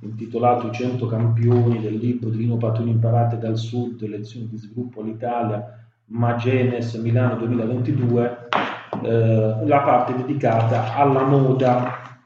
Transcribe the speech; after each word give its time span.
intitolato 0.00 0.68
I 0.68 0.72
100 0.72 1.06
campioni 1.06 1.80
del 1.80 1.96
libro 1.96 2.30
di 2.30 2.38
Lino 2.38 2.56
Patroni 2.56 2.90
imparate 2.90 3.38
dal 3.38 3.56
sud, 3.56 4.02
lezioni 4.06 4.48
di 4.48 4.56
sviluppo 4.56 5.00
all'Italia, 5.00 5.78
Magenes 6.06 6.94
Milano 6.94 7.36
2022, 7.36 8.48
eh, 9.02 9.66
la 9.66 9.80
parte 9.80 10.14
dedicata 10.14 10.94
alla 10.94 11.24
moda, 11.24 12.20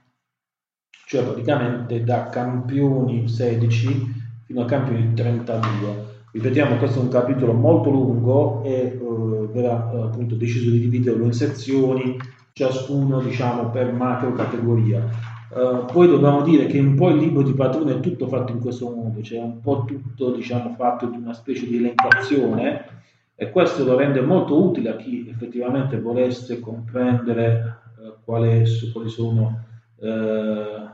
cioè 1.07 1.25
praticamente 1.25 2.05
da 2.05 2.29
campioni 2.29 3.29
16 3.29 4.21
fino 4.47 4.63
a 4.63 4.67
campioni 4.67 5.13
32. 5.15 6.11
Ripetiamo, 6.33 6.77
questo 6.77 7.01
è 7.01 7.03
un 7.03 7.09
capitolo 7.09 7.53
molto 7.53 7.91
lungo 7.91 8.63
e 8.63 8.71
eh, 8.71 9.49
verrà 9.53 9.91
eh, 9.93 10.01
appunto 10.03 10.35
deciso 10.35 10.71
di 10.71 10.81
dividerlo 10.81 11.25
in 11.25 11.33
sezioni, 11.33 12.17
ciascuno 12.53 13.21
diciamo 13.21 13.71
per 13.71 13.93
macro 13.93 14.33
categoria. 14.33 15.32
Uh, 15.55 15.85
poi 15.85 16.09
dobbiamo 16.09 16.41
dire 16.41 16.65
che 16.65 16.79
un 16.79 16.95
po' 16.95 17.11
il 17.11 17.19
libro 17.19 17.43
di 17.43 17.53
Patrone 17.53 17.97
è 17.97 18.01
tutto 18.01 18.27
fatto 18.27 18.53
in 18.53 18.59
questo 18.59 18.89
modo, 18.89 19.21
cioè 19.21 19.39
un 19.39 19.61
po' 19.61 19.85
tutto 19.85 20.31
diciamo, 20.31 20.75
fatto 20.77 21.05
di 21.07 21.19
una 21.19 21.35
specie 21.35 21.67
di 21.67 21.77
elencazione 21.77 22.87
e 23.35 23.51
questo 23.51 23.85
lo 23.85 23.95
rende 23.95 24.23
molto 24.23 24.65
utile 24.65 24.89
a 24.89 24.97
chi 24.97 25.29
effettivamente 25.29 26.01
volesse 26.01 26.59
comprendere 26.59 27.81
uh, 27.99 28.15
quali, 28.25 28.65
quali 28.95 29.09
sono 29.11 29.65
uh, 29.97 30.91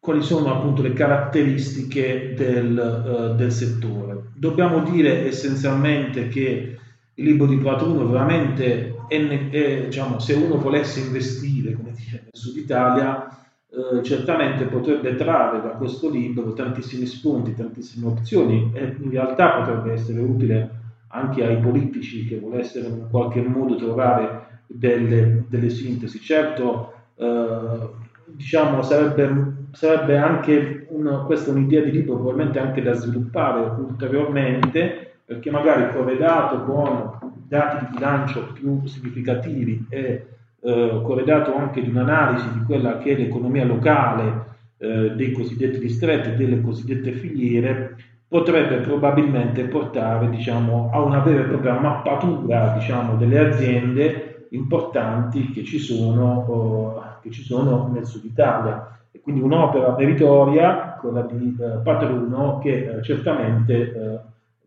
quali 0.00 0.22
sono 0.22 0.50
appunto 0.54 0.80
le 0.80 0.94
caratteristiche 0.94 2.32
del, 2.34 3.32
uh, 3.32 3.36
del, 3.36 3.52
settore. 3.52 4.30
Dobbiamo 4.34 4.82
dire 4.82 5.26
essenzialmente 5.26 6.28
che 6.28 6.78
il 7.12 7.24
libro 7.24 7.46
di 7.46 7.58
Platruno 7.58 8.08
veramente 8.08 8.96
è, 9.08 9.50
è, 9.50 9.84
diciamo, 9.84 10.18
se 10.18 10.32
uno 10.32 10.56
volesse 10.56 11.00
investire 11.00 11.74
come 11.74 11.92
dire, 11.92 12.22
nel 12.22 12.30
Sud 12.32 12.56
Italia, 12.56 13.28
uh, 13.68 14.00
certamente 14.00 14.64
potrebbe 14.64 15.16
trarre 15.16 15.60
da 15.60 15.76
questo 15.76 16.08
libro 16.08 16.54
tantissimi 16.54 17.04
spunti, 17.04 17.54
tantissime 17.54 18.06
opzioni 18.06 18.70
e 18.72 18.96
in 18.98 19.10
realtà 19.10 19.50
potrebbe 19.50 19.92
essere 19.92 20.20
utile 20.20 20.78
anche 21.08 21.44
ai 21.44 21.58
politici 21.58 22.24
che 22.24 22.38
volessero 22.38 22.88
in 22.88 23.08
qualche 23.10 23.42
modo 23.42 23.76
trovare 23.76 24.62
delle, 24.66 25.44
delle 25.46 25.68
sintesi. 25.68 26.20
Certo, 26.20 26.92
uh, 27.16 27.90
diciamo, 28.24 28.80
sarebbe 28.80 29.59
sarebbe 29.72 30.16
anche 30.16 30.86
una, 30.90 31.18
questa 31.18 31.50
un'idea 31.50 31.82
di 31.82 31.90
libro 31.90 32.14
probabilmente 32.16 32.58
anche 32.58 32.82
da 32.82 32.92
sviluppare 32.92 33.60
ulteriormente, 33.80 35.14
perché 35.24 35.50
magari 35.50 35.92
corredato 35.92 36.62
con 36.64 37.18
dati 37.46 37.84
di 37.84 37.94
bilancio 37.94 38.52
più 38.52 38.86
significativi 38.86 39.86
e 39.88 40.26
eh, 40.60 41.00
corredato 41.02 41.54
anche 41.56 41.82
di 41.82 41.88
un'analisi 41.88 42.52
di 42.52 42.64
quella 42.64 42.98
che 42.98 43.12
è 43.12 43.16
l'economia 43.16 43.64
locale 43.64 44.44
eh, 44.78 45.12
dei 45.14 45.32
cosiddetti 45.32 45.78
distretti, 45.78 46.36
delle 46.36 46.60
cosiddette 46.60 47.12
filiere, 47.12 47.96
potrebbe 48.28 48.76
probabilmente 48.76 49.64
portare 49.64 50.28
diciamo, 50.30 50.90
a 50.92 51.00
una 51.00 51.20
vera 51.20 51.40
e 51.40 51.48
propria 51.48 51.80
mappatura 51.80 52.74
diciamo, 52.78 53.16
delle 53.16 53.38
aziende 53.38 54.46
importanti 54.50 55.50
che 55.50 55.64
ci 55.64 55.78
sono, 55.78 57.00
eh, 57.02 57.22
che 57.22 57.30
ci 57.30 57.42
sono 57.42 57.90
nel 57.92 58.06
sud 58.06 58.24
Italia 58.24 58.99
e 59.12 59.20
quindi 59.20 59.40
un'opera 59.40 59.94
meritoria, 59.96 60.96
quella 61.00 61.22
di 61.22 61.56
eh, 61.60 61.80
Patruno, 61.82 62.58
che 62.58 62.98
eh, 62.98 63.02
certamente 63.02 63.74
eh, 63.74 64.18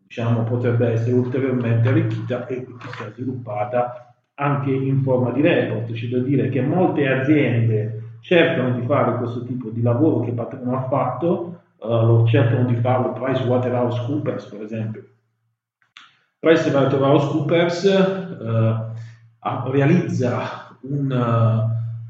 diciamo, 0.05 0.43
potrebbe 0.43 0.91
essere 0.91 1.13
ulteriormente 1.13 1.87
arricchita 1.87 2.45
e 2.47 2.65
chissà 2.79 3.11
sviluppata 3.11 4.13
anche 4.35 4.71
in 4.71 5.01
forma 5.01 5.31
di 5.31 5.41
report. 5.41 5.91
C'è 5.91 6.07
da 6.07 6.19
dire 6.19 6.49
che 6.49 6.61
molte 6.61 7.07
aziende 7.07 8.01
cercano 8.19 8.77
di 8.79 8.85
fare 8.85 9.17
questo 9.17 9.43
tipo 9.43 9.69
di 9.69 9.81
lavoro 9.81 10.21
che 10.21 10.31
Patruno 10.31 10.77
ha 10.77 10.87
fatto, 10.87 11.61
uh, 11.77 12.25
cercano 12.25 12.65
di 12.65 12.75
farlo 12.75 13.13
PricewaterhouseCoopers 13.13 14.45
per 14.45 14.61
esempio. 14.61 15.03
PricewaterhouseCoopers 16.39 17.83
uh, 18.39 19.69
realizza 19.69 20.77
un, 20.81 21.11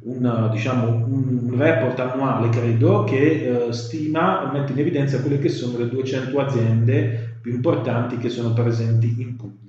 un, 0.06 0.50
diciamo, 0.52 0.88
un 0.88 1.54
report 1.56 2.00
annuale, 2.00 2.50
credo, 2.50 3.04
che 3.04 3.68
eh, 3.68 3.74
stima 3.74 4.50
mette 4.52 4.74
in 4.74 4.80
evidenza 4.80 5.22
quelle 5.22 5.40
che 5.40 5.50
sono 5.50 5.78
le 5.78 5.90
200 5.90 6.40
aziende 6.40 7.38
più 7.42 7.54
importanti 7.54 8.18
che 8.18 8.30
sono 8.30 8.54
presenti 8.54 9.16
in 9.18 9.36
Puglia. 9.36 9.62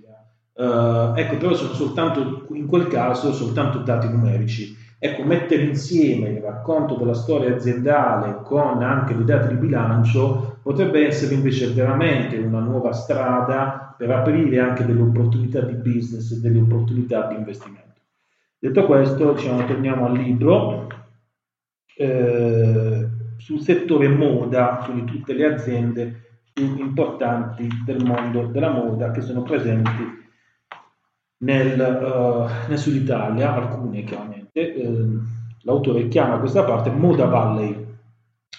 Uh, 0.56 1.16
ecco, 1.18 1.36
però 1.36 1.54
sono 1.54 1.72
soltanto, 1.72 2.46
in 2.52 2.66
quel 2.66 2.86
caso, 2.86 3.32
soltanto 3.32 3.78
dati 3.78 4.08
numerici. 4.08 4.76
Ecco, 4.98 5.24
mettere 5.24 5.64
insieme 5.64 6.30
il 6.30 6.40
racconto 6.40 6.94
della 6.94 7.14
storia 7.14 7.54
aziendale 7.54 8.40
con 8.42 8.82
anche 8.82 9.14
dei 9.14 9.24
dati 9.24 9.48
di 9.48 9.60
bilancio 9.60 10.60
potrebbe 10.62 11.06
essere 11.06 11.34
invece 11.34 11.72
veramente 11.72 12.38
una 12.38 12.60
nuova 12.60 12.92
strada 12.92 13.94
per 13.98 14.10
aprire 14.10 14.60
anche 14.60 14.86
delle 14.86 15.02
opportunità 15.02 15.60
di 15.60 15.74
business 15.74 16.30
e 16.30 16.40
delle 16.40 16.60
opportunità 16.60 17.26
di 17.26 17.34
investimento. 17.34 17.83
Detto 18.64 18.86
questo, 18.86 19.34
diciamo, 19.34 19.66
torniamo 19.66 20.06
al 20.06 20.16
libro. 20.16 20.86
Eh, 21.98 23.08
sul 23.36 23.60
settore 23.60 24.08
moda, 24.08 24.80
quindi 24.82 25.04
tutte 25.04 25.34
le 25.34 25.52
aziende 25.52 26.40
più 26.50 26.74
importanti 26.78 27.68
del 27.84 28.02
mondo 28.02 28.46
della 28.46 28.70
moda 28.70 29.10
che 29.10 29.20
sono 29.20 29.42
presenti 29.42 30.02
nel, 31.42 31.78
uh, 31.78 32.70
nel 32.70 32.78
Sud 32.78 32.94
Italia, 32.94 33.52
alcune 33.52 34.02
chiaramente. 34.02 34.74
Eh, 34.74 35.08
l'autore 35.64 36.08
chiama 36.08 36.38
questa 36.38 36.64
parte 36.64 36.88
Moda 36.88 37.26
Valley. 37.26 37.86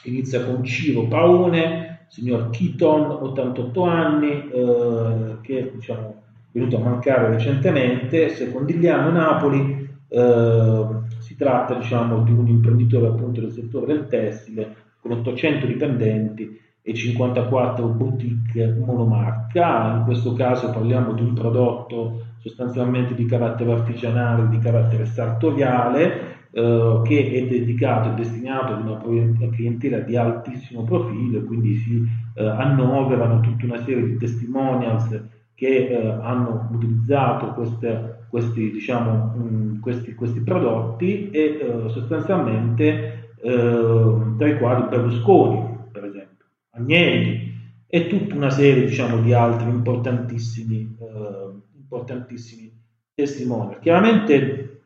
Inizia 0.03 0.45
con 0.45 0.63
Ciro 0.63 1.07
Paone, 1.07 2.05
signor 2.09 2.51
Keaton, 2.51 3.09
88 3.09 3.83
anni, 3.85 4.51
eh, 4.51 5.37
che 5.41 5.71
diciamo, 5.73 6.21
è 6.51 6.59
venuto 6.59 6.77
a 6.77 6.83
mancare 6.83 7.29
recentemente, 7.29 8.29
Secondigliano 8.29 9.09
Napoli, 9.09 9.84
eh, 10.07 10.85
si 11.19 11.35
tratta 11.35 11.75
diciamo, 11.75 12.23
di 12.23 12.31
un 12.31 12.47
imprenditore 12.47 13.07
appunto 13.07 13.41
del 13.41 13.51
settore 13.51 13.87
del 13.87 14.07
tessile 14.07 14.75
con 14.99 15.11
800 15.11 15.65
dipendenti 15.65 16.59
e 16.81 16.93
54 16.93 17.87
boutique 17.87 18.73
monomarca. 18.73 19.95
In 19.97 20.03
questo 20.03 20.33
caso 20.33 20.69
parliamo 20.69 21.13
di 21.13 21.21
un 21.21 21.33
prodotto 21.33 22.25
sostanzialmente 22.37 23.15
di 23.15 23.25
carattere 23.25 23.71
artigianale, 23.71 24.49
di 24.49 24.59
carattere 24.59 25.05
sartoriale, 25.05 26.35
eh, 26.51 27.01
che 27.03 27.31
è 27.31 27.47
dedicato 27.47 28.11
e 28.11 28.13
destinato 28.13 28.73
ad 28.73 28.85
una 28.85 29.49
clientela 29.49 29.99
di 29.99 30.15
altissimo 30.15 30.83
profilo, 30.83 31.43
quindi 31.43 31.75
si 31.75 32.01
eh, 32.35 32.45
annoverano 32.45 33.39
tutta 33.39 33.65
una 33.65 33.83
serie 33.83 34.05
di 34.05 34.17
testimonials 34.17 35.21
che 35.55 35.87
eh, 35.87 36.07
hanno 36.21 36.69
utilizzato 36.71 37.53
queste, 37.53 38.25
questi, 38.29 38.71
diciamo, 38.71 39.33
mh, 39.35 39.41
mm, 39.41 39.79
questi, 39.79 40.13
questi, 40.13 40.41
prodotti 40.41 41.29
e 41.31 41.41
eh, 41.41 41.89
sostanzialmente 41.89 43.31
eh, 43.41 44.35
tra 44.37 44.47
i 44.47 44.57
quali 44.57 44.87
Berlusconi, 44.89 45.77
per 45.91 46.03
esempio, 46.03 46.45
Agnelli 46.71 47.53
e 47.87 48.07
tutta 48.07 48.35
una 48.35 48.49
serie 48.49 48.85
diciamo, 48.85 49.21
di 49.21 49.33
altri 49.33 49.69
importantissimi, 49.69 50.97
eh, 50.99 51.51
importantissimi 51.77 52.71
testimoni. 53.13 53.77
Chiaramente 53.79 54.81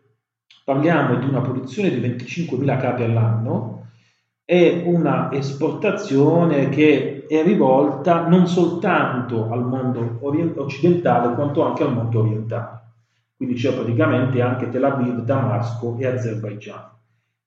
parliamo 0.64 1.16
di 1.16 1.26
una 1.28 1.42
produzione 1.42 1.90
di 1.90 2.00
25.000 2.00 2.80
capi 2.80 3.02
all'anno 3.02 3.88
e 4.46 4.84
una 4.86 5.32
esportazione 5.32 6.70
che 6.70 7.19
è 7.30 7.44
rivolta 7.44 8.28
non 8.28 8.48
soltanto 8.48 9.52
al 9.52 9.64
mondo 9.64 10.18
occidentale 10.56 11.36
quanto 11.36 11.64
anche 11.64 11.84
al 11.84 11.94
mondo 11.94 12.22
orientale. 12.22 12.82
Quindi 13.38 13.54
c'è 13.54 13.72
praticamente 13.72 14.42
anche 14.42 14.68
Tel 14.70 14.84
Aviv, 14.84 15.22
Damasco 15.22 15.96
e 16.00 16.08
Azerbaijan. 16.08 16.90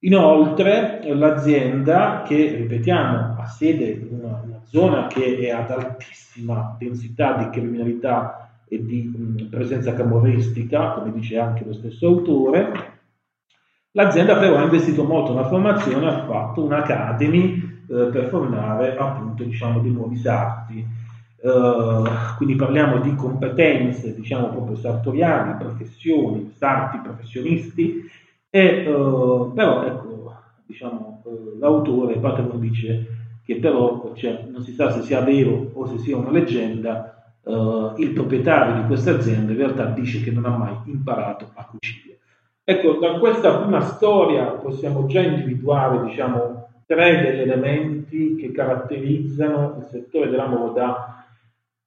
Inoltre 0.05 1.01
l'azienda 1.13 2.23
che, 2.25 2.55
ripetiamo, 2.55 3.35
ha 3.37 3.47
sede 3.47 3.87
in 3.87 4.07
una, 4.21 4.41
una 4.45 4.61
zona 4.63 5.09
che 5.09 5.37
è 5.39 5.51
ad 5.51 5.71
altissima 5.71 6.77
densità 6.79 7.35
di 7.35 7.51
criminalità 7.51 8.63
e 8.69 8.85
di 8.85 9.03
mh, 9.03 9.49
presenza 9.49 9.95
camorristica, 9.95 10.93
come 10.93 11.11
dice 11.11 11.39
anche 11.39 11.65
lo 11.65 11.73
stesso 11.73 12.07
autore, 12.07 12.73
l'azienda 13.91 14.37
però 14.39 14.59
ha 14.59 14.63
investito 14.63 15.03
molto 15.03 15.35
nella 15.35 15.49
formazione, 15.49 16.07
ha 16.07 16.25
fatto 16.25 16.63
un'academy 16.63 17.82
eh, 17.93 18.07
per 18.07 18.29
formare 18.29 18.97
appunto 18.97 19.45
diciamo, 19.45 19.81
dei 19.81 19.91
nuovi 19.91 20.17
sarti. 20.17 21.01
Uh, 21.43 22.05
quindi 22.37 22.55
parliamo 22.55 23.01
di 23.01 23.17
competenze, 23.17 24.15
diciamo 24.15 24.51
proprio 24.51 24.77
sartoriali, 24.77 25.57
professioni, 25.59 26.53
sarti 26.57 26.99
professionisti, 26.99 28.09
e, 28.49 28.87
uh, 28.87 29.53
però 29.53 29.83
ecco, 29.83 30.35
diciamo, 30.65 31.21
uh, 31.25 31.59
l'autore 31.59 32.19
Patron 32.19 32.61
dice 32.61 33.07
che 33.45 33.57
però 33.57 34.13
cioè, 34.15 34.47
non 34.49 34.63
si 34.63 34.73
sa 34.73 34.93
se 34.93 35.03
sia 35.03 35.21
vero 35.23 35.73
o 35.73 35.85
se 35.89 35.99
sia 35.99 36.17
una 36.17 36.31
leggenda, 36.31 37.09
il 37.97 38.13
proprietario 38.13 38.81
di 38.81 38.87
questa 38.87 39.11
azienda 39.17 39.51
in 39.51 39.59
realtà 39.59 39.87
dice 39.87 40.23
che 40.23 40.31
non 40.31 40.45
ha 40.45 40.57
mai 40.57 40.77
imparato 40.85 41.51
a 41.55 41.65
cucire. 41.65 42.19
Ecco, 42.63 43.01
da 43.01 43.19
questa 43.19 43.59
prima 43.59 43.81
storia 43.81 44.45
possiamo 44.45 45.07
già 45.07 45.21
individuare, 45.23 46.05
diciamo, 46.05 46.62
tre 46.93 47.23
degli 47.23 47.41
elementi 47.41 48.37
che 48.37 48.53
caratterizzano 48.53 49.77
il 49.79 49.87
settore 49.91 50.29
della 50.29 50.47
moda 50.47 51.25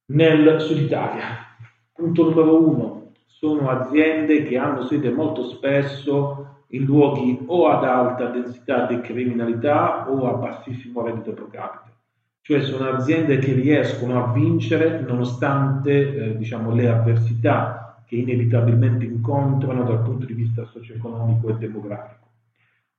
nel 0.08 0.60
Sud 0.60 0.80
Italia. 0.80 1.46
Punto 1.94 2.24
numero 2.24 2.68
uno, 2.68 3.12
sono 3.28 3.70
aziende 3.70 4.42
che 4.42 4.58
hanno 4.58 4.82
sede 4.88 5.12
molto 5.12 5.44
spesso 5.44 6.64
in 6.70 6.86
luoghi 6.86 7.38
o 7.46 7.68
ad 7.68 7.84
alta 7.84 8.26
densità 8.26 8.88
di 8.88 9.00
criminalità 9.02 10.10
o 10.10 10.28
a 10.28 10.34
bassissimo 10.34 11.04
reddito 11.04 11.34
pro 11.34 11.50
capite. 11.52 11.94
Cioè 12.42 12.62
sono 12.62 12.90
aziende 12.90 13.38
che 13.38 13.54
riescono 13.54 14.24
a 14.24 14.34
vincere 14.34 15.02
nonostante 15.02 15.92
eh, 16.32 16.38
diciamo, 16.38 16.74
le 16.74 16.90
avversità 16.90 18.04
che 18.08 18.16
inevitabilmente 18.16 19.06
incontrano 19.06 19.84
dal 19.84 20.02
punto 20.02 20.26
di 20.26 20.34
vista 20.34 20.66
socio-economico 20.66 21.50
e 21.50 21.54
demografico. 21.58 22.25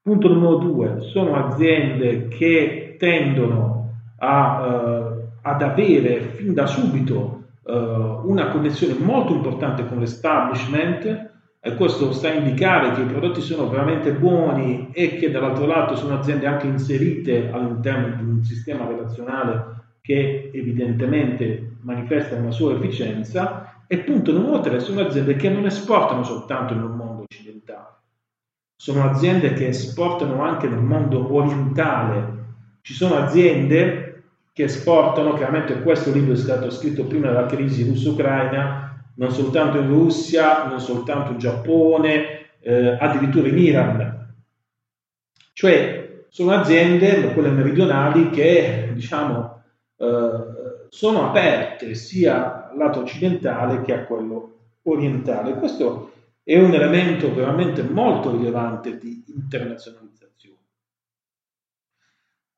Punto 0.06 0.28
numero 0.28 0.54
due, 0.58 0.98
sono 1.00 1.34
aziende 1.34 2.28
che 2.28 2.94
tendono 2.96 3.94
a, 4.18 4.62
eh, 4.64 5.24
ad 5.42 5.62
avere 5.62 6.20
fin 6.20 6.54
da 6.54 6.64
subito 6.64 7.42
eh, 7.66 7.72
una 7.72 8.50
connessione 8.50 8.94
molto 9.00 9.34
importante 9.34 9.84
con 9.84 9.98
l'establishment 9.98 11.30
e 11.58 11.74
questo 11.74 12.12
sta 12.12 12.28
a 12.28 12.34
indicare 12.34 12.92
che 12.92 13.00
i 13.00 13.06
prodotti 13.06 13.40
sono 13.40 13.68
veramente 13.68 14.12
buoni 14.12 14.90
e 14.92 15.16
che 15.16 15.28
dall'altro 15.28 15.66
lato 15.66 15.96
sono 15.96 16.16
aziende 16.16 16.46
anche 16.46 16.68
inserite 16.68 17.50
all'interno 17.50 18.14
di 18.14 18.22
un 18.22 18.44
sistema 18.44 18.86
relazionale 18.86 19.64
che 20.02 20.52
evidentemente 20.54 21.78
manifesta 21.80 22.36
una 22.36 22.52
sua 22.52 22.74
efficienza. 22.74 23.82
E 23.88 23.98
punto 23.98 24.30
numero 24.30 24.60
tre, 24.60 24.78
sono 24.78 25.00
aziende 25.00 25.34
che 25.34 25.48
non 25.48 25.66
esportano 25.66 26.22
soltanto 26.22 26.74
nel 26.74 26.84
mondo 26.84 27.05
occidentale 27.05 27.05
sono 28.76 29.08
aziende 29.08 29.55
che 29.55 29.69
esportano 29.69 30.43
anche 30.43 30.69
nel 30.69 30.82
mondo 30.82 31.34
orientale. 31.34 32.34
Ci 32.82 32.93
sono 32.93 33.17
aziende 33.17 34.23
che 34.52 34.64
esportano, 34.64 35.34
chiaramente 35.34 35.82
questo 35.82 36.12
libro 36.12 36.34
è 36.34 36.37
stato 36.37 36.70
scritto 36.70 37.05
prima 37.05 37.28
della 37.28 37.46
crisi 37.46 37.87
russo-ucraina, 37.87 39.05
non 39.17 39.31
soltanto 39.31 39.78
in 39.78 39.88
Russia, 39.88 40.67
non 40.67 40.81
soltanto 40.81 41.32
in 41.32 41.38
Giappone, 41.38 42.50
eh, 42.61 42.96
addirittura 42.99 43.49
in 43.49 43.58
Iran. 43.58 44.34
Cioè 45.52 46.25
sono 46.28 46.52
aziende, 46.52 47.32
quelle 47.32 47.50
meridionali, 47.50 48.31
che 48.31 48.90
diciamo 48.93 49.62
eh, 49.96 50.87
sono 50.88 51.28
aperte 51.28 51.94
sia 51.94 52.70
al 52.70 52.76
lato 52.76 53.00
occidentale 53.00 53.82
che 53.82 53.94
a 53.94 54.05
quello 54.05 54.55
orientale. 54.82 55.55
Questo 55.55 56.12
è 56.48 56.56
un 56.60 56.72
elemento 56.72 57.34
veramente 57.34 57.82
molto 57.82 58.31
rilevante 58.31 58.98
di 58.98 59.25
internazionalizzazione. 59.34 60.60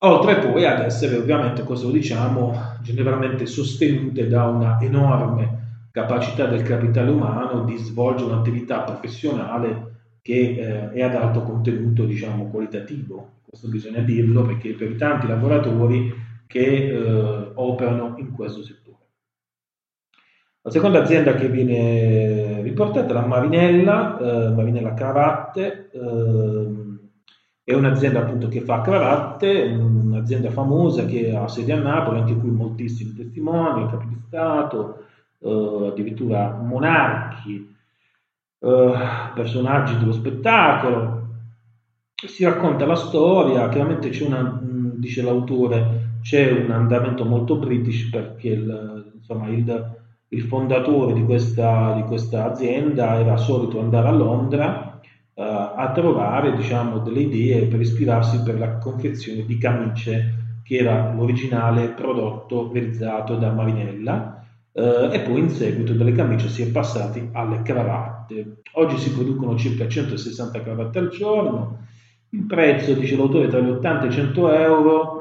Oltre 0.00 0.40
poi 0.40 0.66
ad 0.66 0.80
essere 0.80 1.16
ovviamente, 1.16 1.62
questo 1.62 1.86
lo 1.86 1.92
diciamo, 1.92 2.52
generalmente 2.82 3.46
sostenute 3.46 4.28
da 4.28 4.44
una 4.44 4.78
enorme 4.78 5.86
capacità 5.90 6.44
del 6.44 6.64
capitale 6.64 7.10
umano 7.10 7.64
di 7.64 7.78
svolgere 7.78 8.30
un'attività 8.30 8.82
professionale 8.82 10.18
che 10.20 10.34
eh, 10.34 10.90
è 10.90 11.00
ad 11.00 11.14
alto 11.14 11.42
contenuto, 11.42 12.04
diciamo, 12.04 12.50
qualitativo. 12.50 13.36
Questo 13.46 13.68
bisogna 13.68 14.00
dirlo 14.00 14.42
perché 14.42 14.74
per 14.74 14.96
tanti 14.96 15.26
lavoratori 15.26 16.12
che 16.46 16.90
eh, 16.90 17.52
operano 17.54 18.16
in 18.18 18.32
questo 18.32 18.62
settore. 18.62 18.87
La 20.68 20.74
seconda 20.74 21.00
azienda 21.00 21.32
che 21.32 21.48
viene 21.48 22.60
riportata 22.60 23.08
è 23.08 23.12
la 23.14 23.24
Marinella, 23.24 24.18
eh, 24.18 24.50
Marinella 24.50 24.92
Cravatte, 24.92 25.88
eh, 25.90 26.66
è 27.64 27.72
un'azienda 27.72 28.18
appunto 28.18 28.48
che 28.48 28.60
fa 28.60 28.82
cravatte, 28.82 29.62
un'azienda 29.62 30.50
famosa 30.50 31.06
che 31.06 31.34
ha 31.34 31.48
sede 31.48 31.72
a 31.72 31.78
Napoli, 31.78 32.18
anche 32.18 32.36
qui 32.36 32.50
moltissimi 32.50 33.14
testimoni, 33.14 33.88
capi 33.88 34.08
di 34.08 34.20
Stato, 34.26 35.04
eh, 35.38 35.88
addirittura 35.90 36.50
monarchi, 36.62 37.74
eh, 38.58 38.92
personaggi 39.34 39.96
dello 39.96 40.12
spettacolo. 40.12 41.28
Si 42.12 42.44
racconta 42.44 42.84
la 42.84 42.96
storia, 42.96 43.70
chiaramente 43.70 44.10
c'è 44.10 44.26
una, 44.26 44.60
dice 44.60 45.22
l'autore, 45.22 46.18
c'è 46.20 46.50
un 46.50 46.70
andamento 46.72 47.24
molto 47.24 47.56
british 47.56 48.10
perché 48.10 48.48
il, 48.50 49.12
insomma, 49.14 49.48
il 49.48 49.96
il 50.30 50.42
fondatore 50.42 51.14
di 51.14 51.24
questa, 51.24 51.94
di 51.94 52.02
questa 52.02 52.50
azienda 52.50 53.18
era 53.18 53.36
solito 53.36 53.80
andare 53.80 54.08
a 54.08 54.12
Londra 54.12 55.00
uh, 55.34 55.42
a 55.42 55.90
trovare 55.94 56.54
diciamo, 56.54 56.98
delle 56.98 57.20
idee 57.20 57.66
per 57.66 57.80
ispirarsi 57.80 58.42
per 58.42 58.58
la 58.58 58.76
confezione 58.78 59.44
di 59.44 59.56
camicie, 59.56 60.34
che 60.62 60.76
era 60.76 61.12
l'originale 61.14 61.88
prodotto 61.88 62.70
realizzato 62.70 63.36
da 63.36 63.52
Marinella, 63.52 64.44
uh, 64.72 65.10
e 65.10 65.20
poi 65.20 65.40
in 65.40 65.48
seguito 65.48 65.94
dalle 65.94 66.12
camicie 66.12 66.48
si 66.48 66.62
è 66.62 66.70
passati 66.70 67.30
alle 67.32 67.62
cravatte. 67.62 68.60
Oggi 68.72 68.98
si 68.98 69.12
producono 69.14 69.56
circa 69.56 69.88
160 69.88 70.62
cravatte 70.62 70.98
al 70.98 71.08
giorno, 71.08 71.86
il 72.30 72.44
prezzo, 72.44 72.92
dice 72.92 73.16
l'autore, 73.16 73.48
tra 73.48 73.60
gli 73.60 73.70
80 73.70 74.04
e 74.04 74.08
i 74.08 74.12
100 74.12 74.52
euro. 74.52 75.16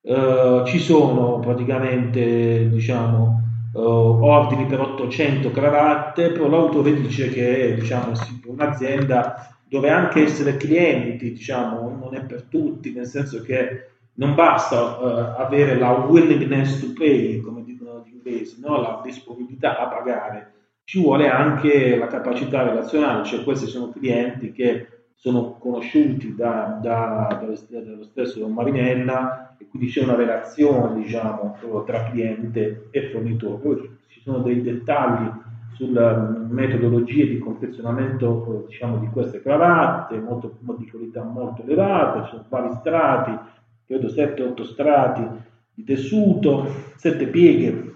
Uh, 0.00 0.64
ci 0.64 0.78
sono 0.78 1.40
praticamente, 1.40 2.68
diciamo, 2.70 3.37
uh, 3.72 3.80
ordini 3.80 4.66
per 4.66 4.80
800 4.80 5.50
cravatte, 5.50 6.30
però 6.30 6.48
l'autore 6.48 6.94
dice 6.94 7.28
che 7.28 7.74
diciamo, 7.74 8.12
un'azienda 8.46 9.56
dove 9.68 9.90
anche 9.90 10.22
essere 10.22 10.56
clienti 10.56 11.32
diciamo, 11.32 11.96
non 12.00 12.14
è 12.14 12.24
per 12.24 12.44
tutti, 12.44 12.92
nel 12.92 13.06
senso 13.06 13.42
che 13.42 13.90
non 14.14 14.34
basta 14.34 14.98
uh, 14.98 15.40
avere 15.40 15.76
la 15.76 15.92
willingness 15.92 16.80
to 16.80 16.92
pay, 16.96 17.40
come 17.40 17.62
dicono 17.64 18.02
gli 18.04 18.14
inglesi, 18.14 18.60
no? 18.60 18.80
la 18.80 19.00
disponibilità 19.04 19.78
a 19.78 19.88
pagare, 19.88 20.52
ci 20.84 21.00
vuole 21.00 21.28
anche 21.28 21.96
la 21.96 22.06
capacità 22.06 22.62
relazionale, 22.62 23.24
cioè 23.24 23.44
questi 23.44 23.66
sono 23.66 23.90
clienti 23.90 24.52
che 24.52 24.88
sono 25.14 25.58
conosciuti 25.58 26.34
da, 26.34 26.78
da, 26.80 27.38
dallo 27.68 28.04
stesso 28.04 28.48
Marinella 28.48 29.47
e 29.58 29.66
quindi 29.68 29.88
c'è 29.88 30.02
una 30.02 30.14
relazione 30.14 31.02
diciamo, 31.02 31.56
tra 31.84 32.10
cliente 32.10 32.88
e 32.90 33.10
fornitore. 33.10 33.58
Poi 33.58 33.98
ci 34.06 34.20
sono 34.20 34.38
dei 34.38 34.62
dettagli 34.62 35.30
sulla 35.74 36.16
metodologia 36.48 37.24
di 37.24 37.38
confezionamento 37.38 38.64
diciamo, 38.68 38.98
di 38.98 39.06
queste 39.08 39.40
cravatte, 39.40 40.18
molto, 40.18 40.56
di 40.76 40.90
qualità 40.90 41.22
molto 41.22 41.62
elevata, 41.62 42.24
ci 42.24 42.30
sono 42.30 42.44
vari 42.48 42.74
strati, 42.80 43.38
credo 43.86 44.08
7-8 44.08 44.62
strati 44.64 45.26
di 45.74 45.84
tessuto, 45.84 46.66
7 46.96 47.26
pieghe 47.28 47.94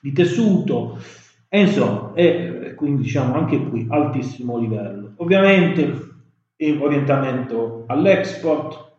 di 0.00 0.12
tessuto, 0.12 0.98
e 1.48 1.60
insomma, 1.60 2.12
è 2.14 2.74
quindi 2.74 3.02
diciamo 3.02 3.34
anche 3.34 3.62
qui 3.68 3.86
altissimo 3.90 4.56
livello. 4.56 5.12
Ovviamente 5.16 6.08
orientamento 6.78 7.84
all'export, 7.86 8.92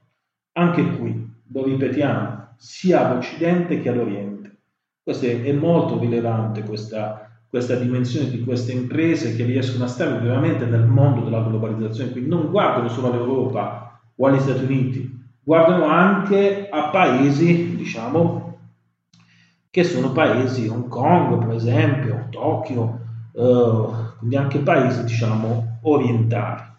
anche 0.54 0.84
qui 0.98 1.31
lo 1.54 1.64
ripetiamo, 1.64 2.54
sia 2.58 3.08
all'Occidente 3.08 3.82
che 3.82 3.90
all'Oriente. 3.90 4.58
Questo 5.04 5.26
è, 5.26 5.52
molto 5.52 6.00
rilevante 6.00 6.64
questa, 6.64 7.30
questa 7.48 7.76
dimensione 7.76 8.30
di 8.30 8.44
queste 8.44 8.72
imprese 8.72 9.36
che 9.36 9.44
riescono 9.44 9.86
a 9.86 9.88
stare 9.88 10.20
veramente 10.20 10.66
nel 10.66 10.86
mondo 10.86 11.22
della 11.22 11.42
globalizzazione, 11.42 12.12
quindi 12.12 12.30
non 12.30 12.50
guardano 12.50 12.88
solo 12.88 13.08
all'Europa 13.08 14.00
o 14.16 14.28
agli 14.28 14.40
Stati 14.40 14.64
Uniti, 14.64 15.20
guardano 15.44 15.86
anche 15.86 16.70
a 16.70 16.90
paesi, 16.90 17.76
diciamo, 17.76 18.60
che 19.72 19.84
sono 19.84 20.12
paesi, 20.12 20.68
Hong 20.68 20.88
Kong 20.88 21.46
per 21.46 21.56
esempio, 21.56 22.28
Tokyo, 22.30 23.00
eh, 23.34 23.86
quindi 24.20 24.36
anche 24.36 24.60
paesi, 24.60 25.04
diciamo, 25.04 25.80
orientali. 25.82 26.70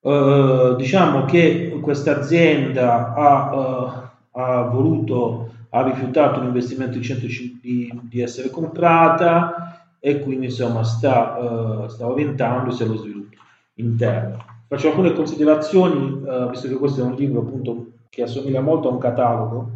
Eh, 0.00 0.74
diciamo 0.78 1.24
che 1.26 1.67
questa 1.80 2.18
azienda 2.18 3.14
ha, 3.14 3.54
uh, 3.54 4.40
ha, 4.40 4.62
voluto, 4.62 5.52
ha 5.70 5.82
rifiutato 5.82 6.40
un 6.40 6.46
investimento 6.46 6.98
di 6.98 7.04
105 7.04 7.58
di, 7.60 8.00
di 8.02 8.20
essere 8.20 8.50
comprata 8.50 9.96
e 10.00 10.20
quindi 10.20 10.46
insomma 10.46 10.84
sta, 10.84 11.36
uh, 11.38 11.88
sta 11.88 12.06
orientandosi 12.06 12.82
allo 12.82 12.96
sviluppo 12.96 13.36
interno. 13.74 14.44
Faccio 14.68 14.88
alcune 14.88 15.14
considerazioni, 15.14 16.20
visto 16.50 16.68
che 16.68 16.74
questo 16.74 17.00
è 17.00 17.04
un 17.04 17.14
libro 17.14 17.40
appunto 17.40 17.86
che 18.10 18.22
assomiglia 18.22 18.60
molto 18.60 18.88
a 18.88 18.92
un 18.92 18.98
catalogo, 18.98 19.70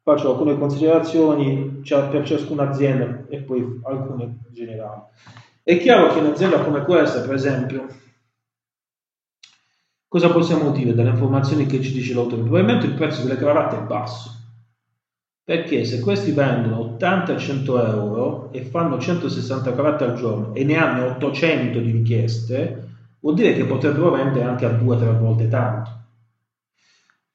faccio 0.00 0.30
alcune 0.30 0.56
considerazioni 0.56 1.82
per 1.82 2.24
ciascuna 2.24 2.70
azienda 2.70 3.24
e 3.28 3.38
poi 3.38 3.80
alcune 3.82 4.38
generali. 4.52 5.02
È 5.62 5.76
chiaro 5.76 6.08
che 6.12 6.20
un'azienda 6.20 6.60
come 6.60 6.82
questa, 6.82 7.20
per 7.20 7.34
esempio, 7.34 7.86
Cosa 10.10 10.30
possiamo 10.30 10.70
dire 10.70 10.94
dalle 10.94 11.10
informazioni 11.10 11.66
che 11.66 11.82
ci 11.82 11.92
dice 11.92 12.14
l'autore? 12.14 12.40
Probabilmente 12.40 12.86
il 12.86 12.94
prezzo 12.94 13.22
delle 13.24 13.36
cravatte 13.36 13.76
è 13.76 13.82
basso, 13.82 14.30
perché 15.44 15.84
se 15.84 16.00
questi 16.00 16.30
vendono 16.30 16.96
80-100 16.98 17.86
euro 17.86 18.50
e 18.50 18.62
fanno 18.62 18.98
160 18.98 19.74
cravatte 19.74 20.04
al 20.04 20.14
giorno 20.14 20.54
e 20.54 20.64
ne 20.64 20.76
hanno 20.76 21.08
800 21.08 21.78
di 21.80 21.90
richieste, 21.90 22.88
vuol 23.20 23.34
dire 23.34 23.52
che 23.52 23.66
potrebbero 23.66 24.12
vendere 24.12 24.46
anche 24.46 24.64
a 24.64 24.70
2-3 24.70 25.18
volte 25.18 25.46
tanto. 25.48 25.90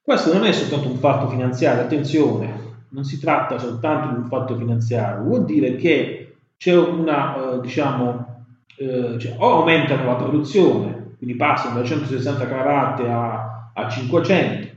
Questo 0.02 0.34
non 0.34 0.44
è 0.44 0.52
soltanto 0.52 0.90
un 0.90 0.98
fatto 0.98 1.28
finanziario, 1.28 1.84
attenzione, 1.84 2.86
non 2.90 3.04
si 3.04 3.20
tratta 3.20 3.60
soltanto 3.60 4.16
di 4.16 4.16
un 4.16 4.26
fatto 4.26 4.58
finanziario, 4.58 5.26
vuol 5.26 5.46
dire 5.46 5.76
che 5.76 6.38
c'è 6.58 6.76
una, 6.76 7.54
eh, 7.54 7.60
diciamo, 7.62 8.46
eh, 8.78 9.16
cioè, 9.20 9.36
o 9.38 9.60
aumentano 9.60 10.06
la 10.06 10.16
produzione 10.16 11.03
quindi 11.24 11.36
passano 11.36 11.80
da 11.80 11.86
160 11.86 12.48
cravatte 12.48 13.08
a, 13.08 13.72
a 13.74 13.90
500, 13.90 14.68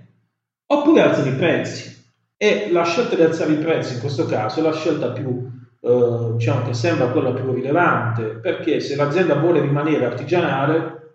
oppure 0.66 1.00
alzano 1.02 1.30
i 1.30 1.34
prezzi. 1.34 1.94
E 2.36 2.68
la 2.70 2.84
scelta 2.84 3.16
di 3.16 3.22
alzare 3.22 3.52
i 3.52 3.58
prezzi 3.58 3.94
in 3.94 4.00
questo 4.00 4.26
caso 4.26 4.60
è 4.60 4.62
la 4.62 4.72
scelta 4.72 5.10
più, 5.10 5.50
eh, 5.80 6.32
diciamo 6.34 6.66
che 6.66 6.74
sembra 6.74 7.08
quella 7.08 7.32
più 7.32 7.52
rilevante, 7.52 8.38
perché 8.40 8.78
se 8.78 8.94
l'azienda 8.94 9.34
vuole 9.34 9.60
rimanere 9.60 10.04
artigianale, 10.04 11.14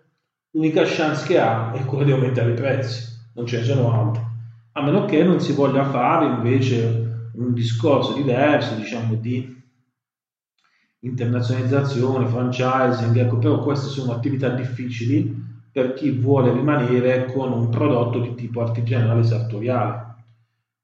l'unica 0.50 0.82
chance 0.84 1.26
che 1.26 1.38
ha 1.40 1.72
è 1.72 1.82
quella 1.86 2.04
di 2.04 2.12
aumentare 2.12 2.50
i 2.50 2.54
prezzi, 2.54 3.04
non 3.34 3.46
ce 3.46 3.58
ne 3.58 3.64
sono 3.64 3.92
altri. 3.92 4.22
A 4.72 4.82
meno 4.82 5.06
che 5.06 5.22
non 5.22 5.40
si 5.40 5.52
voglia 5.52 5.84
fare 5.84 6.26
invece 6.26 7.30
un 7.36 7.54
discorso 7.54 8.12
diverso, 8.12 8.74
diciamo, 8.74 9.14
di 9.14 9.61
internazionalizzazione, 11.04 12.26
franchising, 12.26 13.16
ecco, 13.16 13.38
però 13.38 13.58
queste 13.60 13.88
sono 13.88 14.12
attività 14.12 14.48
difficili 14.50 15.50
per 15.72 15.94
chi 15.94 16.10
vuole 16.10 16.52
rimanere 16.52 17.32
con 17.32 17.52
un 17.52 17.68
prodotto 17.70 18.20
di 18.20 18.34
tipo 18.34 18.60
artigianale 18.60 19.22
sartoriale. 19.22 20.10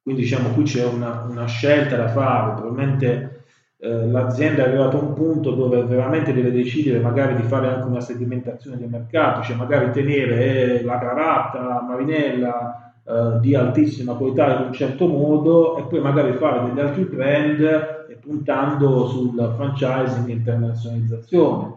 Quindi 0.02 0.22
diciamo 0.22 0.50
qui 0.50 0.64
c'è 0.64 0.86
una, 0.86 1.26
una 1.28 1.46
scelta 1.46 1.96
da 1.96 2.08
fare, 2.08 2.54
probabilmente 2.54 3.44
eh, 3.78 4.06
l'azienda 4.08 4.64
è 4.64 4.68
arrivata 4.68 4.96
a 4.96 5.02
un 5.02 5.12
punto 5.12 5.52
dove 5.52 5.82
veramente 5.84 6.32
deve 6.32 6.50
decidere 6.50 6.98
magari 6.98 7.36
di 7.36 7.42
fare 7.42 7.68
anche 7.68 7.86
una 7.86 8.00
segmentazione 8.00 8.78
del 8.78 8.88
mercato, 8.88 9.42
cioè 9.42 9.56
magari 9.56 9.92
tenere 9.92 10.80
eh, 10.80 10.84
la 10.84 10.98
cravatta, 10.98 11.62
la 11.62 11.82
marinella 11.82 12.94
eh, 13.04 13.38
di 13.40 13.54
altissima 13.54 14.14
qualità 14.14 14.58
in 14.58 14.66
un 14.66 14.72
certo 14.72 15.06
modo 15.06 15.76
e 15.76 15.82
poi 15.82 16.00
magari 16.00 16.32
fare 16.32 16.66
degli 16.66 16.80
altri 16.80 17.04
brand 17.04 17.97
puntando 18.28 19.06
sul 19.06 19.54
franchising 19.56 20.28
e 20.28 20.32
internazionalizzazione, 20.32 21.72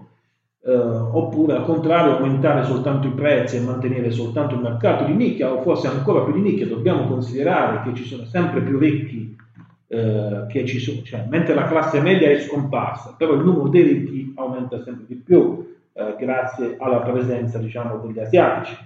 eh, 0.63 0.75
oppure 0.75 1.55
al 1.55 1.63
contrario 1.63 2.17
aumentare 2.17 2.65
soltanto 2.65 3.07
i 3.07 3.11
prezzi 3.11 3.55
e 3.55 3.61
mantenere 3.61 4.11
soltanto 4.11 4.55
il 4.55 4.61
mercato 4.61 5.05
di 5.05 5.13
nicchia, 5.13 5.49
o 5.49 5.61
forse 5.61 5.87
ancora 5.87 6.23
più 6.23 6.33
di 6.33 6.41
nicchia, 6.41 6.67
dobbiamo 6.67 7.07
considerare 7.07 7.83
che 7.83 7.95
ci 7.95 8.03
sono 8.03 8.25
sempre 8.25 8.61
più 8.63 8.77
ricchi 8.77 9.33
eh, 9.87 10.45
che 10.49 10.65
ci 10.65 10.79
sono, 10.79 11.01
cioè, 11.03 11.25
mentre 11.29 11.53
la 11.53 11.67
classe 11.67 12.01
media 12.01 12.29
è 12.29 12.41
scomparsa, 12.41 13.15
però 13.17 13.31
il 13.31 13.45
numero 13.45 13.69
dei 13.69 13.83
ricchi 13.83 14.33
aumenta 14.35 14.83
sempre 14.83 15.05
di 15.07 15.15
più 15.15 15.73
eh, 15.93 16.15
grazie 16.19 16.75
alla 16.77 16.99
presenza 16.99 17.59
diciamo, 17.59 17.97
degli 18.05 18.19
asiatici 18.19 18.77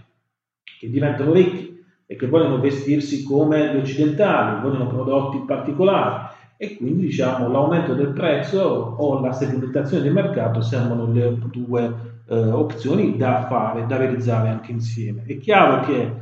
che 0.80 0.90
diventano 0.90 1.34
ricchi 1.34 1.84
e 2.06 2.16
che 2.16 2.28
vogliono 2.28 2.60
vestirsi 2.60 3.24
come 3.24 3.74
gli 3.74 3.78
occidentali, 3.78 4.62
vogliono 4.62 4.86
prodotti 4.86 5.44
particolari 5.48 6.34
e 6.58 6.78
quindi 6.78 7.08
diciamo 7.08 7.50
l'aumento 7.50 7.94
del 7.94 8.14
prezzo 8.14 8.62
o 8.62 9.20
la 9.20 9.34
segmentazione 9.34 10.04
del 10.04 10.14
mercato 10.14 10.62
sembrano 10.62 11.12
le 11.12 11.38
due 11.52 12.14
eh, 12.28 12.36
opzioni 12.36 13.18
da 13.18 13.46
fare, 13.48 13.86
da 13.86 13.98
realizzare 13.98 14.50
anche 14.50 14.72
insieme. 14.72 15.24
È 15.26 15.38
chiaro 15.38 15.86
che 15.86 16.14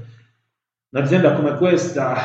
un'azienda 0.89 1.33
come 1.33 1.55
questa 1.55 2.15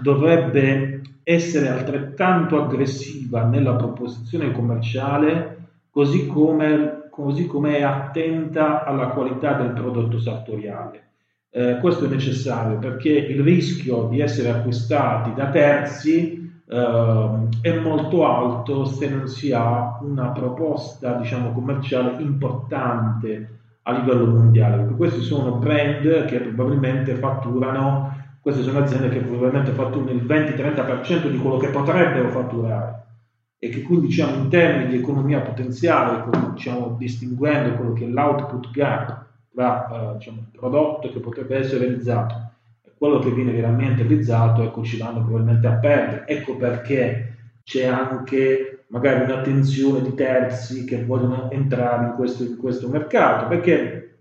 dovrebbe 0.00 1.02
essere 1.22 1.68
altrettanto 1.68 2.62
aggressiva 2.62 3.44
nella 3.44 3.74
proposizione 3.74 4.52
commerciale 4.52 5.56
così 5.90 6.26
come, 6.26 7.08
così 7.10 7.46
come 7.46 7.78
è 7.78 7.82
attenta 7.82 8.84
alla 8.84 9.08
qualità 9.08 9.54
del 9.54 9.70
prodotto 9.70 10.20
sartoriale. 10.20 11.04
Eh, 11.50 11.78
questo 11.80 12.04
è 12.04 12.08
necessario 12.08 12.78
perché 12.78 13.08
il 13.08 13.42
rischio 13.42 14.06
di 14.08 14.20
essere 14.20 14.50
acquistati 14.50 15.32
da 15.32 15.48
terzi 15.48 16.45
Uh, 16.68 17.48
è 17.60 17.78
molto 17.78 18.26
alto 18.26 18.84
se 18.86 19.08
non 19.08 19.28
si 19.28 19.52
ha 19.52 20.00
una 20.00 20.30
proposta 20.30 21.12
diciamo 21.12 21.52
commerciale 21.52 22.20
importante 22.20 23.58
a 23.82 23.92
livello 23.92 24.26
mondiale 24.26 24.78
perché 24.78 24.94
questi 24.96 25.20
sono 25.20 25.52
brand 25.52 26.24
che 26.24 26.40
probabilmente 26.40 27.14
fatturano 27.14 28.12
queste 28.40 28.64
sono 28.64 28.80
aziende 28.80 29.10
che 29.10 29.20
probabilmente 29.20 29.70
fatturano 29.70 30.10
il 30.10 30.24
20-30% 30.24 31.30
di 31.30 31.38
quello 31.38 31.56
che 31.58 31.68
potrebbero 31.68 32.30
fatturare 32.30 33.04
e 33.58 33.68
che 33.68 33.82
quindi 33.82 34.08
diciamo 34.08 34.34
in 34.34 34.48
termini 34.48 34.90
di 34.90 34.96
economia 34.96 35.40
potenziale 35.40 36.24
diciamo, 36.52 36.96
distinguendo 36.98 37.76
quello 37.76 37.92
che 37.92 38.04
è 38.04 38.08
l'output 38.08 38.70
gap 38.72 39.24
tra 39.54 39.86
uh, 39.88 40.16
il 40.18 40.46
prodotto 40.50 41.10
che 41.12 41.20
potrebbe 41.20 41.58
essere 41.58 41.86
realizzato 41.86 42.45
quello 42.98 43.18
che 43.18 43.30
viene 43.30 43.52
veramente 43.52 44.02
realizzato, 44.02 44.62
ecco, 44.62 44.82
ci 44.82 44.96
vanno 44.96 45.22
probabilmente 45.22 45.66
a 45.66 45.74
perdere. 45.74 46.26
Ecco 46.26 46.56
perché 46.56 47.34
c'è 47.62 47.86
anche 47.86 48.84
magari 48.88 49.24
un'attenzione 49.24 50.02
di 50.02 50.14
terzi 50.14 50.84
che 50.84 51.04
vogliono 51.04 51.50
entrare 51.50 52.06
in 52.06 52.12
questo, 52.14 52.44
in 52.44 52.56
questo 52.56 52.88
mercato, 52.88 53.48
perché 53.48 54.18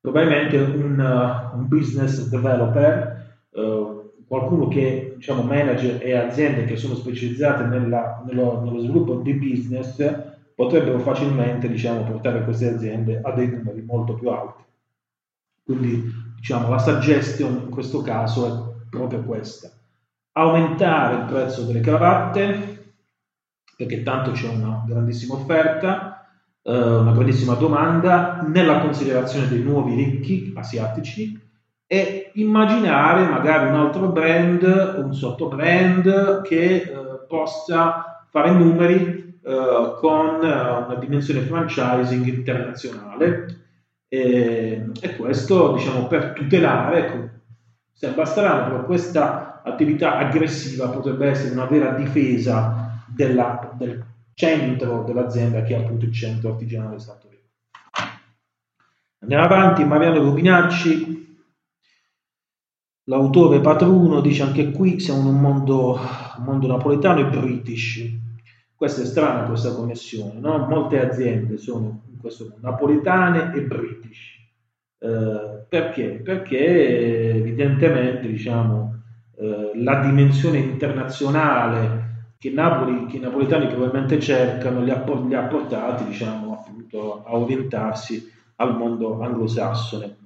probabilmente 0.00 0.56
un, 0.56 1.50
un 1.54 1.68
business 1.68 2.28
developer, 2.28 3.38
uh, 3.50 4.12
qualcuno 4.26 4.68
che 4.68 5.14
diciamo 5.16 5.42
manager 5.42 6.00
e 6.02 6.14
aziende 6.14 6.64
che 6.64 6.76
sono 6.76 6.94
specializzate 6.94 7.64
nella, 7.64 8.22
nello, 8.26 8.60
nello, 8.64 8.78
sviluppo 8.78 9.16
di 9.16 9.34
business, 9.34 9.96
potrebbero 10.54 10.98
facilmente 11.00 11.68
diciamo, 11.68 12.02
portare 12.04 12.42
queste 12.42 12.68
aziende 12.68 13.20
a 13.22 13.30
dei 13.32 13.48
numeri 13.48 13.82
molto 13.82 14.14
più 14.14 14.28
alti. 14.30 14.62
Quindi 15.62 16.02
diciamo, 16.46 16.68
la 16.68 16.78
suggestion 16.78 17.62
in 17.64 17.70
questo 17.70 18.02
caso 18.02 18.46
è 18.46 18.88
proprio 18.88 19.24
questa. 19.24 19.68
Aumentare 20.34 21.16
il 21.16 21.24
prezzo 21.24 21.62
delle 21.62 21.80
cravatte, 21.80 22.94
perché 23.76 24.04
tanto 24.04 24.30
c'è 24.30 24.48
una 24.48 24.84
grandissima 24.86 25.34
offerta, 25.34 26.24
eh, 26.62 26.72
una 26.72 27.10
grandissima 27.10 27.54
domanda 27.54 28.44
nella 28.46 28.78
considerazione 28.78 29.48
dei 29.48 29.60
nuovi 29.60 29.96
ricchi 29.96 30.52
asiatici 30.54 31.36
e 31.84 32.30
immaginare 32.34 33.26
magari 33.28 33.68
un 33.68 33.74
altro 33.74 34.08
brand, 34.08 35.02
un 35.02 35.12
sottobrand 35.12 36.42
che 36.42 36.74
eh, 36.76 36.90
possa 37.26 38.24
fare 38.30 38.52
numeri 38.52 39.40
eh, 39.42 39.94
con 39.98 40.44
eh, 40.44 40.84
una 40.84 40.96
dimensione 40.96 41.40
franchising 41.40 42.24
internazionale 42.24 43.65
e, 44.08 44.90
e 45.00 45.16
questo 45.16 45.74
diciamo 45.74 46.06
per 46.06 46.32
tutelare, 46.32 47.06
ecco, 47.06 47.28
sembra 47.92 48.24
strano, 48.24 48.64
però 48.70 48.84
questa 48.84 49.62
attività 49.62 50.16
aggressiva 50.18 50.88
potrebbe 50.88 51.28
essere 51.28 51.52
una 51.52 51.66
vera 51.66 51.90
difesa 51.92 53.02
della, 53.06 53.72
del 53.76 54.04
centro 54.34 55.02
dell'azienda 55.02 55.62
che 55.62 55.74
è 55.74 55.82
appunto 55.82 56.04
il 56.04 56.12
centro 56.12 56.50
artigianale 56.50 56.98
Sartori. 56.98 57.34
Andiamo 59.20 59.44
avanti, 59.44 59.84
Mariano 59.84 60.20
Rubinacci, 60.20 61.16
l'autore 63.04 63.60
patruno, 63.60 64.20
dice 64.20 64.42
anche 64.42 64.70
qui 64.70 65.00
siamo 65.00 65.20
in 65.20 65.26
un 65.34 65.40
mondo, 65.40 65.98
un 66.36 66.44
mondo 66.44 66.66
napoletano 66.66 67.20
e 67.20 67.26
british. 67.26 68.04
Questa 68.74 69.02
è 69.02 69.04
strana 69.06 69.48
questa 69.48 69.74
connessione, 69.74 70.38
no? 70.38 70.58
molte 70.68 71.00
aziende 71.00 71.56
sono 71.56 72.02
questo 72.26 72.48
mondo 72.50 72.68
napoletane 72.68 73.54
e 73.54 73.62
british. 73.62 74.34
Eh, 74.98 75.64
perché? 75.68 76.20
Perché 76.22 77.36
evidentemente 77.36 78.26
diciamo, 78.26 79.02
eh, 79.38 79.72
la 79.74 80.00
dimensione 80.00 80.58
internazionale 80.58 82.04
che, 82.38 82.50
Napoli, 82.50 83.06
che 83.06 83.16
i 83.16 83.20
napoletani 83.20 83.66
probabilmente 83.66 84.20
cercano 84.20 84.82
li 84.82 84.90
ha, 84.90 85.04
li 85.26 85.34
ha 85.34 85.42
portati 85.42 86.04
diciamo, 86.04 86.52
appunto, 86.52 87.24
a 87.24 87.36
orientarsi 87.36 88.30
al 88.56 88.76
mondo 88.76 89.20
anglosassone. 89.20 90.16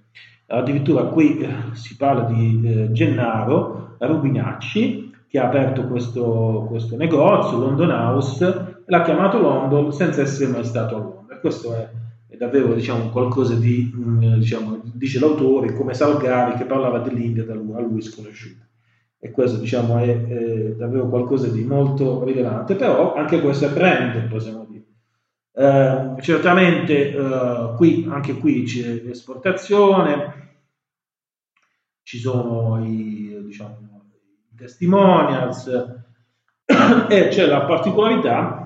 Addirittura 0.47 1.05
qui 1.05 1.39
eh, 1.39 1.49
si 1.73 1.97
parla 1.97 2.25
di 2.25 2.61
eh, 2.65 2.93
Gennaro 2.93 3.97
Rubinacci 3.99 5.13
che 5.29 5.39
ha 5.39 5.45
aperto 5.45 5.87
questo, 5.87 6.67
questo 6.69 6.97
negozio, 6.97 7.59
London 7.59 7.91
House, 7.91 8.83
l'ha 8.85 9.03
chiamato 9.03 9.39
London 9.39 9.93
senza 9.93 10.23
essere 10.23 10.51
mai 10.51 10.65
stato 10.65 10.97
a 10.97 10.99
Londra. 10.99 11.20
Questo 11.41 11.75
è, 11.75 11.89
è 12.29 12.37
davvero 12.37 12.75
diciamo, 12.75 13.11
qualcosa 13.11 13.55
di, 13.55 13.93
mm, 13.95 14.35
diciamo, 14.35 14.81
dice 14.95 15.19
l'autore, 15.19 15.75
come 15.75 15.95
Salgari 15.95 16.57
che 16.57 16.65
parlava 16.65 16.99
dell'India 17.01 17.45
da 17.45 17.55
lui, 17.55 17.75
a 17.75 17.81
lui 17.81 18.03
sconosciuta 18.03 18.65
e 19.23 19.31
questo 19.31 19.59
diciamo 19.59 19.99
è, 19.99 20.27
è, 20.27 20.75
davvero 20.77 21.07
qualcosa 21.07 21.49
di 21.49 21.63
molto 21.63 22.25
rilevante, 22.25 22.75
però 22.75 23.15
anche 23.15 23.41
questo 23.43 23.67
è 23.67 23.71
brand, 23.71 24.27
possiamo 24.29 24.65
dire. 24.65 24.85
Eh, 25.53 26.23
certamente 26.23 27.15
eh, 27.15 27.75
qui, 27.77 28.07
anche 28.09 28.39
qui 28.39 28.63
c'è 28.63 28.95
l'esportazione, 29.03 30.39
ci 32.03 32.19
sono 32.19 32.83
i, 32.83 33.43
diciamo, 33.45 34.07
i 34.53 34.57
testimonials 34.57 35.67
e 37.11 37.29
c'è 37.29 37.47
la 37.47 37.67
particolarità 37.67 38.60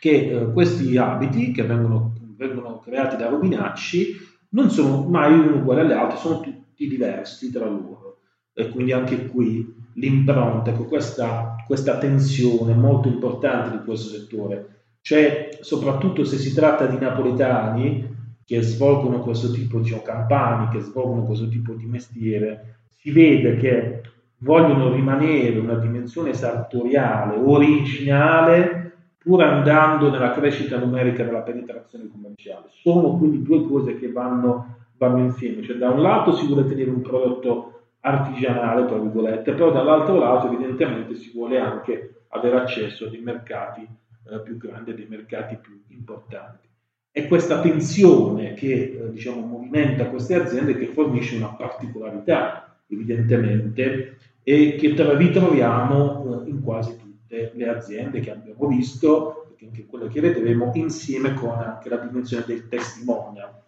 che 0.00 0.30
eh, 0.30 0.52
questi 0.52 0.96
abiti 0.96 1.52
che 1.52 1.62
vengono, 1.62 2.14
vengono 2.36 2.78
creati 2.78 3.16
da 3.16 3.28
Rubinacci 3.28 4.16
non 4.50 4.70
sono 4.70 5.06
mai 5.06 5.38
uno 5.38 5.56
uguale 5.56 5.92
altri, 5.92 6.18
sono 6.18 6.40
tutti 6.40 6.88
diversi 6.88 7.52
tra 7.52 7.66
loro 7.66 8.18
e 8.52 8.70
quindi 8.70 8.92
anche 8.92 9.26
qui 9.26 9.78
l'impronta, 9.94 10.70
ecco, 10.70 10.86
questa, 10.86 11.54
questa 11.66 11.98
tensione 11.98 12.74
molto 12.74 13.08
importante 13.08 13.76
di 13.76 13.84
questo 13.84 14.08
settore. 14.08 14.78
Cioè, 15.02 15.58
soprattutto 15.60 16.24
se 16.24 16.38
si 16.38 16.54
tratta 16.54 16.86
di 16.86 16.98
napoletani 16.98 18.18
che 18.44 18.62
svolgono 18.62 19.20
questo 19.20 19.52
tipo 19.52 19.76
di 19.76 19.84
diciamo, 19.84 20.02
campani, 20.02 20.68
che 20.70 20.80
svolgono 20.80 21.24
questo 21.24 21.48
tipo 21.48 21.74
di 21.74 21.84
mestiere, 21.84 22.78
si 22.96 23.10
vede 23.12 23.56
che 23.56 24.00
vogliono 24.38 24.92
rimanere 24.92 25.58
una 25.58 25.76
dimensione 25.76 26.32
sartoriale, 26.32 27.36
originale, 27.36 28.89
pur 29.22 29.42
andando 29.42 30.10
nella 30.10 30.32
crescita 30.32 30.78
numerica 30.78 31.22
della 31.24 31.42
penetrazione 31.42 32.08
commerciale. 32.10 32.66
Sono 32.68 33.18
quindi 33.18 33.42
due 33.42 33.66
cose 33.66 33.98
che 33.98 34.10
vanno, 34.10 34.76
vanno 34.96 35.18
insieme. 35.18 35.62
Cioè, 35.62 35.76
da 35.76 35.90
un 35.90 36.00
lato 36.00 36.32
si 36.32 36.46
vuole 36.46 36.66
tenere 36.66 36.88
un 36.88 37.02
prodotto 37.02 37.82
artigianale, 38.00 38.86
tra 38.86 38.96
virgolette, 38.96 39.52
però 39.52 39.70
dall'altro 39.70 40.18
lato 40.18 40.46
evidentemente 40.46 41.14
si 41.16 41.30
vuole 41.34 41.58
anche 41.58 42.22
avere 42.28 42.60
accesso 42.60 43.06
a 43.06 43.08
dei 43.08 43.20
mercati 43.20 43.82
eh, 43.82 44.40
più 44.40 44.56
grandi, 44.56 44.92
a 44.92 44.94
dei 44.94 45.06
mercati 45.06 45.58
più 45.60 45.82
importanti. 45.88 46.68
È 47.10 47.26
questa 47.26 47.60
tensione 47.60 48.54
che 48.54 48.72
eh, 48.72 49.10
diciamo, 49.10 49.44
movimenta 49.44 50.08
queste 50.08 50.34
aziende 50.34 50.76
che 50.76 50.86
fornisce 50.86 51.36
una 51.36 51.48
particolarità, 51.48 52.80
evidentemente, 52.86 54.16
e 54.42 54.76
che 54.76 54.94
ritroviamo 54.96 56.42
eh, 56.46 56.48
in 56.48 56.62
quasi 56.62 56.96
tutte 57.30 57.52
le 57.54 57.68
aziende 57.68 58.20
che 58.20 58.32
abbiamo 58.32 58.66
visto, 58.66 59.44
perché 59.48 59.66
anche 59.66 59.86
quelle 59.86 60.08
che 60.08 60.20
vedremo, 60.20 60.72
insieme 60.74 61.34
con 61.34 61.58
anche 61.58 61.88
la 61.88 61.98
dimensione 61.98 62.44
del 62.46 62.66
testimonial 62.68 63.60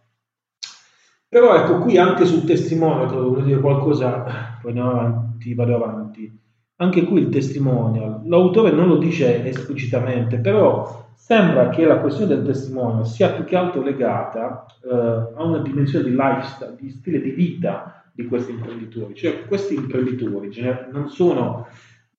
però 1.33 1.55
ecco, 1.55 1.79
qui 1.79 1.97
anche 1.97 2.27
sul 2.27 2.45
testimonial, 2.45 3.09
volevo 3.09 3.41
dire 3.41 3.59
qualcosa, 3.59 4.59
poi 4.61 4.73
andiamo 4.73 4.91
avanti, 4.91 5.55
vado 5.55 5.77
avanti. 5.77 6.41
Anche 6.77 7.05
qui 7.05 7.23
il 7.23 7.29
testimonial, 7.31 8.21
l'autore 8.27 8.71
non 8.71 8.87
lo 8.87 8.99
dice 8.99 9.43
esplicitamente, 9.43 10.37
però 10.37 11.07
sembra 11.15 11.71
che 11.71 11.87
la 11.87 12.01
questione 12.01 12.35
del 12.35 12.45
testimonial 12.45 13.07
sia 13.07 13.31
più 13.31 13.45
che 13.45 13.57
altro 13.57 13.81
legata 13.81 14.67
eh, 14.85 14.95
a 15.35 15.43
una 15.43 15.61
dimensione 15.61 16.05
di 16.05 16.11
lifestyle, 16.11 16.77
di 16.79 16.91
stile 16.91 17.19
di 17.23 17.31
vita 17.31 18.05
di 18.13 18.27
questi 18.27 18.51
imprenditori. 18.51 19.15
Cioè 19.15 19.47
questi 19.47 19.73
imprenditori 19.73 20.51
non 20.93 21.09
sono 21.09 21.67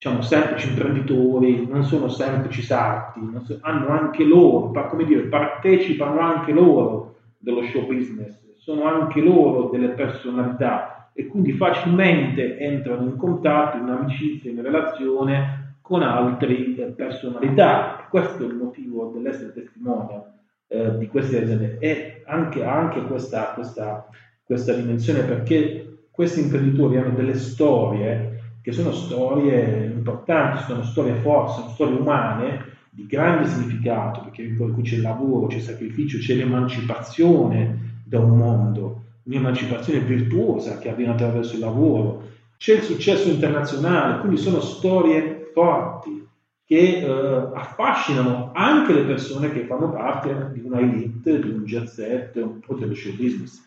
diciamo, 0.04 0.22
semplici 0.22 0.68
imprenditori, 0.68 1.66
non 1.66 1.86
sono 1.86 2.10
semplici 2.10 2.62
sarti, 2.62 3.22
so, 3.46 3.58
hanno 3.62 3.88
anche 3.88 4.26
loro, 4.26 4.72
come 4.90 5.06
dire, 5.06 5.22
partecipano 5.22 6.20
anche 6.20 6.52
loro 6.52 7.16
dello 7.38 7.64
show 7.64 7.88
business 7.88 8.42
sono 8.64 8.86
anche 8.86 9.20
loro 9.20 9.68
delle 9.70 9.90
personalità 9.90 11.12
e 11.14 11.28
quindi 11.28 11.52
facilmente 11.52 12.58
entrano 12.58 13.04
in 13.04 13.18
contatto, 13.18 13.76
in 13.76 13.90
amicizia, 13.90 14.52
in 14.52 14.62
relazione 14.62 15.76
con 15.82 16.02
altre 16.02 16.54
eh, 16.54 16.94
personalità. 16.96 18.08
Questo 18.10 18.44
è 18.44 18.48
il 18.48 18.56
motivo 18.56 19.12
dell'essere 19.14 19.52
testimone 19.52 20.22
eh, 20.68 20.98
di 20.98 21.08
queste 21.08 21.42
aziende 21.44 21.78
e 21.80 22.24
anche, 22.26 22.64
anche 22.64 23.02
questa, 23.02 23.52
questa, 23.54 24.08
questa 24.46 24.74
dimensione 24.74 25.24
perché 25.24 26.06
questi 26.10 26.40
imprenditori 26.40 26.98
hanno 26.98 27.16
delle 27.16 27.36
storie 27.36 28.34
che 28.62 28.72
sono 28.72 28.94
storie 28.94 29.93
importanti, 30.04 30.64
sono 30.64 30.84
storie 30.84 31.16
forti, 31.16 31.54
sono 31.54 31.70
storie 31.70 31.98
umane 31.98 32.72
di 32.90 33.08
grande 33.08 33.48
significato, 33.48 34.22
perché 34.22 34.54
qui 34.54 34.84
c'è 34.84 34.96
il 34.96 35.02
lavoro, 35.02 35.48
c'è 35.48 35.58
il 35.58 35.64
sacrificio, 35.64 36.20
c'è 36.20 36.36
l'emancipazione, 36.36 38.02
da 38.04 38.20
un 38.20 38.38
mondo, 38.38 39.04
un'emancipazione 39.24 40.00
virtuosa 40.02 40.78
che 40.78 40.90
avviene 40.90 41.14
attraverso 41.14 41.54
il 41.54 41.62
lavoro, 41.62 42.30
c'è 42.58 42.76
il 42.76 42.84
successo 42.84 43.30
internazionale, 43.30 44.20
quindi 44.20 44.38
sono 44.38 44.60
storie 44.60 45.50
forti 45.54 46.28
che 46.66 47.00
eh, 47.00 47.50
affascinano 47.56 48.52
anche 48.54 48.94
le 48.94 49.04
persone 49.04 49.52
che 49.52 49.66
fanno 49.66 49.90
parte 49.90 50.52
di 50.54 50.62
una 50.64 50.80
elite, 50.80 51.42
di 51.42 51.50
un 51.50 51.64
jet 51.64 51.88
set 51.88 52.38
o 52.38 52.76
dello 52.76 52.94
show 52.94 53.12
business. 53.16 53.62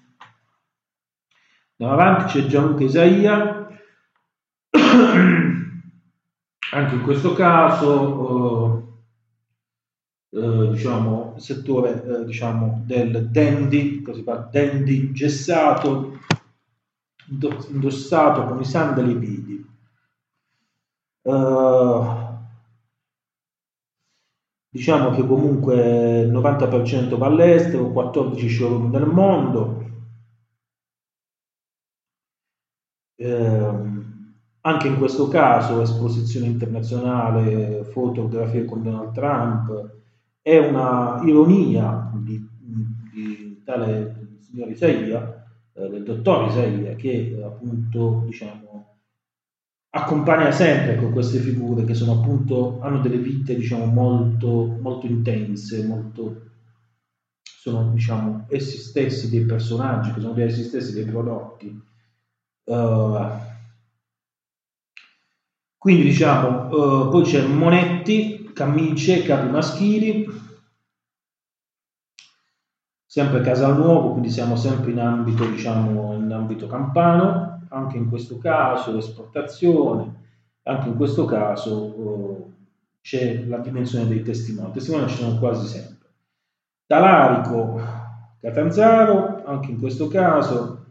Andiamo 1.79 2.01
avanti, 2.01 2.33
c'è 2.33 2.47
Gianluca 2.47 2.85
Isaia, 2.85 3.69
anche 6.73 6.95
in 6.95 7.03
questo 7.03 7.33
caso 7.33 8.79
eh, 10.31 10.39
eh, 10.39 10.69
diciamo, 10.71 11.35
settore 11.39 12.03
eh, 12.05 12.25
diciamo, 12.25 12.83
del 12.85 13.31
dandy, 13.31 14.03
così 14.03 14.23
fa, 14.23 14.49
dandy 14.51 15.13
gessato, 15.13 16.19
indossato 17.71 18.45
con 18.47 18.61
i 18.61 18.65
sandali 18.65 19.11
e 19.11 19.15
i 19.15 19.19
piedi. 19.19 19.67
Uh, 21.23 22.05
diciamo 24.69 25.11
che 25.11 25.27
comunque 25.27 26.21
il 26.21 26.31
90% 26.31 27.17
va 27.17 27.27
all'estero, 27.27 27.91
14 27.91 28.49
showroom 28.49 28.91
nel 28.91 29.07
mondo. 29.07 29.85
Eh, 33.17 33.96
anche 34.67 34.89
in 34.89 34.99
questo 34.99 35.29
caso 35.29 35.81
esposizione 35.81 36.47
internazionale, 36.47 37.85
fotografie 37.85 38.65
con 38.65 38.83
Donald 38.83 39.13
Trump, 39.13 39.93
è 40.43 40.59
una 40.59 41.21
ironia 41.25 42.11
di, 42.17 42.45
di 43.13 43.63
tale 43.65 44.39
signor 44.41 44.69
Isaia, 44.69 45.47
eh, 45.73 45.89
del 45.89 46.03
dottor 46.03 46.49
Isaia, 46.49 46.97
che 46.97 47.41
appunto 47.45 48.25
diciamo, 48.27 48.97
accompagna 49.91 50.51
sempre 50.51 50.97
con 50.97 51.13
queste 51.13 51.39
figure 51.39 51.85
che 51.85 51.95
sono 51.95 52.21
appunto, 52.21 52.81
hanno 52.81 53.01
delle 53.01 53.19
vite 53.19 53.55
diciamo 53.55 53.87
molto, 53.87 54.77
molto 54.81 55.07
intense, 55.07 55.87
molto 55.87 56.43
sono 57.41 57.93
diciamo 57.93 58.47
essi 58.49 58.79
stessi 58.79 59.31
dei 59.31 59.45
personaggi, 59.45 60.13
che 60.13 60.21
sono 60.21 60.41
essi 60.41 60.65
stessi 60.65 60.93
dei 60.93 61.05
prodotti. 61.05 61.83
Uh, 62.65 63.55
quindi 65.79 66.03
diciamo, 66.03 66.69
uh, 66.69 67.11
poi 67.11 67.23
c'è 67.23 67.47
Monetti, 67.47 68.51
camicie, 68.53 69.23
capi 69.23 69.49
maschili, 69.49 70.27
sempre 73.17 73.41
Casalnuovo, 73.41 74.11
quindi 74.11 74.31
siamo 74.31 74.57
sempre 74.57 74.91
in 74.91 74.99
ambito, 74.99 75.47
diciamo, 75.47 76.15
in 76.15 76.31
ambito 76.33 76.67
campano, 76.67 77.67
anche 77.71 77.97
in 77.97 78.09
questo 78.09 78.37
caso 78.39 78.93
l'esportazione, 78.93 80.25
anche 80.65 80.89
in 80.89 80.97
questo 80.97 81.25
caso 81.25 81.85
uh, 81.85 82.53
c'è 83.01 83.45
la 83.47 83.59
dimensione 83.59 84.07
dei 84.07 84.23
testimoni, 84.23 84.73
testimoni 84.73 85.09
ci 85.09 85.17
sono 85.17 85.39
quasi 85.39 85.67
sempre. 85.67 86.09
Talarico, 86.87 87.81
Catanzaro, 88.41 89.45
anche 89.45 89.71
in 89.71 89.79
questo 89.79 90.09
caso, 90.09 90.85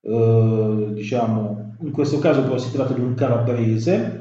uh, 0.00 0.92
diciamo, 0.92 1.76
in 1.80 1.92
questo 1.92 2.18
caso 2.18 2.42
però 2.42 2.58
si 2.58 2.72
tratta 2.72 2.92
di 2.92 3.00
un 3.00 3.14
calabrese, 3.14 4.19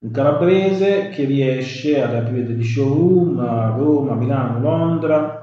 un 0.00 0.10
calabrese 0.12 1.08
che 1.08 1.24
riesce 1.24 2.00
ad 2.00 2.14
aprire 2.14 2.46
degli 2.46 2.64
showroom 2.64 3.38
a 3.40 3.70
Roma, 3.70 4.14
Milano, 4.14 4.60
Londra, 4.60 5.38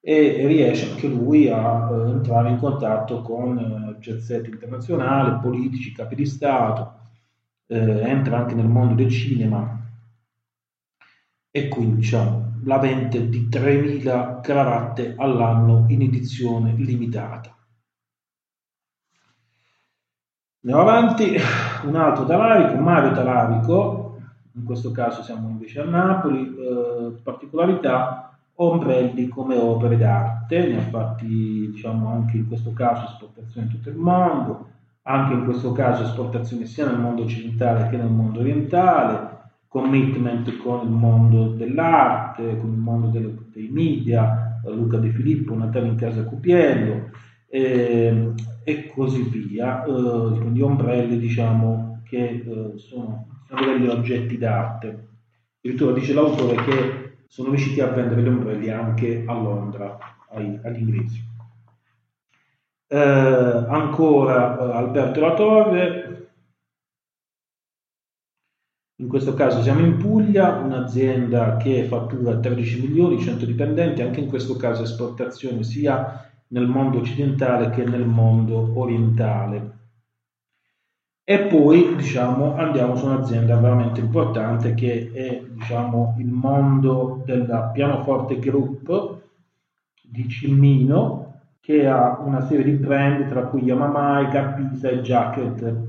e 0.00 0.46
riesce 0.46 0.90
anche 0.90 1.08
lui 1.08 1.48
a 1.48 1.90
uh, 1.90 2.08
entrare 2.08 2.50
in 2.50 2.58
contatto 2.58 3.20
con 3.20 3.56
uh, 3.56 3.98
jet 3.98 4.46
internazionale, 4.46 5.40
politici, 5.42 5.92
capi 5.92 6.14
di 6.14 6.24
Stato, 6.24 6.94
uh, 7.66 7.74
entra 7.74 8.38
anche 8.38 8.54
nel 8.54 8.68
mondo 8.68 8.94
del 8.94 9.10
cinema 9.10 9.76
e 11.52 11.68
quindi 11.68 11.96
diciamo 11.96 12.60
la 12.64 12.78
vende 12.78 13.28
di 13.28 13.48
3.000 13.50 14.40
cravatte 14.40 15.14
all'anno 15.16 15.86
in 15.88 16.02
edizione 16.02 16.72
limitata. 16.76 17.59
Andiamo 20.62 20.86
avanti, 20.86 21.36
un 21.88 21.96
altro 21.96 22.26
talarico, 22.26 22.78
Mario 22.78 23.12
Talarico, 23.12 24.18
in 24.52 24.64
questo 24.64 24.92
caso 24.92 25.22
siamo 25.22 25.48
invece 25.48 25.80
a 25.80 25.84
Napoli, 25.84 26.54
particolarità 27.22 28.38
ombrelli 28.56 29.26
come 29.28 29.56
opere 29.56 29.96
d'arte, 29.96 30.66
ne 30.66 30.76
ha 30.76 30.82
fatti 30.82 31.70
diciamo, 31.72 32.12
anche 32.12 32.36
in 32.36 32.46
questo 32.46 32.74
caso 32.74 33.06
esportazione 33.06 33.68
in 33.68 33.72
tutto 33.72 33.88
il 33.88 33.96
mondo, 33.96 34.68
anche 35.04 35.32
in 35.32 35.44
questo 35.44 35.72
caso 35.72 36.02
esportazione 36.02 36.66
sia 36.66 36.84
nel 36.84 36.98
mondo 36.98 37.22
occidentale 37.22 37.88
che 37.88 37.96
nel 37.96 38.10
mondo 38.10 38.40
orientale, 38.40 39.38
commitment 39.66 40.58
con 40.58 40.82
il 40.82 40.90
mondo 40.90 41.52
dell'arte, 41.52 42.58
con 42.58 42.70
il 42.70 42.78
mondo 42.78 43.06
delle, 43.06 43.34
dei 43.50 43.68
media, 43.68 44.60
Luca 44.66 44.98
De 44.98 45.08
Filippo, 45.08 45.54
Natale 45.54 45.86
in 45.86 45.96
casa 45.96 46.22
Cupiello. 46.22 47.08
Eh, 47.48 48.32
e 48.70 48.86
così 48.88 49.22
via, 49.22 49.82
eh, 49.84 49.90
quindi 49.90 50.62
ombrelli 50.62 51.18
diciamo 51.18 52.02
che 52.04 52.44
eh, 52.46 52.72
sono, 52.76 53.26
sono 53.48 53.66
degli 53.66 53.88
oggetti 53.88 54.38
d'arte. 54.38 55.08
Addirittura 55.58 55.92
dice 55.92 56.14
l'autore 56.14 56.62
che 56.64 57.12
sono 57.26 57.50
riusciti 57.50 57.80
a 57.80 57.88
vendere 57.88 58.22
gli 58.22 58.28
ombrelli 58.28 58.70
anche 58.70 59.24
a 59.26 59.32
Londra 59.34 59.98
ai, 60.30 60.58
agli 60.62 60.78
inglesi. 60.78 61.28
Eh, 62.86 62.96
ancora 62.96 64.58
eh, 64.58 64.72
Alberto 64.76 65.20
Latorre, 65.20 66.30
in 68.96 69.08
questo 69.08 69.34
caso 69.34 69.62
siamo 69.62 69.80
in 69.80 69.96
Puglia, 69.96 70.56
un'azienda 70.56 71.56
che 71.56 71.84
fattura 71.84 72.38
13 72.38 72.86
milioni, 72.86 73.18
100 73.18 73.46
dipendenti, 73.46 74.02
anche 74.02 74.20
in 74.20 74.28
questo 74.28 74.56
caso 74.56 74.82
esportazione 74.82 75.62
sia 75.62 76.29
nel 76.50 76.66
mondo 76.66 76.98
occidentale 76.98 77.70
che 77.70 77.84
nel 77.84 78.06
mondo 78.06 78.72
orientale. 78.78 79.78
E 81.24 81.38
poi 81.42 81.94
diciamo, 81.96 82.56
andiamo 82.56 82.96
su 82.96 83.06
un'azienda 83.06 83.56
veramente 83.56 84.00
importante 84.00 84.74
che 84.74 85.10
è 85.12 85.42
diciamo, 85.48 86.16
il 86.18 86.26
mondo 86.26 87.22
del 87.24 87.70
pianoforte 87.72 88.38
group 88.38 89.20
di 90.02 90.28
Cimino 90.28 91.42
che 91.60 91.86
ha 91.86 92.18
una 92.18 92.40
serie 92.40 92.64
di 92.64 92.72
brand 92.72 93.28
tra 93.28 93.44
cui 93.44 93.62
Yamamai, 93.62 94.28
Carpisa 94.28 94.88
e 94.88 95.00
Jacket. 95.02 95.88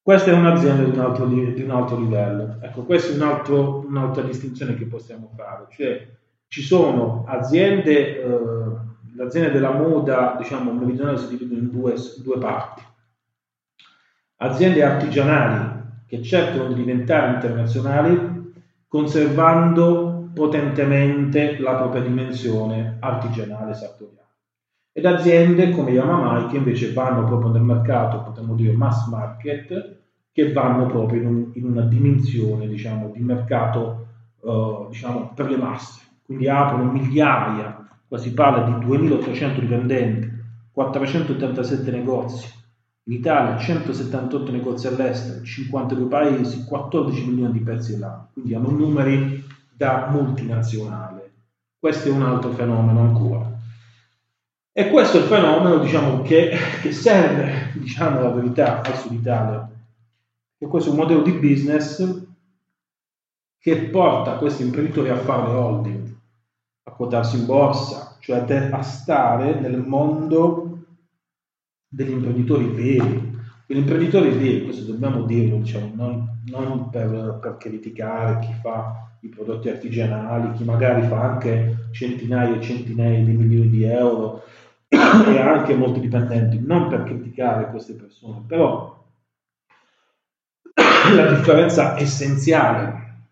Questa 0.00 0.30
è 0.30 0.34
un'azienda 0.34 0.84
di 0.84 0.96
un 0.96 1.04
altro, 1.04 1.26
di 1.26 1.62
un 1.62 1.70
altro 1.70 1.98
livello. 1.98 2.56
Ecco, 2.62 2.84
questa 2.84 3.12
è 3.12 3.16
un 3.16 3.28
altro, 3.28 3.84
un'altra 3.86 4.22
distinzione 4.22 4.74
che 4.74 4.86
possiamo 4.86 5.30
fare. 5.36 5.66
Cioè, 5.68 6.08
ci 6.46 6.62
sono 6.62 7.24
aziende, 7.26 8.22
eh, 8.22 8.87
le 9.18 9.24
aziende 9.24 9.50
della 9.50 9.72
moda, 9.72 10.36
diciamo, 10.38 10.72
meridionale 10.72 11.18
si 11.18 11.28
dividono 11.28 11.60
in 11.60 11.70
due, 11.70 11.94
due 12.22 12.38
parti. 12.38 12.82
Aziende 14.36 14.84
artigianali 14.84 15.76
che 16.06 16.22
cercano 16.22 16.68
di 16.68 16.74
diventare 16.74 17.34
internazionali 17.34 18.52
conservando 18.86 20.30
potentemente 20.32 21.58
la 21.58 21.74
propria 21.74 22.02
dimensione 22.02 22.96
artigianale 23.00 23.74
sartoriale. 23.74 24.26
Ed 24.92 25.04
aziende 25.04 25.70
come 25.70 25.90
Yamamai 25.90 26.46
che 26.46 26.58
invece 26.58 26.92
vanno 26.92 27.24
proprio 27.24 27.50
nel 27.50 27.62
mercato, 27.62 28.22
potremmo 28.22 28.54
dire 28.54 28.72
mass 28.72 29.08
market, 29.08 29.96
che 30.30 30.52
vanno 30.52 30.86
proprio 30.86 31.20
in, 31.20 31.26
un, 31.26 31.50
in 31.54 31.64
una 31.64 31.82
dimensione 31.82 32.68
diciamo, 32.68 33.10
di 33.10 33.20
mercato 33.20 34.06
uh, 34.42 34.86
diciamo, 34.88 35.32
per 35.34 35.50
le 35.50 35.56
masse, 35.56 36.02
quindi 36.24 36.48
aprono 36.48 36.92
migliaia, 36.92 37.87
qua 38.08 38.18
si 38.18 38.32
parla 38.32 38.64
di 38.70 38.84
2800 38.84 39.60
dipendenti, 39.60 40.30
487 40.72 41.90
negozi, 41.90 42.48
in 43.04 43.12
Italia 43.14 43.56
178 43.58 44.50
negozi 44.50 44.86
all'estero, 44.86 45.44
52 45.44 46.06
paesi, 46.06 46.64
14 46.64 47.26
milioni 47.26 47.52
di 47.52 47.60
pezzi 47.60 47.94
all'anno, 47.94 48.30
quindi 48.32 48.54
hanno 48.54 48.70
numeri 48.70 49.44
da 49.74 50.08
multinazionale. 50.10 51.32
Questo 51.78 52.08
è 52.08 52.10
un 52.10 52.22
altro 52.22 52.50
fenomeno 52.50 53.00
ancora. 53.00 53.56
E 54.72 54.90
questo 54.90 55.18
è 55.18 55.20
il 55.20 55.26
fenomeno 55.26 55.78
diciamo, 55.78 56.22
che, 56.22 56.50
che 56.82 56.92
serve, 56.92 57.72
diciamo 57.74 58.20
la 58.20 58.30
verità, 58.30 58.80
al 58.82 58.96
Sud 58.96 59.12
Italia. 59.12 59.68
E 60.56 60.66
questo 60.66 60.90
è 60.90 60.92
un 60.92 60.98
modello 60.98 61.22
di 61.22 61.32
business 61.32 62.26
che 63.58 63.76
porta 63.90 64.36
questi 64.36 64.62
imprenditori 64.62 65.08
a 65.08 65.16
fare 65.16 65.50
holding, 65.50 65.97
quotarsi 66.98 67.38
in 67.38 67.46
borsa, 67.46 68.16
cioè 68.18 68.40
a 68.72 68.82
stare 68.82 69.60
nel 69.60 69.78
mondo 69.78 70.78
degli 71.86 72.10
imprenditori 72.10 72.66
veri. 72.66 73.36
Gli 73.66 73.76
imprenditori 73.76 74.30
veri, 74.30 74.64
questo 74.64 74.90
dobbiamo 74.90 75.22
dirlo, 75.22 75.58
diciamo, 75.58 75.92
non, 75.94 76.40
non 76.46 76.90
per, 76.90 77.38
per, 77.40 77.56
criticare 77.56 78.40
chi 78.40 78.52
fa 78.60 79.16
i 79.20 79.28
prodotti 79.28 79.68
artigianali, 79.68 80.56
chi 80.56 80.64
magari 80.64 81.06
fa 81.06 81.20
anche 81.20 81.88
centinaia 81.92 82.56
e 82.56 82.62
centinaia 82.62 83.22
di 83.22 83.32
milioni 83.32 83.68
di 83.68 83.84
euro 83.84 84.42
e 84.88 85.38
anche 85.38 85.74
molti 85.76 86.00
dipendenti, 86.00 86.58
non 86.60 86.88
per 86.88 87.04
criticare 87.04 87.70
queste 87.70 87.92
persone, 87.92 88.42
però 88.44 89.06
la 91.14 91.28
differenza 91.28 91.96
essenziale 91.96 93.26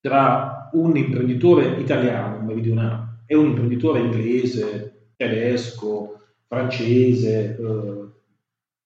tra 0.00 0.61
un 0.72 0.96
imprenditore 0.96 1.78
italiano, 1.80 2.44
meridionale, 2.44 3.20
e 3.26 3.36
un 3.36 3.46
imprenditore 3.46 4.00
inglese, 4.00 5.10
tedesco, 5.16 6.20
francese, 6.46 7.56
eh, 7.56 8.10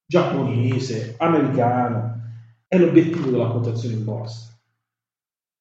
giapponese, 0.06 1.16
americano, 1.18 2.20
è 2.68 2.78
l'obiettivo 2.78 3.30
della 3.30 3.48
quotazione 3.48 3.94
in 3.96 4.04
borsa. 4.04 4.56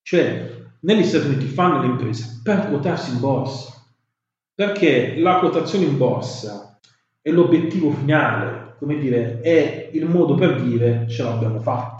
Cioè, 0.01 0.53
negli 0.81 1.03
Stati 1.03 1.27
Uniti 1.27 1.45
fanno 1.45 1.81
le 1.81 1.87
imprese 1.87 2.41
per 2.43 2.67
quotarsi 2.67 3.11
in 3.11 3.19
borsa, 3.19 3.73
perché 4.53 5.15
la 5.17 5.39
quotazione 5.39 5.85
in 5.85 5.97
borsa 5.97 6.79
è 7.21 7.31
l'obiettivo 7.31 7.89
finale, 7.91 8.75
come 8.77 8.97
dire, 8.99 9.41
è 9.41 9.89
il 9.93 10.05
modo 10.05 10.35
per 10.35 10.61
dire 10.61 11.07
ce 11.09 11.23
l'abbiamo 11.23 11.59
fatta. 11.59 11.94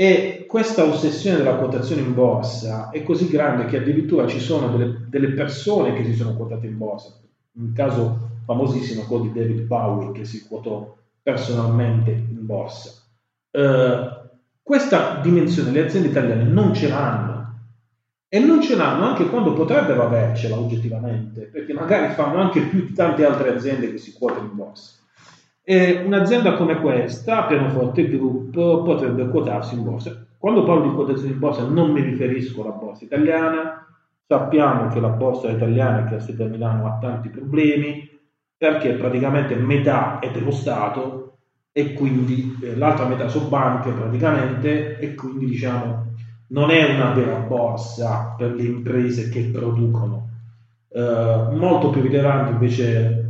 E 0.00 0.46
questa 0.48 0.82
ossessione 0.84 1.36
della 1.36 1.56
quotazione 1.56 2.00
in 2.00 2.14
borsa 2.14 2.88
è 2.88 3.02
così 3.02 3.28
grande 3.28 3.66
che 3.66 3.76
addirittura 3.76 4.26
ci 4.26 4.40
sono 4.40 4.74
delle, 4.74 5.04
delle 5.10 5.32
persone 5.32 5.92
che 5.92 6.04
si 6.04 6.14
sono 6.14 6.34
quotate 6.34 6.66
in 6.66 6.78
borsa. 6.78 7.20
In 7.58 7.74
caso 7.74 8.30
famosissimo 8.46 9.02
quello 9.02 9.24
di 9.24 9.32
David 9.34 9.66
Bowie 9.66 10.12
che 10.12 10.24
si 10.24 10.46
quotò 10.48 10.96
personalmente 11.22 12.12
in 12.12 12.46
borsa. 12.46 12.92
Eh, 13.50 14.20
questa 14.62 15.20
dimensione 15.20 15.70
le 15.70 15.84
aziende 15.84 16.08
italiane 16.08 16.44
non 16.44 16.72
ce 16.72 16.88
l'hanno 16.88 17.58
e 18.26 18.38
non 18.38 18.62
ce 18.62 18.76
l'hanno 18.76 19.04
anche 19.04 19.28
quando 19.28 19.52
potrebbero 19.52 20.06
avercela 20.06 20.58
oggettivamente, 20.58 21.42
perché 21.42 21.74
magari 21.74 22.14
fanno 22.14 22.40
anche 22.40 22.62
più 22.62 22.86
di 22.86 22.94
tante 22.94 23.26
altre 23.26 23.54
aziende 23.54 23.90
che 23.90 23.98
si 23.98 24.14
quotano 24.14 24.46
in 24.46 24.56
borsa. 24.56 24.99
E 25.70 26.02
un'azienda 26.04 26.54
come 26.54 26.80
questa, 26.80 27.44
Pianoforte 27.44 28.08
Group, 28.08 28.50
potrebbe 28.52 29.28
quotarsi 29.28 29.76
in 29.76 29.84
borsa. 29.84 30.26
Quando 30.36 30.64
parlo 30.64 30.88
di 30.88 30.94
quotazione 30.94 31.30
in 31.30 31.38
borsa 31.38 31.64
non 31.68 31.92
mi 31.92 32.00
riferisco 32.00 32.62
alla 32.62 32.72
borsa 32.72 33.04
italiana, 33.04 33.86
Sappiamo 34.30 34.86
che 34.88 35.00
la 35.00 35.08
borsa 35.08 35.50
italiana 35.50 36.04
che 36.04 36.14
ha 36.14 36.20
sede 36.20 36.44
a 36.44 36.46
Milano 36.46 36.86
ha 36.86 36.98
tanti 37.00 37.30
problemi 37.30 38.08
perché 38.56 38.92
praticamente 38.92 39.56
metà 39.56 40.20
è 40.20 40.30
dello 40.30 40.52
Stato 40.52 41.38
e 41.72 41.94
quindi 41.94 42.56
eh, 42.62 42.76
l'altra 42.76 43.06
metà 43.06 43.26
sono 43.26 43.48
banche 43.48 43.90
praticamente 43.90 44.98
e 44.98 45.14
quindi 45.16 45.46
diciamo 45.46 46.14
non 46.48 46.70
è 46.70 46.94
una 46.94 47.10
vera 47.10 47.38
borsa 47.38 48.36
per 48.38 48.54
le 48.54 48.62
imprese 48.62 49.28
che 49.30 49.50
producono. 49.52 50.28
Eh, 50.88 51.48
molto 51.50 51.90
più 51.90 52.00
rilevante 52.00 52.52
invece 52.52 53.19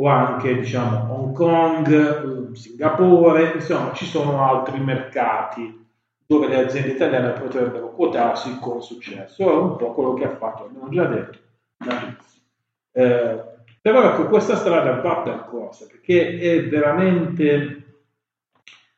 o 0.00 0.06
anche 0.06 0.54
diciamo 0.54 1.12
Hong 1.12 1.34
Kong, 1.34 2.52
Singapore, 2.52 3.52
insomma 3.54 3.92
ci 3.92 4.04
sono 4.04 4.44
altri 4.44 4.78
mercati 4.78 5.86
dove 6.24 6.46
le 6.46 6.64
aziende 6.64 6.90
italiane 6.90 7.32
potrebbero 7.32 7.92
quotarsi 7.92 8.58
con 8.60 8.80
successo. 8.80 9.50
È 9.50 9.54
un 9.54 9.76
po' 9.76 9.92
quello 9.94 10.14
che 10.14 10.24
ha 10.24 10.36
fatto, 10.36 10.64
abbiamo 10.64 10.88
già 10.90 11.04
detto, 11.06 11.38
Natuzzi. 11.78 12.40
Eh, 12.92 13.44
però 13.80 14.02
ecco, 14.12 14.28
questa 14.28 14.56
strada 14.56 15.00
va 15.00 15.22
percorsa 15.22 15.86
perché 15.86 16.38
è 16.38 16.68
veramente 16.68 17.84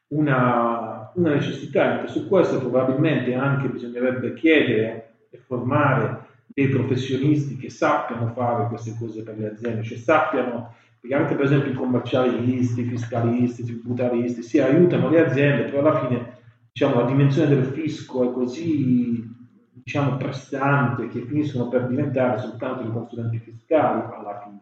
una, 0.08 1.10
una 1.14 1.34
necessità, 1.34 1.84
anche 1.84 2.08
su 2.08 2.28
questo 2.28 2.58
probabilmente 2.58 3.34
anche 3.34 3.68
bisognerebbe 3.68 4.34
chiedere 4.34 5.14
e 5.30 5.38
formare 5.38 6.28
dei 6.46 6.68
professionisti 6.68 7.56
che 7.56 7.70
sappiano 7.70 8.32
fare 8.34 8.66
queste 8.66 8.96
cose 8.98 9.22
per 9.22 9.38
le 9.38 9.50
aziende, 9.50 9.82
cioè 9.82 9.96
sappiano, 9.96 10.74
anche 11.12 11.34
per 11.34 11.46
esempio 11.46 11.72
i 11.72 11.74
commercialisti, 11.74 12.82
i 12.82 12.84
fiscalisti, 12.84 13.62
i 13.62 13.64
tributaristi, 13.64 14.42
si 14.42 14.60
aiutano 14.60 15.08
le 15.08 15.26
aziende, 15.26 15.64
però 15.64 15.80
alla 15.80 16.06
fine 16.06 16.38
diciamo, 16.72 17.00
la 17.00 17.06
dimensione 17.06 17.48
del 17.48 17.64
fisco 17.64 18.30
è 18.30 18.32
così 18.32 19.22
diciamo, 19.82 20.16
prestante 20.16 21.08
che 21.08 21.22
finiscono 21.22 21.68
per 21.68 21.86
diventare 21.86 22.38
soltanto 22.38 22.82
dei 22.82 22.92
consulenti 22.92 23.38
fiscali 23.38 24.02
alla 24.02 24.40
fine. 24.44 24.58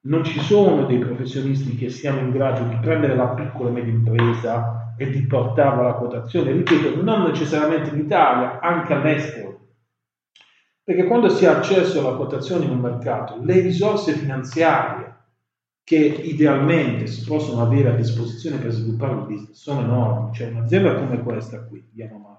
Non 0.00 0.24
ci 0.24 0.40
sono 0.40 0.84
dei 0.86 0.98
professionisti 0.98 1.74
che 1.74 1.90
siano 1.90 2.20
in 2.20 2.30
grado 2.30 2.64
di 2.64 2.76
prendere 2.80 3.14
la 3.14 3.28
piccola 3.28 3.70
e 3.70 3.72
media 3.72 3.92
impresa 3.92 4.94
e 4.96 5.10
di 5.10 5.26
portarla 5.26 5.80
alla 5.80 5.92
quotazione, 5.94 6.52
ripeto, 6.52 7.02
non 7.02 7.22
necessariamente 7.22 7.90
in 7.90 8.00
Italia, 8.00 8.58
anche 8.60 8.94
all'estero. 8.94 9.60
Perché 10.82 11.04
quando 11.04 11.28
si 11.28 11.46
ha 11.46 11.58
accesso 11.58 12.00
alla 12.00 12.16
quotazione 12.16 12.64
in 12.64 12.70
un 12.70 12.80
mercato, 12.80 13.38
le 13.42 13.60
risorse 13.60 14.12
finanziarie 14.12 15.17
che 15.88 15.96
idealmente 15.96 17.06
si 17.06 17.24
possono 17.24 17.62
avere 17.62 17.88
a 17.88 17.94
disposizione 17.94 18.58
per 18.58 18.72
sviluppare 18.72 19.14
il 19.14 19.24
business 19.24 19.58
sono 19.58 19.80
enormi. 19.80 20.34
Cioè 20.34 20.48
un'azienda 20.48 20.96
come 20.96 21.22
questa 21.22 21.62
qui, 21.62 21.82
Yanomar, 21.94 22.36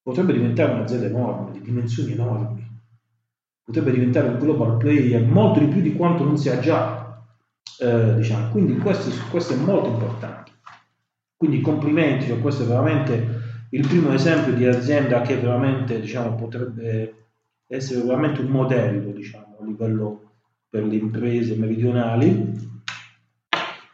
potrebbe 0.00 0.32
diventare 0.32 0.72
un'azienda 0.72 1.08
enorme, 1.08 1.52
di 1.52 1.60
dimensioni 1.60 2.12
enormi. 2.12 2.66
Potrebbe 3.62 3.90
diventare 3.90 4.28
un 4.28 4.38
global 4.38 4.78
player 4.78 5.26
molto 5.26 5.58
di 5.60 5.66
più 5.66 5.82
di 5.82 5.92
quanto 5.92 6.24
non 6.24 6.38
sia 6.38 6.58
già. 6.58 7.22
Eh, 7.80 8.14
diciamo. 8.14 8.48
Quindi 8.48 8.78
questo, 8.78 9.10
questo, 9.30 9.52
è 9.52 9.56
molto 9.56 9.90
importante. 9.90 10.52
Quindi 11.36 11.60
complimenti, 11.60 12.28
cioè 12.28 12.40
questo 12.40 12.62
è 12.62 12.66
veramente 12.66 13.42
il 13.72 13.86
primo 13.86 14.10
esempio 14.14 14.54
di 14.54 14.64
azienda 14.64 15.20
che 15.20 15.36
veramente 15.36 16.00
diciamo, 16.00 16.34
potrebbe 16.34 17.26
essere 17.66 18.00
veramente 18.00 18.40
un 18.40 18.48
modello 18.48 19.10
diciamo, 19.10 19.58
a 19.60 19.64
livello 19.66 20.27
per 20.68 20.84
le 20.84 20.96
imprese 20.96 21.56
meridionali 21.56 22.66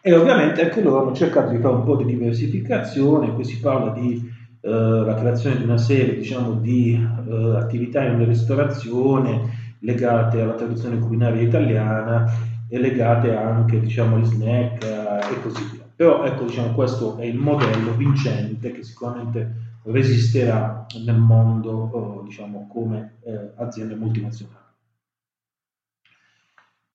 e 0.06 0.14
ovviamente 0.14 0.62
anche 0.62 0.82
loro 0.82 1.02
hanno 1.02 1.14
cercato 1.14 1.50
di 1.50 1.58
fare 1.58 1.76
un 1.76 1.84
po' 1.84 1.96
di 1.96 2.04
diversificazione, 2.04 3.32
qui 3.32 3.44
si 3.44 3.58
parla 3.58 3.90
di 3.92 4.32
eh, 4.60 4.68
la 4.68 5.14
creazione 5.14 5.56
di 5.56 5.62
una 5.62 5.78
serie 5.78 6.16
diciamo, 6.16 6.54
di 6.54 6.92
eh, 6.92 7.56
attività 7.56 8.04
in 8.04 8.22
ristorazione 8.26 9.76
legate 9.80 10.40
alla 10.40 10.54
tradizione 10.54 10.98
culinaria 10.98 11.40
italiana 11.40 12.30
e 12.68 12.78
legate 12.78 13.34
anche 13.34 13.80
diciamo, 13.80 14.16
agli 14.16 14.24
snack 14.24 14.84
eh, 14.84 15.34
e 15.34 15.40
così 15.42 15.62
via. 15.72 15.84
Però 15.96 16.24
ecco, 16.24 16.44
diciamo, 16.44 16.74
questo 16.74 17.16
è 17.16 17.24
il 17.24 17.38
modello 17.38 17.94
vincente 17.94 18.72
che 18.72 18.82
sicuramente 18.82 19.78
resisterà 19.84 20.86
nel 21.04 21.18
mondo 21.18 21.70
oh, 21.70 22.22
diciamo, 22.24 22.66
come 22.70 23.16
eh, 23.24 23.52
azienda 23.56 23.94
multinazionale. 23.94 24.63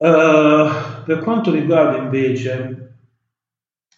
Eh, 0.02 0.70
per 1.04 1.20
quanto 1.20 1.52
riguarda 1.52 1.98
invece, 1.98 3.00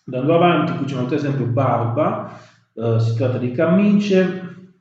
andando 0.05 0.35
avanti, 0.35 0.75
qui 0.75 0.85
c'è 0.85 0.95
un 0.95 1.01
altro 1.01 1.15
esempio, 1.15 1.45
barba, 1.45 2.39
uh, 2.73 2.97
si 2.97 3.15
tratta 3.15 3.37
di 3.37 3.51
camicie, 3.51 4.73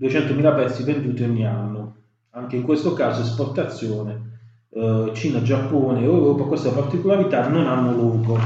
200.000 0.00 0.54
pezzi 0.54 0.84
venduti 0.84 1.22
ogni 1.22 1.46
anno, 1.46 1.96
anche 2.30 2.56
in 2.56 2.62
questo 2.62 2.94
caso 2.94 3.20
esportazione, 3.20 4.38
uh, 4.70 5.12
Cina, 5.12 5.42
Giappone, 5.42 6.02
Europa, 6.02 6.44
questa 6.44 6.70
particolarità 6.70 7.48
non 7.48 7.66
hanno 7.66 7.94
logo. 7.94 8.38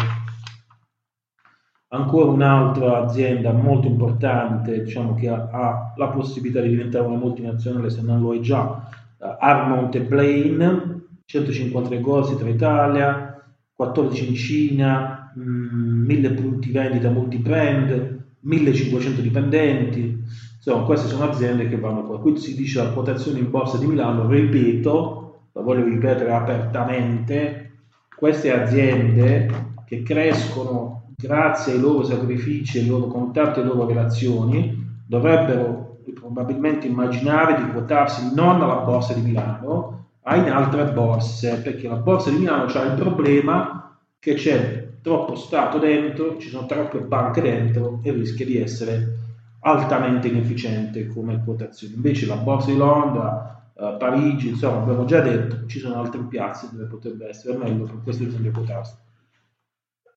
Ancora 1.91 2.31
un'altra 2.31 3.05
azienda 3.05 3.53
molto 3.53 3.87
importante, 3.87 4.83
diciamo 4.83 5.15
che 5.15 5.29
ha, 5.29 5.49
ha 5.53 5.95
la 5.97 6.09
possibilità 6.09 6.61
di 6.61 6.71
diventare 6.71 7.07
una 7.07 7.17
multinazionale 7.17 7.91
se 7.91 8.03
non 8.03 8.21
lo 8.21 8.35
è 8.35 8.41
già, 8.41 8.89
uh, 9.19 9.37
Armont 9.39 10.01
Plain, 10.01 10.98
153 11.31 12.01
gol 12.01 12.39
tra 12.39 12.49
Italia, 12.49 13.39
14 13.75 14.29
in 14.29 14.35
Cina, 14.35 15.31
mm, 15.39 16.07
1000 16.07 16.31
punti 16.31 16.71
vendita 16.71 17.11
multi-brand, 17.11 18.25
1500 18.41 19.21
dipendenti. 19.21 20.25
Insomma, 20.57 20.87
queste 20.87 21.09
sono 21.09 21.29
aziende 21.29 21.69
che 21.69 21.77
vanno 21.77 22.07
qua. 22.07 22.19
Qui 22.19 22.39
si 22.39 22.57
dice 22.57 22.83
la 22.83 22.93
quotazione 22.93 23.41
in 23.41 23.51
borsa 23.51 23.77
di 23.77 23.85
Milano, 23.85 24.27
ripeto, 24.27 25.41
la 25.53 25.61
voglio 25.61 25.85
ripetere 25.85 26.33
apertamente, 26.33 27.73
queste 28.17 28.51
aziende 28.51 29.75
che 29.85 30.03
crescono 30.03 31.13
grazie 31.15 31.75
ai 31.75 31.81
loro 31.81 32.05
sacrifici, 32.05 32.79
ai 32.79 32.87
loro 32.87 33.07
contatti, 33.07 33.61
alle 33.61 33.69
loro 33.69 33.87
relazioni, 33.87 34.83
dovrebbero 35.07 35.99
probabilmente 36.15 36.87
immaginare 36.87 37.63
di 37.63 37.71
quotarsi 37.71 38.35
non 38.35 38.63
alla 38.63 38.77
borsa 38.77 39.13
di 39.13 39.21
Milano, 39.21 39.98
a 40.29 40.37
in 40.37 40.51
altre 40.51 40.85
borse, 40.93 41.57
perché 41.63 41.89
la 41.89 41.97
borsa 41.97 42.29
di 42.29 42.37
Milano 42.37 42.65
ha 42.65 42.83
il 42.83 42.95
problema 42.95 43.99
che 44.19 44.35
c'è 44.35 44.89
troppo 45.01 45.35
Stato 45.35 45.79
dentro, 45.79 46.37
ci 46.37 46.51
sono 46.51 46.67
troppe 46.67 46.99
banche 46.99 47.41
dentro 47.41 48.01
e 48.03 48.13
rischia 48.13 48.45
di 48.45 48.59
essere 48.59 49.17
altamente 49.61 50.29
inefficiente 50.29 51.07
come 51.07 51.43
quotazione. 51.43 51.95
Invece 51.95 52.27
la 52.27 52.37
borsa 52.37 52.71
di 52.71 52.77
Londra, 52.77 53.71
eh, 53.75 53.97
Parigi, 53.99 54.49
insomma, 54.49 54.83
abbiamo 54.83 55.07
già 55.07 55.21
detto, 55.21 55.67
ci 55.67 55.79
sono 55.79 55.95
altre 55.97 56.21
piazze 56.29 56.69
dove 56.73 56.85
potrebbe 56.85 57.27
essere 57.27 57.57
meglio 57.57 57.85
per 57.85 58.03
questo 58.03 58.25
bisogna 58.25 58.51
quotarsi. 58.51 58.95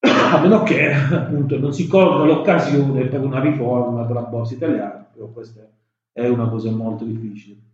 A 0.01 0.41
meno 0.41 0.63
che 0.63 0.91
appunto 0.91 1.57
non 1.57 1.73
si 1.73 1.87
colga 1.87 2.25
l'occasione 2.25 3.05
per 3.05 3.21
una 3.21 3.39
riforma 3.39 4.03
della 4.03 4.23
borsa 4.23 4.55
italiana, 4.55 5.07
però 5.13 5.27
questa 5.27 5.61
è 6.11 6.27
una 6.27 6.49
cosa 6.49 6.69
molto 6.69 7.05
difficile. 7.05 7.70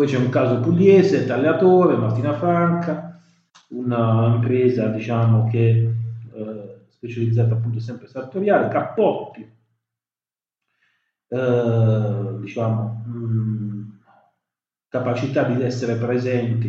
Poi 0.00 0.08
c'è 0.08 0.16
un 0.16 0.30
caso 0.30 0.60
pugliese, 0.60 1.26
tagliatore, 1.26 1.94
Martina 1.94 2.32
Franca, 2.32 3.20
un'impresa 3.68 4.86
diciamo 4.86 5.46
che 5.50 5.94
eh, 6.32 6.80
specializzata 6.88 7.52
appunto 7.52 7.80
sempre 7.80 8.06
sartoriale, 8.06 8.68
Cappotti, 8.68 9.46
eh, 11.28 12.36
diciamo, 12.40 13.04
mh, 13.04 13.98
capacità 14.88 15.42
di 15.42 15.62
essere 15.62 15.96
presenti 15.96 16.68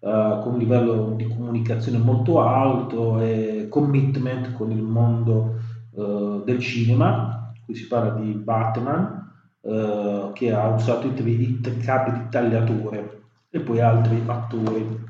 eh, 0.00 0.40
con 0.42 0.54
un 0.54 0.58
livello 0.58 1.14
di 1.16 1.28
comunicazione 1.28 1.98
molto 1.98 2.40
alto 2.40 3.20
e 3.20 3.68
commitment 3.70 4.52
con 4.52 4.72
il 4.72 4.82
mondo 4.82 5.60
eh, 5.96 6.42
del 6.44 6.58
cinema, 6.58 7.52
qui 7.64 7.76
si 7.76 7.86
parla 7.86 8.20
di 8.20 8.32
Batman, 8.32 9.30
eh, 9.60 10.03
che 10.34 10.52
ha 10.52 10.68
usato 10.68 11.06
i, 11.06 11.12
i 11.16 11.60
capi 11.82 12.12
di 12.12 12.28
tagliatore 12.28 13.22
e 13.48 13.60
poi 13.60 13.80
altri 13.80 14.22
attori. 14.26 15.02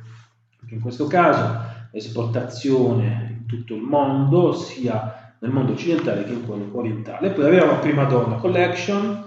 Anche 0.60 0.74
in 0.74 0.80
questo 0.80 1.06
caso 1.08 1.72
esportazione 1.90 3.38
in 3.40 3.46
tutto 3.46 3.74
il 3.74 3.82
mondo, 3.82 4.52
sia 4.52 5.34
nel 5.40 5.50
mondo 5.50 5.72
occidentale 5.72 6.24
che 6.24 6.32
in 6.32 6.46
quello 6.46 6.68
orientale. 6.72 7.30
Poi 7.30 7.46
abbiamo 7.46 7.78
Prima 7.78 8.04
Donna 8.04 8.36
Collection, 8.36 9.24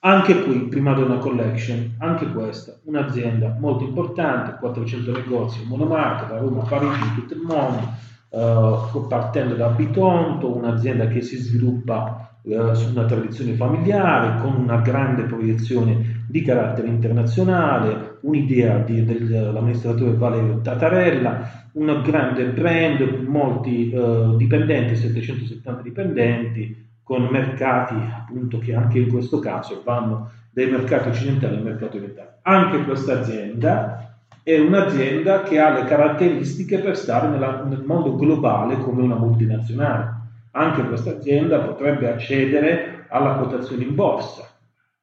anche 0.00 0.42
qui 0.42 0.60
Prima 0.68 0.92
Donna 0.94 1.18
Collection, 1.18 1.96
anche 1.98 2.30
questa 2.30 2.78
un'azienda 2.84 3.56
molto 3.58 3.84
importante, 3.84 4.56
400 4.58 5.12
negozi 5.12 5.64
monomarca 5.66 6.26
da 6.26 6.38
Roma 6.38 6.62
a 6.62 6.66
Parigi 6.66 7.02
in 7.02 7.14
tutto 7.14 7.34
il 7.34 7.40
mondo, 7.40 7.92
eh, 8.30 9.06
partendo 9.08 9.54
da 9.54 9.68
Bitonto, 9.68 10.54
un'azienda 10.54 11.08
che 11.08 11.20
si 11.20 11.36
sviluppa 11.36 12.27
eh, 12.42 12.74
su 12.74 12.90
una 12.90 13.04
tradizione 13.04 13.54
familiare, 13.54 14.40
con 14.40 14.54
una 14.54 14.80
grande 14.80 15.24
proiezione 15.24 16.24
di 16.28 16.42
carattere 16.42 16.88
internazionale, 16.88 18.18
un'idea 18.22 18.78
di, 18.78 19.04
dell'amministratore 19.04 20.12
Valerio 20.12 20.60
Tatarella, 20.60 21.66
un 21.72 22.02
grande 22.02 22.44
brand, 22.46 23.00
molti 23.26 23.90
eh, 23.90 24.34
dipendenti, 24.36 24.96
770 24.96 25.82
dipendenti, 25.82 26.86
con 27.02 27.24
mercati 27.30 27.94
appunto 27.94 28.58
che 28.58 28.74
anche 28.74 28.98
in 28.98 29.08
questo 29.08 29.38
caso 29.38 29.82
vanno 29.84 30.30
dai 30.50 30.70
mercati 30.70 31.08
occidentali 31.08 31.56
al 31.56 31.62
mercato 31.62 31.96
orientale. 31.96 32.38
Anche 32.42 32.84
questa 32.84 33.20
azienda 33.20 34.16
è 34.42 34.58
un'azienda 34.58 35.42
che 35.42 35.58
ha 35.58 35.70
le 35.70 35.84
caratteristiche 35.84 36.78
per 36.78 36.96
stare 36.96 37.28
nella, 37.28 37.64
nel 37.64 37.82
mondo 37.84 38.16
globale 38.16 38.78
come 38.78 39.02
una 39.02 39.16
multinazionale 39.16 40.17
anche 40.52 40.82
questa 40.86 41.10
azienda 41.10 41.58
potrebbe 41.60 42.10
accedere 42.10 43.06
alla 43.08 43.34
quotazione 43.34 43.84
in 43.84 43.94
borsa. 43.94 44.46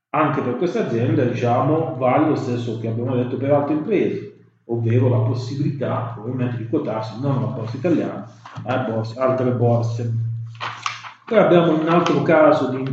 Anche 0.09 0.41
per 0.41 0.57
questa 0.57 0.85
azienda, 0.85 1.23
diciamo, 1.23 1.95
vale 1.97 2.29
lo 2.29 2.35
stesso 2.35 2.79
che 2.79 2.87
abbiamo 2.87 3.15
detto 3.15 3.37
per 3.37 3.51
altre 3.51 3.73
imprese, 3.73 4.33
ovvero 4.65 5.09
la 5.09 5.17
possibilità 5.17 6.15
ovviamente 6.17 6.57
di 6.57 6.69
quotarsi 6.69 7.19
non 7.19 7.37
alla 7.37 7.47
borsa 7.47 7.77
italiana, 7.77 8.31
ma 8.63 8.73
a 8.73 8.89
borse, 8.89 9.19
altre 9.19 9.51
borse. 9.51 10.13
Poi 11.25 11.37
abbiamo 11.37 11.79
un 11.79 11.87
altro 11.89 12.21
caso 12.21 12.69
di, 12.69 12.83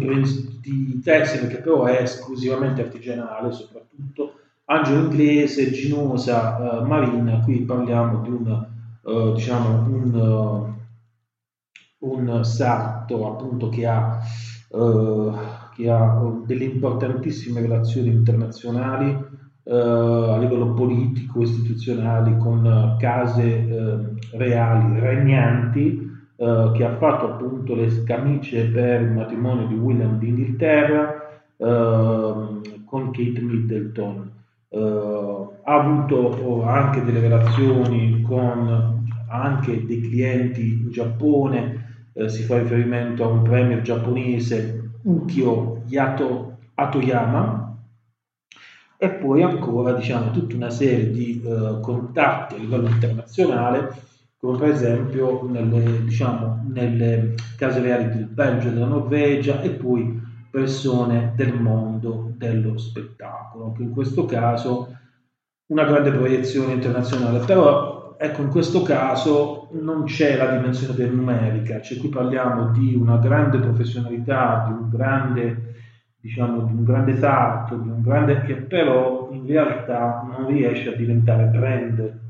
di 0.60 1.00
tessile 1.02 1.46
che 1.46 1.58
però 1.58 1.84
è 1.84 2.02
esclusivamente 2.02 2.82
artigianale, 2.82 3.52
soprattutto 3.52 4.34
Angelo 4.64 5.00
Inglese, 5.00 5.70
Ginosa, 5.70 6.80
eh, 6.80 6.84
Marina, 6.84 7.40
qui 7.40 7.60
parliamo 7.60 8.22
di 8.22 8.30
un, 8.30 8.66
eh, 9.04 9.32
diciamo, 9.34 9.68
un 9.88 10.14
uh, 10.14 10.81
un 12.02 12.44
sarto 12.44 13.26
appunto 13.26 13.68
che 13.68 13.86
ha, 13.86 14.18
eh, 14.70 15.30
che 15.74 15.90
ha 15.90 16.22
delle 16.44 16.64
importantissime 16.64 17.60
relazioni 17.60 18.08
internazionali 18.08 19.10
eh, 19.64 19.74
a 19.74 20.38
livello 20.38 20.72
politico, 20.74 21.42
istituzionali, 21.42 22.36
con 22.38 22.96
case 22.98 23.42
eh, 23.42 23.96
reali, 24.36 24.98
regnanti, 24.98 26.10
eh, 26.36 26.70
che 26.74 26.84
ha 26.84 26.96
fatto 26.96 27.32
appunto 27.32 27.74
le 27.74 28.02
camicie 28.04 28.64
per 28.66 29.02
il 29.02 29.12
matrimonio 29.12 29.66
di 29.66 29.74
William 29.74 30.18
d'Inghilterra 30.18 31.42
ehm, 31.56 32.84
con 32.84 33.10
Kate 33.12 33.40
Middleton. 33.40 34.30
Ha 34.74 35.74
avuto 35.76 36.64
anche 36.64 37.04
delle 37.04 37.20
relazioni 37.20 38.22
con 38.22 39.04
anche 39.28 39.84
dei 39.84 40.00
clienti 40.00 40.80
in 40.82 40.90
Giappone 40.90 41.81
eh, 42.12 42.28
si 42.28 42.42
fa 42.42 42.58
riferimento 42.58 43.24
a 43.24 43.28
un 43.28 43.42
premier 43.42 43.82
giapponese 43.82 44.90
Ukio 45.02 45.82
Yato 45.86 46.58
Atoyama 46.74 47.76
e 48.96 49.10
poi 49.10 49.42
ancora 49.42 49.92
diciamo 49.92 50.30
tutta 50.30 50.54
una 50.54 50.70
serie 50.70 51.10
di 51.10 51.42
eh, 51.44 51.80
contatti 51.80 52.54
a 52.54 52.58
livello 52.58 52.88
internazionale 52.88 54.10
come 54.42 54.58
per 54.58 54.70
esempio 54.70 55.44
nelle, 55.48 56.02
diciamo, 56.02 56.64
nelle 56.68 57.34
case 57.56 57.80
reali 57.80 58.08
del 58.08 58.26
Belgio 58.26 58.68
e 58.68 58.72
della 58.72 58.86
Norvegia 58.86 59.60
e 59.60 59.70
poi 59.70 60.20
persone 60.50 61.32
del 61.36 61.54
mondo 61.54 62.32
dello 62.36 62.76
spettacolo 62.76 63.72
che 63.72 63.84
in 63.84 63.92
questo 63.92 64.24
caso 64.24 64.96
una 65.66 65.84
grande 65.84 66.10
proiezione 66.10 66.72
internazionale. 66.72 67.38
Però 67.44 67.91
Ecco, 68.24 68.42
in 68.42 68.50
questo 68.50 68.82
caso 68.82 69.66
non 69.72 70.04
c'è 70.04 70.36
la 70.36 70.54
dimensione 70.54 70.94
del 70.94 71.12
numerica, 71.12 71.80
cioè 71.80 71.98
qui 71.98 72.08
parliamo 72.08 72.70
di 72.70 72.94
una 72.94 73.16
grande 73.16 73.58
professionalità, 73.58 74.64
di 74.68 74.80
un 74.80 74.88
grande, 74.88 75.74
diciamo, 76.20 76.62
di 76.62 76.72
un 76.72 76.84
grande 76.84 77.16
sarto, 77.16 77.74
di 77.74 77.88
un 77.88 78.00
grande 78.00 78.42
che 78.42 78.54
però 78.54 79.28
in 79.32 79.44
realtà 79.44 80.24
non 80.24 80.46
riesce 80.46 80.90
a 80.90 80.96
diventare 80.96 81.46
brand. 81.46 82.20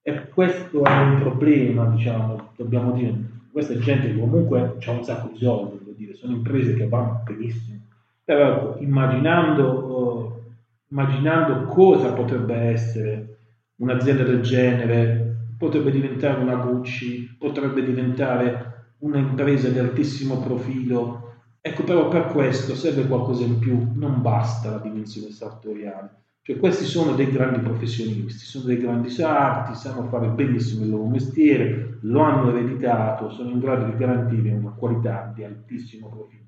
E 0.00 0.28
questo 0.30 0.82
è 0.82 0.98
un 0.98 1.18
problema, 1.20 1.84
diciamo, 1.88 2.52
dobbiamo 2.56 2.92
dire, 2.92 3.14
questa 3.52 3.76
gente 3.76 4.18
comunque 4.18 4.78
ha 4.82 4.90
un 4.90 5.04
sacco 5.04 5.28
di 5.30 5.36
soldi, 5.36 5.76
devo 5.76 5.92
dire, 5.94 6.14
sono 6.14 6.36
imprese 6.36 6.72
che 6.72 6.88
vanno 6.88 7.20
benissimo. 7.26 7.80
Però 8.24 8.48
ecco, 8.48 8.76
immaginando, 8.82 9.72
uh, 9.84 10.42
immaginando 10.88 11.66
cosa 11.66 12.14
potrebbe 12.14 12.54
essere 12.54 13.36
un'azienda 13.78 14.22
del 14.22 14.40
genere 14.40 15.28
potrebbe 15.58 15.90
diventare 15.90 16.40
una 16.40 16.54
Gucci, 16.56 17.36
potrebbe 17.38 17.84
diventare 17.84 18.94
un'impresa 18.98 19.68
di 19.68 19.78
altissimo 19.78 20.40
profilo. 20.40 21.34
Ecco, 21.60 21.82
però 21.82 22.08
per 22.08 22.26
questo 22.26 22.74
serve 22.74 23.06
qualcosa 23.06 23.44
in 23.44 23.58
più, 23.58 23.90
non 23.94 24.22
basta 24.22 24.70
la 24.70 24.78
dimensione 24.78 25.30
sartoriale. 25.30 26.16
Cioè 26.42 26.56
questi 26.58 26.84
sono 26.84 27.12
dei 27.12 27.30
grandi 27.30 27.58
professionisti, 27.60 28.44
sono 28.44 28.64
dei 28.64 28.78
grandi 28.78 29.10
sarti, 29.10 29.74
sanno 29.74 30.08
fare 30.08 30.28
benissimo 30.28 30.84
il 30.84 30.90
loro 30.90 31.06
mestiere, 31.06 31.98
lo 32.02 32.20
hanno 32.20 32.56
ereditato, 32.56 33.28
sono 33.28 33.50
in 33.50 33.58
grado 33.58 33.84
di 33.84 33.96
garantire 33.96 34.52
una 34.52 34.70
qualità 34.70 35.30
di 35.34 35.44
altissimo 35.44 36.08
profilo. 36.08 36.44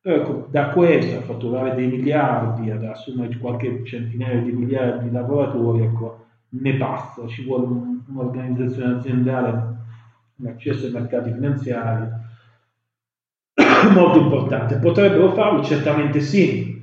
Però 0.00 0.16
ecco, 0.16 0.46
da 0.50 0.70
questo 0.70 1.18
a 1.18 1.22
fatturare 1.22 1.74
dei 1.74 1.86
miliardi, 1.86 2.70
ad 2.70 2.82
assumere 2.82 3.36
qualche 3.36 3.84
centinaia 3.84 4.40
di 4.40 4.52
miliardi 4.52 5.04
di 5.04 5.12
lavoratori, 5.12 5.82
ecco, 5.84 6.21
ne 6.54 6.76
passa, 6.76 7.26
ci 7.26 7.44
vuole 7.44 7.66
un'organizzazione 8.08 8.94
aziendale, 8.94 9.76
un 10.36 10.46
accesso 10.46 10.86
ai 10.86 10.92
mercati 10.92 11.32
finanziari 11.32 12.08
molto 13.94 14.18
importante. 14.18 14.76
Potrebbero 14.76 15.32
farlo? 15.32 15.62
Certamente 15.62 16.20
sì. 16.20 16.80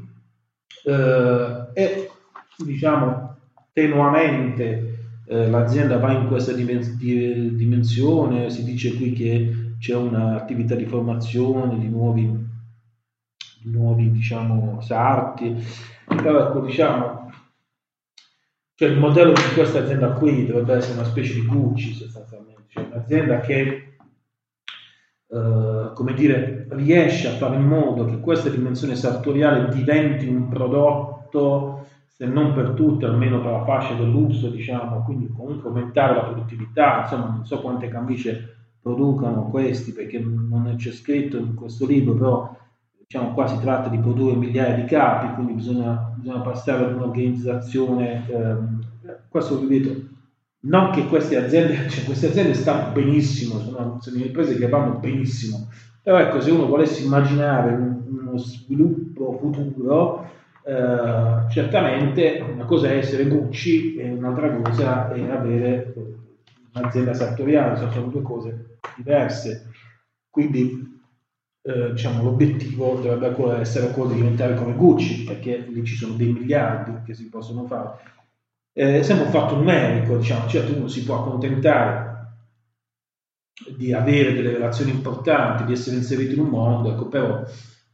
Eh, 0.86 1.68
e 1.74 2.10
diciamo 2.58 3.36
tenuamente 3.74 4.90
eh, 5.26 5.50
l'azienda 5.50 5.98
va 5.98 6.12
in 6.12 6.28
questa 6.28 6.54
dimensione, 6.54 8.50
si 8.50 8.64
dice 8.64 8.96
qui 8.96 9.14
che 9.14 9.74
c'è 9.80 9.96
un'attività 9.96 10.76
di 10.76 10.86
formazione 10.86 11.78
di 11.78 11.88
nuovi, 11.88 12.26
di 13.62 13.72
nuovi 13.72 14.12
diciamo, 14.12 14.82
sarti, 14.82 15.56
però 16.06 16.48
ecco, 16.48 16.62
diciamo, 16.62 17.19
cioè 18.80 18.88
il 18.88 18.98
modello 18.98 19.34
di 19.34 19.54
questa 19.56 19.80
azienda 19.80 20.14
qui 20.14 20.46
dovrebbe 20.46 20.76
essere 20.76 20.94
una 20.94 21.04
specie 21.04 21.34
di 21.34 21.46
Gucci 21.46 21.94
sostanzialmente, 21.94 22.64
cioè 22.70 22.86
un'azienda 22.86 23.42
che 23.42 23.98
eh, 25.28 25.92
come 25.94 26.14
dire, 26.14 26.66
riesce 26.70 27.28
a 27.28 27.32
fare 27.32 27.58
in 27.58 27.66
modo 27.66 28.06
che 28.06 28.22
questa 28.22 28.48
dimensione 28.48 28.96
sartoriale 28.96 29.68
diventi 29.68 30.30
un 30.30 30.48
prodotto, 30.48 31.88
se 32.08 32.26
non 32.26 32.54
per 32.54 32.70
tutte, 32.70 33.06
almeno 33.06 33.42
per 33.42 33.52
la 33.52 33.66
fascia 33.66 33.96
del 33.96 34.10
lusso, 34.10 34.48
diciamo, 34.48 35.04
quindi 35.04 35.28
comunque 35.28 35.68
aumentare 35.68 36.16
la 36.16 36.24
produttività, 36.24 37.02
insomma 37.02 37.26
non 37.26 37.46
so 37.46 37.60
quante 37.60 37.90
camicie 37.90 38.56
producano 38.82 39.50
questi 39.50 39.92
perché 39.92 40.20
non 40.20 40.74
c'è 40.78 40.92
scritto 40.92 41.36
in 41.36 41.54
questo 41.54 41.86
libro, 41.86 42.14
però 42.14 42.58
diciamo, 42.98 43.34
qua 43.34 43.46
si 43.46 43.60
tratta 43.60 43.90
di 43.90 43.98
produrre 43.98 44.38
migliaia 44.38 44.76
di 44.76 44.86
capi, 44.86 45.34
quindi 45.34 45.52
bisogna, 45.52 46.09
bisogna 46.20 46.42
passare 46.42 46.86
ad 46.86 46.96
un'organizzazione, 46.96 48.26
ehm, 48.30 48.80
questo 49.28 49.60
ripeto, 49.60 50.08
non 50.62 50.92
che 50.92 51.08
queste 51.08 51.38
aziende, 51.38 51.88
cioè 51.90 52.04
queste 52.04 52.28
aziende 52.28 52.54
stanno 52.54 52.92
benissimo, 52.92 53.60
sono, 53.60 53.98
sono 54.02 54.18
imprese 54.18 54.58
che 54.58 54.68
vanno 54.68 54.98
benissimo, 55.00 55.70
però 56.02 56.20
ecco, 56.20 56.42
se 56.42 56.52
uno 56.52 56.68
volesse 56.68 57.04
immaginare 57.04 57.74
un, 57.74 58.02
uno 58.08 58.38
sviluppo 58.38 59.38
futuro, 59.42 60.30
eh, 60.64 61.50
certamente 61.50 62.46
una 62.54 62.66
cosa 62.66 62.90
è 62.90 62.98
essere 62.98 63.28
Gucci 63.28 63.96
e 63.96 64.10
un'altra 64.10 64.52
cosa 64.62 65.12
è 65.14 65.30
avere 65.30 65.94
un'azienda 66.74 67.14
sartoriale, 67.14 67.92
sono 67.92 68.08
due 68.08 68.22
cose 68.22 68.78
diverse. 68.96 69.72
Quindi 70.30 70.89
eh, 71.62 71.92
diciamo, 71.92 72.24
l'obiettivo 72.24 72.96
dovrebbe 72.96 73.60
essere 73.60 73.92
quello 73.92 74.10
di 74.10 74.16
diventare 74.16 74.56
come 74.56 74.74
Gucci, 74.74 75.24
perché 75.24 75.58
lì 75.58 75.84
ci 75.84 75.96
sono 75.96 76.16
dei 76.16 76.32
miliardi 76.32 77.04
che 77.06 77.14
si 77.14 77.30
possono 77.30 77.66
fare. 77.66 78.18
Eh, 78.74 79.04
sembra 79.04 79.26
un 79.26 79.32
fatto 79.32 79.56
numerico, 79.56 80.18
diciamo, 80.18 80.48
certo 80.48 80.76
uno 80.76 80.88
si 80.88 81.04
può 81.04 81.20
accontentare 81.20 82.08
di 83.76 83.94
avere 83.94 84.34
delle 84.34 84.54
relazioni 84.54 84.92
importanti, 84.92 85.66
di 85.66 85.74
essere 85.74 85.98
inserito 85.98 86.34
in 86.34 86.40
un 86.40 86.50
mondo, 86.50 86.92
ecco, 86.92 87.08
però 87.08 87.44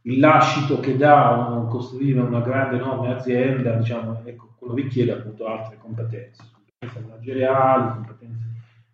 il 0.02 0.18
lascito 0.20 0.78
che 0.78 0.96
dà 0.96 1.48
un, 1.50 1.66
costruire 1.66 2.20
una 2.20 2.40
grande 2.40 2.76
enorme 2.76 3.12
azienda, 3.12 3.72
diciamo, 3.72 4.22
ecco, 4.24 4.54
quello 4.56 4.74
richiede 4.74 5.12
appunto 5.12 5.46
altre 5.46 5.76
competenze, 5.76 6.44
competenze 6.52 7.00
manageriali, 7.08 7.94
competenze 7.94 8.44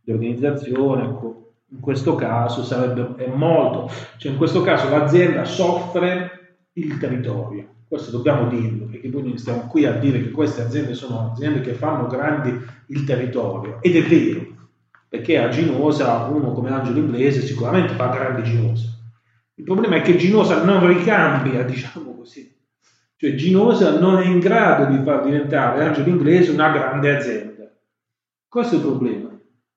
di 0.01 0.13
organizzazione, 0.13 1.05
ecco, 1.05 1.52
in 1.73 1.81
questo 1.81 2.15
caso 2.15 2.63
sarebbe 2.63 3.27
molto, 3.35 3.91
cioè 4.19 4.33
in 4.33 4.39
questo 4.39 4.61
caso 4.61 4.91
l'azienda 4.91 5.45
soffre 5.45 6.57
il 6.75 6.99
territorio, 6.99 7.67
questo 7.89 8.11
dobbiamo 8.11 8.49
dirlo, 8.49 8.87
perché 8.87 9.09
poi 9.09 9.23
noi 9.23 9.39
stiamo 9.39 9.67
qui 9.67 9.87
a 9.87 9.93
dire 9.93 10.23
che 10.23 10.31
queste 10.31 10.63
aziende 10.63 10.95
sono 10.95 11.31
aziende 11.33 11.61
che 11.61 11.73
fanno 11.73 12.07
grandi 12.07 12.55
il 12.87 13.05
territorio, 13.05 13.79
ed 13.81 13.97
è 13.97 14.03
vero, 14.03 14.47
perché 15.09 15.39
a 15.39 15.49
Ginosa 15.49 16.25
uno 16.25 16.53
come 16.53 16.71
Angelo 16.71 16.99
Inglese 16.99 17.41
sicuramente 17.41 17.95
fa 17.95 18.09
grande 18.09 18.43
Ginosa, 18.43 18.89
il 19.55 19.65
problema 19.65 19.97
è 19.97 20.03
che 20.03 20.17
Ginosa 20.17 20.63
non 20.65 20.87
ricambia, 20.87 21.63
diciamo 21.65 22.17
così. 22.17 22.51
Cioè 23.17 23.35
Ginosa 23.35 23.99
non 23.99 24.19
è 24.19 24.27
in 24.27 24.41
grado 24.41 24.95
di 24.95 25.03
far 25.05 25.23
diventare 25.23 25.85
Angelo 25.85 26.09
Inglese 26.09 26.51
una 26.51 26.71
grande 26.71 27.17
azienda. 27.17 27.71
Questo 28.49 28.75
è 28.75 28.79
il 28.79 28.85
problema. 28.85 29.32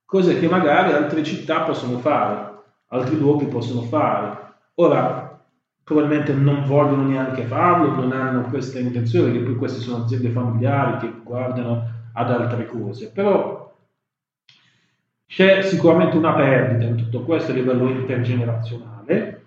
Cose 0.05 0.39
che 0.39 0.47
magari 0.47 0.93
altre 0.93 1.23
città 1.23 1.61
possono 1.61 1.97
fare, 1.97 2.53
altri 2.89 3.17
luoghi 3.17 3.45
possono 3.45 3.81
fare. 3.81 4.37
Ora, 4.75 5.39
probabilmente 5.83 6.33
non 6.33 6.63
vogliono 6.65 7.07
neanche 7.07 7.43
farlo, 7.43 7.95
non 7.95 8.11
hanno 8.11 8.43
questa 8.49 8.79
intenzione, 8.79 9.31
perché 9.31 9.45
poi 9.45 9.55
queste 9.55 9.79
sono 9.79 10.03
aziende 10.03 10.29
familiari 10.29 10.97
che 10.99 11.13
guardano 11.23 11.87
ad 12.13 12.31
altre 12.31 12.65
cose. 12.67 13.11
Però 13.11 13.73
c'è 15.25 15.61
sicuramente 15.63 16.17
una 16.17 16.33
perdita 16.33 16.85
in 16.85 16.97
tutto 16.97 17.21
questo 17.23 17.51
a 17.51 17.55
livello 17.55 17.89
intergenerazionale 17.89 19.41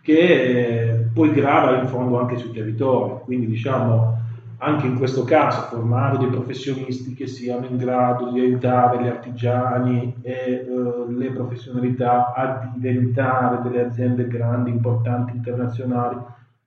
che 0.00 1.10
poi 1.12 1.30
grava 1.32 1.78
in 1.78 1.86
fondo 1.88 2.18
anche 2.18 2.38
sui 2.38 2.52
territori, 2.52 3.20
quindi 3.24 3.46
diciamo 3.46 4.18
anche 4.62 4.86
in 4.86 4.96
questo 4.96 5.24
caso 5.24 5.62
formare 5.62 6.18
dei 6.18 6.28
professionisti 6.28 7.14
che 7.14 7.26
siano 7.26 7.66
in 7.66 7.78
grado 7.78 8.30
di 8.30 8.40
aiutare 8.40 9.02
gli 9.02 9.06
artigiani 9.06 10.16
e 10.20 10.66
uh, 10.68 11.10
le 11.10 11.30
professionalità 11.30 12.32
a 12.34 12.70
diventare 12.74 13.62
delle 13.62 13.86
aziende 13.86 14.26
grandi, 14.26 14.70
importanti, 14.70 15.34
internazionali, 15.34 16.18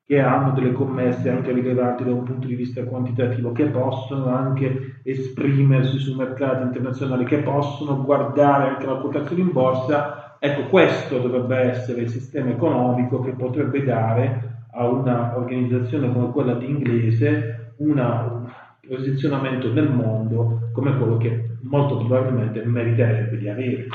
che 0.05 0.19
hanno 0.19 0.53
delle 0.53 0.73
commesse 0.73 1.29
anche 1.29 1.51
rilevanti 1.51 2.03
da 2.03 2.13
un 2.13 2.23
punto 2.23 2.47
di 2.47 2.55
vista 2.55 2.83
quantitativo, 2.83 3.51
che 3.51 3.65
possono 3.65 4.35
anche 4.35 5.01
esprimersi 5.03 5.99
su 5.99 6.15
mercati 6.15 6.63
internazionali, 6.63 7.25
che 7.25 7.37
possono 7.39 8.03
guardare 8.03 8.69
anche 8.69 8.87
la 8.87 8.95
quotazione 8.95 9.43
in 9.43 9.51
borsa. 9.51 10.37
Ecco, 10.39 10.67
questo 10.69 11.19
dovrebbe 11.19 11.57
essere 11.57 12.01
il 12.01 12.09
sistema 12.09 12.49
economico 12.49 13.21
che 13.21 13.31
potrebbe 13.31 13.83
dare 13.83 14.65
a 14.71 14.87
un'organizzazione 14.87 16.11
come 16.11 16.31
quella 16.31 16.55
di 16.55 16.65
inglese 16.65 17.62
una, 17.77 18.21
un 18.21 18.51
posizionamento 18.87 19.71
nel 19.71 19.89
mondo 19.89 20.69
come 20.73 20.97
quello 20.97 21.17
che 21.17 21.57
molto 21.61 21.97
probabilmente 21.97 22.63
meriterebbe 22.63 23.37
di 23.37 23.47
avere. 23.47 23.87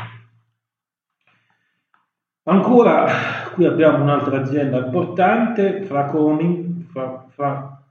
Ancora, 2.45 3.07
qui 3.53 3.67
abbiamo 3.67 4.03
un'altra 4.03 4.41
azienda 4.41 4.79
importante, 4.79 5.83
Fracomi, 5.83 6.87
Fra, 6.91 7.27
Fra, 7.29 7.85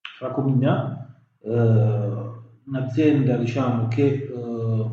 Fracomina, 0.00 1.20
eh, 1.40 2.14
un'azienda 2.64 3.36
diciamo, 3.36 3.88
che 3.88 4.06
eh, 4.06 4.86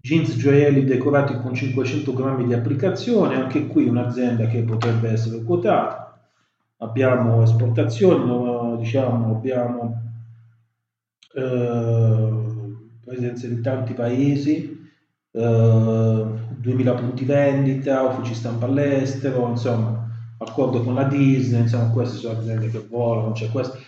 jeans 0.00 0.36
gioielli 0.36 0.84
decorati 0.84 1.34
con 1.40 1.54
500 1.54 2.12
grammi 2.12 2.44
di 2.46 2.52
applicazione, 2.52 3.36
anche 3.36 3.66
qui 3.66 3.88
un'azienda 3.88 4.46
che 4.46 4.62
potrebbe 4.62 5.10
essere 5.10 5.42
quotata. 5.42 6.07
Abbiamo 6.80 7.42
esportazioni, 7.42 8.78
diciamo, 8.78 9.34
abbiamo 9.34 10.02
eh, 11.34 12.28
presenza 13.04 13.46
in 13.46 13.62
tanti 13.62 13.94
paesi, 13.94 14.88
eh, 15.32 16.26
2000 16.56 16.94
punti 16.94 17.24
vendita, 17.24 18.02
uffici 18.02 18.34
stampa 18.34 18.66
all'estero, 18.66 19.48
insomma, 19.48 20.08
accordo 20.38 20.82
con 20.82 20.94
la 20.94 21.04
Disney, 21.04 21.62
insomma, 21.62 21.90
queste 21.90 22.18
sono 22.18 22.38
aziende 22.38 22.70
che 22.70 22.86
volano, 22.88 23.34
cioè 23.34 23.50
queste, 23.50 23.78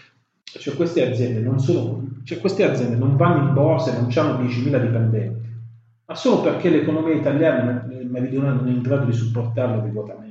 cioè 0.43 0.75
queste 0.75 1.09
aziende 1.09 1.41
non 1.41 1.61
sono, 1.61 2.07
cioè 2.25 2.41
queste 2.41 2.65
aziende 2.69 2.97
non 2.97 3.17
vanno 3.17 3.49
in 3.49 3.55
borsa 3.55 3.97
e 3.97 4.01
non 4.01 4.11
hanno 4.17 4.45
10.000 4.45 4.81
dipendenti 4.81 5.41
ma 6.11 6.17
solo 6.17 6.41
perché 6.41 6.71
l'economia 6.71 7.15
italiana 7.15 7.87
meridionale 7.87 8.57
non 8.57 8.67
è 8.67 8.73
in 8.73 8.83
grado 8.83 9.05
di 9.05 9.13
supportarlo 9.13 9.79
adeguatamente. 9.79 10.30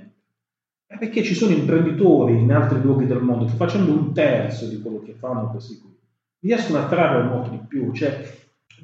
È 0.92 0.98
perché 0.98 1.22
ci 1.22 1.36
sono 1.36 1.54
imprenditori 1.54 2.40
in 2.40 2.52
altri 2.52 2.82
luoghi 2.82 3.06
del 3.06 3.22
mondo 3.22 3.46
che 3.46 3.56
facendo 3.56 3.92
un 3.92 4.12
terzo 4.12 4.66
di 4.66 4.82
quello 4.82 5.00
che 5.02 5.14
fanno 5.14 5.52
questi 5.52 5.78
qui, 5.78 5.96
riescono 6.40 6.80
a 6.80 6.88
trarre 6.88 7.30
molto 7.30 7.52
di 7.52 7.60
più. 7.68 7.94
Cioè, 7.94 8.28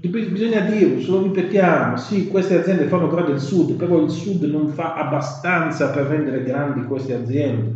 bisogna 0.02 0.60
dirlo, 0.60 1.02
se 1.02 1.10
lo 1.10 1.24
ripetiamo, 1.24 1.98
sì, 1.98 2.28
queste 2.28 2.60
aziende 2.60 2.86
fanno 2.86 3.08
grande 3.08 3.32
il 3.32 3.40
sud, 3.40 3.74
però 3.74 4.00
il 4.04 4.12
sud 4.12 4.44
non 4.44 4.68
fa 4.68 4.94
abbastanza 4.94 5.90
per 5.90 6.06
rendere 6.06 6.44
grandi 6.44 6.86
queste 6.86 7.16
aziende. 7.16 7.74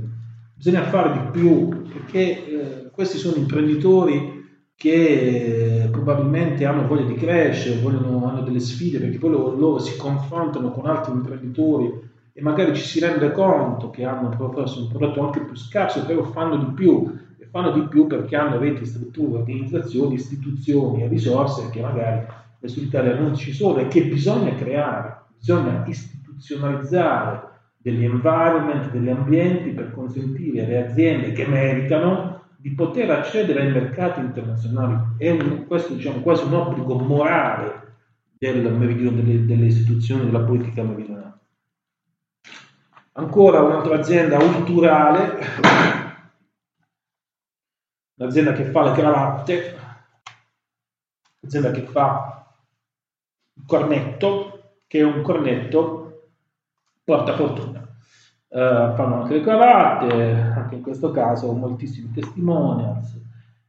Bisogna 0.54 0.84
fare 0.84 1.12
di 1.12 1.40
più, 1.40 1.68
perché 1.92 2.46
eh, 2.86 2.90
questi 2.92 3.18
sono 3.18 3.36
imprenditori 3.36 4.38
che 4.76 5.88
probabilmente 5.90 6.66
hanno 6.66 6.86
voglia 6.86 7.08
di 7.08 7.16
crescere, 7.16 7.82
vogliono, 7.82 8.30
hanno 8.30 8.42
delle 8.42 8.60
sfide 8.60 9.00
perché 9.00 9.18
poi 9.18 9.32
loro, 9.32 9.56
loro, 9.56 9.80
si 9.80 9.98
confrontano 9.98 10.70
con 10.70 10.86
altri 10.86 11.14
imprenditori 11.14 12.09
e 12.40 12.42
magari 12.42 12.74
ci 12.74 12.84
si 12.84 13.02
rende 13.02 13.34
conto 13.34 13.90
che 13.90 14.06
hanno 14.06 14.30
un 14.30 14.88
prodotto 14.88 15.26
anche 15.26 15.42
più 15.42 15.56
scarso, 15.56 16.06
però 16.06 16.24
fanno 16.24 16.56
di 16.56 16.72
più 16.72 17.14
e 17.38 17.46
fanno 17.52 17.72
di 17.72 17.82
più 17.90 18.08
perché 18.08 18.38
hanno 18.38 18.58
reti, 18.58 18.86
strutture, 18.86 19.40
organizzazioni, 19.40 20.14
istituzioni 20.14 21.04
e 21.04 21.10
risorse 21.10 21.70
che 21.70 21.82
magari 21.82 22.26
nel 22.60 22.72
Sud 22.72 22.84
Italia 22.84 23.20
non 23.20 23.36
ci 23.36 23.52
sono 23.52 23.80
e 23.80 23.88
che 23.88 24.06
bisogna 24.06 24.56
creare, 24.56 25.24
bisogna 25.38 25.84
istituzionalizzare 25.86 27.42
degli 27.76 28.06
environment, 28.06 28.90
degli 28.90 29.10
ambienti 29.10 29.72
per 29.72 29.92
consentire 29.92 30.64
alle 30.64 30.88
aziende 30.88 31.34
che 31.34 31.46
meritano 31.46 32.44
di 32.56 32.74
poter 32.74 33.12
accedere 33.12 33.64
ai 33.64 33.72
mercati 33.74 34.22
internazionali. 34.22 34.96
È 35.18 35.30
un, 35.30 35.66
questo 35.68 35.94
diciamo, 35.94 36.22
quasi 36.22 36.46
un 36.46 36.54
obbligo 36.54 36.98
morale 37.00 37.88
del 38.38 38.62
delle, 38.62 39.46
delle 39.46 39.66
istituzioni 39.66 40.24
della 40.24 40.40
politica 40.46 40.84
meridionale. 40.84 41.29
Ancora 43.20 43.62
un'altra 43.62 44.00
azienda 44.00 44.38
culturale, 44.38 45.40
un'azienda 48.16 48.54
che 48.54 48.64
fa 48.64 48.84
le 48.84 48.92
cravatte, 48.94 49.78
un'azienda 51.42 51.72
che 51.72 51.82
fa 51.82 52.56
il 53.56 53.66
cornetto, 53.66 54.76
che 54.88 55.00
è 55.00 55.04
un 55.04 55.22
cornetto 55.22 56.30
porta 57.04 57.36
fortuna. 57.36 57.80
Uh, 58.48 58.96
fanno 58.96 59.22
anche 59.22 59.34
le 59.34 59.42
cravatte, 59.42 60.24
anche 60.56 60.76
in 60.76 60.82
questo 60.82 61.12
caso 61.12 61.52
moltissimi 61.52 62.12
testimonials 62.12 63.20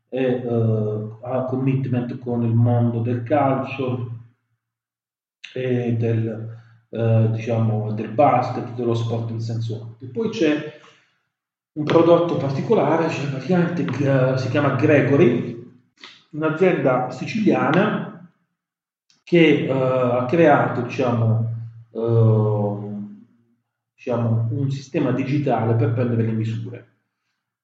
e 0.09 0.47
uh, 0.47 1.19
ha 1.23 1.45
commitment 1.47 2.19
con 2.21 2.45
il 2.45 2.55
mondo 2.55 3.01
del 3.01 3.25
calcio 3.25 4.11
e 5.53 5.97
del, 5.97 6.57
uh, 6.91 7.31
diciamo, 7.31 7.93
del 7.93 8.11
basket, 8.11 8.75
dello 8.75 8.95
sport 8.95 9.31
in 9.31 9.41
senso 9.41 9.81
ampio. 9.83 10.09
Poi 10.13 10.29
c'è 10.31 10.79
un 11.73 11.85
prodotto 11.85 12.37
particolare, 12.37 13.09
cioè 13.09 13.41
si 14.37 14.49
chiama 14.51 14.75
Gregory, 14.75 15.73
un'azienda 16.31 17.11
siciliana 17.11 18.29
che 19.23 19.69
ha 19.71 20.25
creato 20.27 20.81
diciamo, 20.83 21.55
diciamo, 23.95 24.49
un 24.51 24.71
sistema 24.71 25.13
digitale 25.13 25.75
per 25.75 25.93
prendere 25.93 26.23
le 26.23 26.33
misure 26.33 26.89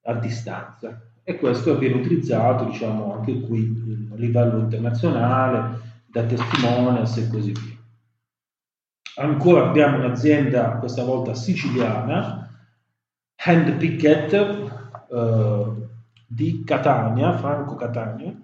a 0.03 0.13
distanza 0.13 1.01
e 1.23 1.37
questo 1.37 1.77
viene 1.77 1.95
utilizzato 1.95 2.63
diciamo, 2.63 3.15
anche 3.15 3.41
qui 3.41 4.07
a 4.13 4.15
livello 4.15 4.59
internazionale 4.59 5.81
da 6.05 6.23
testimonials 6.23 7.17
e 7.17 7.27
così 7.27 7.51
via. 7.51 7.76
Ancora 9.19 9.67
abbiamo 9.67 9.97
un'azienda, 9.97 10.77
questa 10.77 11.03
volta 11.03 11.33
siciliana, 11.33 12.49
Handpicket, 13.35 14.33
eh, 15.11 15.65
di 16.27 16.63
Catania, 16.63 17.33
Franco 17.33 17.73
Catania. 17.73 18.39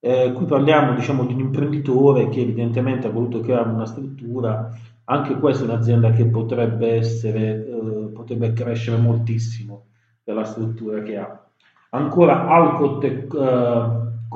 Eh, 0.00 0.32
qui 0.32 0.46
parliamo 0.46 0.94
diciamo, 0.94 1.26
di 1.26 1.34
un 1.34 1.40
imprenditore 1.40 2.30
che 2.30 2.40
evidentemente 2.40 3.06
ha 3.06 3.10
voluto 3.10 3.40
creare 3.40 3.68
una 3.68 3.84
struttura, 3.84 4.70
anche 5.04 5.38
questa 5.38 5.64
è 5.64 5.68
un'azienda 5.68 6.10
che 6.12 6.24
potrebbe, 6.26 6.94
essere, 6.94 7.66
eh, 7.66 8.10
potrebbe 8.14 8.54
crescere 8.54 8.96
moltissimo 8.96 9.88
per 10.24 10.36
la 10.36 10.44
struttura 10.44 11.02
che 11.02 11.18
ha. 11.18 11.46
Ancora 11.90 12.48
Alcott 12.48 13.04
uh, 13.04 14.26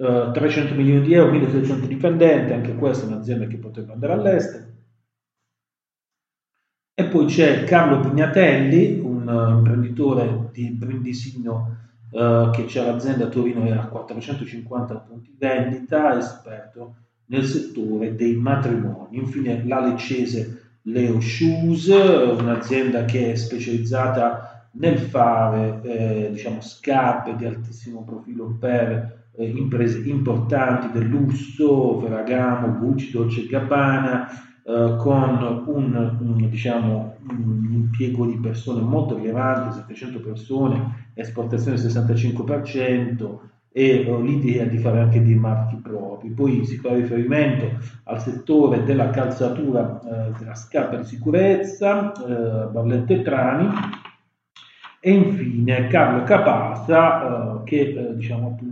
Coutteridge, 0.00 0.32
300 0.32 0.74
milioni 0.74 1.02
di 1.02 1.12
euro, 1.12 1.30
1600 1.32 1.86
dipendenti, 1.86 2.52
anche 2.54 2.74
questa 2.74 3.04
è 3.04 3.08
un'azienda 3.08 3.46
che 3.46 3.58
potrebbe 3.58 3.92
andare 3.92 4.12
all'estero. 4.14 4.64
E 6.94 7.04
poi 7.04 7.26
c'è 7.26 7.64
Carlo 7.64 8.00
Pignatelli, 8.00 8.98
un 8.98 9.28
uh, 9.28 9.58
imprenditore 9.58 10.48
di 10.52 10.70
Brindisino 10.70 11.76
uh, 12.10 12.50
che 12.50 12.64
c'è 12.66 12.84
l'azienda 12.84 13.26
a 13.26 13.28
Torino 13.28 13.66
e 13.66 13.72
ha 13.72 13.86
450 13.86 14.96
punti 14.96 15.34
vendita, 15.38 16.18
esperto 16.18 16.94
nel 17.26 17.44
settore 17.44 18.14
dei 18.14 18.34
matrimoni. 18.34 19.18
Infine 19.18 19.64
la 19.66 19.80
leccese 19.80 20.78
Leo 20.82 21.20
Shoes, 21.20 21.88
un'azienda 21.88 23.04
che 23.04 23.32
è 23.32 23.34
specializzata 23.34 24.68
nel 24.72 24.98
fare 24.98 25.80
eh, 25.82 26.30
diciamo, 26.32 26.60
scarpe 26.60 27.36
di 27.36 27.44
altissimo 27.44 28.04
profilo 28.04 28.56
per 28.58 28.88
eh, 28.88 29.19
importanti 29.44 30.90
del 30.92 31.08
lusso, 31.08 32.00
Ferragamo, 32.00 32.78
Gucci, 32.78 33.10
Dolce 33.10 33.46
Gabbana, 33.46 34.28
eh, 34.62 34.96
con 34.98 35.64
un, 35.66 36.16
un, 36.20 36.48
diciamo, 36.48 37.16
un, 37.28 37.68
impiego 37.72 38.26
di 38.26 38.38
persone 38.38 38.82
molto 38.82 39.16
rilevante, 39.16 39.74
700 39.76 40.20
persone, 40.20 41.10
esportazione 41.14 41.76
del 41.76 41.90
65% 41.90 43.38
e 43.72 44.04
uh, 44.06 44.20
l'idea 44.22 44.64
di 44.64 44.78
fare 44.78 45.00
anche 45.00 45.22
dei 45.22 45.34
marchi 45.34 45.76
propri. 45.76 46.30
Poi 46.30 46.64
si 46.64 46.76
fa 46.76 46.94
riferimento 46.94 47.78
al 48.04 48.20
settore 48.20 48.84
della 48.84 49.10
calzatura, 49.10 50.00
uh, 50.02 50.38
della 50.38 50.54
scarpa 50.54 50.96
di 50.96 51.04
sicurezza, 51.04 52.12
uh, 52.12 52.70
Barlette 52.70 53.22
Trani 53.22 53.68
e 55.00 55.12
infine 55.12 55.86
Carlo 55.86 56.24
Capasa 56.24 57.62
che 57.64 58.12
diciamo 58.16 58.48
appunto 58.48 58.69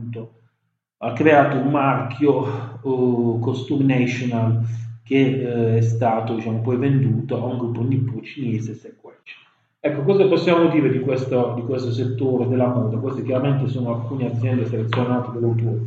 ha 1.01 1.13
creato 1.13 1.57
un 1.57 1.71
marchio 1.71 2.79
uh, 2.83 3.39
Costume 3.41 3.85
National 3.85 4.65
che 5.05 5.43
uh, 5.45 5.77
è 5.77 5.81
stato 5.81 6.35
diciamo, 6.35 6.61
poi 6.61 6.77
venduto 6.77 7.37
a 7.37 7.45
un 7.45 7.59
gruppo 7.59 7.83
nippo 7.83 8.21
cinese 8.21 8.75
Sequence. 8.75 9.35
Ecco, 9.81 10.03
cosa 10.03 10.27
possiamo 10.27 10.69
dire 10.69 10.91
di 10.91 10.99
questo, 11.01 11.53
di 11.55 11.63
questo 11.63 11.93
settore 11.93 12.49
della 12.49 12.67
moda? 12.67 12.97
Queste 12.97 13.23
chiaramente 13.23 13.69
sono 13.69 13.95
alcune 13.95 14.27
aziende 14.27 14.67
selezionate 14.67 15.31
dall'autore. 15.33 15.79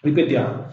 Ripetiamo, 0.00 0.66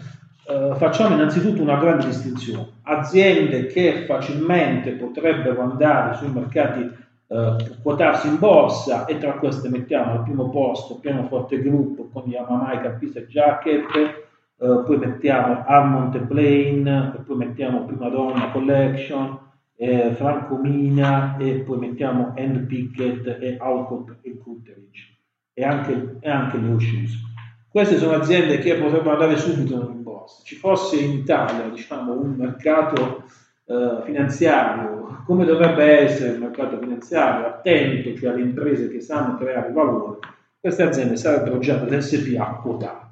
uh, 0.48 0.74
facciamo 0.74 1.14
innanzitutto 1.14 1.62
una 1.62 1.78
grande 1.78 2.06
distinzione. 2.06 2.66
Aziende 2.82 3.66
che 3.66 4.04
facilmente 4.06 4.90
potrebbero 4.92 5.60
andare 5.60 6.16
sui 6.16 6.32
mercati 6.32 7.04
eh, 7.28 7.78
quotarsi 7.82 8.28
in 8.28 8.38
borsa 8.38 9.04
e 9.04 9.18
tra 9.18 9.32
queste 9.32 9.68
mettiamo 9.68 10.12
al 10.12 10.22
primo 10.22 10.48
posto 10.48 10.98
Pianoforte 10.98 11.60
Group 11.60 12.12
con 12.12 12.28
Yamamaica 12.28 12.90
Pisa 12.90 13.20
Jacket, 13.20 13.94
eh, 13.96 14.82
poi 14.84 14.96
mettiamo 14.96 15.64
Armont 15.66 16.18
Plain, 16.18 16.86
e 16.86 17.20
poi 17.20 17.36
mettiamo 17.36 17.84
Prima 17.84 18.08
Donna 18.08 18.50
Collection, 18.50 19.38
eh, 19.76 20.12
Franco 20.14 20.56
Mina 20.56 21.36
e 21.36 21.60
poi 21.60 21.78
mettiamo 21.78 22.32
End 22.34 22.66
Pickett 22.66 23.26
e 23.26 23.56
Alcott 23.58 24.16
e 24.22 24.38
Cutteridge 24.38 25.18
e 25.52 25.64
anche, 25.64 26.16
e 26.20 26.30
anche 26.30 26.58
Leo 26.58 26.78
Shoes. 26.78 27.24
Queste 27.68 27.98
sono 27.98 28.14
aziende 28.14 28.58
che 28.58 28.76
potrebbero 28.76 29.12
andare 29.12 29.36
subito 29.36 29.90
in 29.90 30.02
borsa. 30.02 30.42
Ci 30.42 30.54
fosse 30.54 30.96
in 30.96 31.18
Italia 31.18 31.68
diciamo, 31.68 32.12
un 32.12 32.34
mercato 32.36 33.24
eh, 33.66 34.00
finanziario, 34.04 35.22
come 35.26 35.44
dovrebbe 35.44 35.84
essere 35.84 36.32
il 36.34 36.40
mercato 36.40 36.78
finanziario, 36.78 37.46
attento 37.46 38.14
cioè 38.14 38.30
alle 38.30 38.42
imprese 38.42 38.88
che 38.88 39.00
sanno 39.00 39.36
creare 39.36 39.72
valore, 39.72 40.18
queste 40.60 40.82
aziende 40.82 41.16
sarebbero 41.16 41.58
già 41.58 41.76
delle 41.76 42.00
SPA 42.00 42.60
quotate 42.62 43.06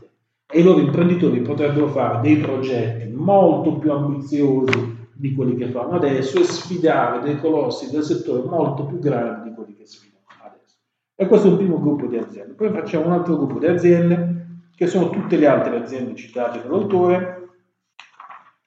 e 0.54 0.60
i 0.60 0.62
loro 0.62 0.78
imprenditori 0.78 1.40
potrebbero 1.40 1.88
fare 1.88 2.20
dei 2.20 2.36
progetti 2.36 3.12
molto 3.12 3.76
più 3.78 3.90
ambiziosi 3.90 5.08
di 5.12 5.34
quelli 5.34 5.56
che 5.56 5.66
fanno 5.66 5.96
adesso 5.96 6.38
e 6.38 6.44
sfidare 6.44 7.20
dei 7.22 7.40
colossi 7.40 7.90
del 7.90 8.02
settore 8.02 8.48
molto 8.48 8.84
più 8.84 8.98
grandi 8.98 9.48
di 9.48 9.54
quelli 9.54 9.74
che 9.74 9.86
sfidano 9.86 10.24
adesso. 10.44 10.76
E 11.14 11.26
questo 11.26 11.48
è 11.48 11.50
un 11.50 11.56
primo 11.56 11.80
gruppo 11.80 12.06
di 12.06 12.16
aziende. 12.16 12.52
Poi 12.52 12.70
facciamo 12.70 13.06
un 13.06 13.12
altro 13.12 13.36
gruppo 13.36 13.58
di 13.58 13.66
aziende 13.66 14.46
che 14.76 14.86
sono 14.86 15.10
tutte 15.10 15.36
le 15.36 15.46
altre 15.46 15.76
aziende 15.76 16.14
citate 16.14 16.60
dall'autore, 16.62 17.48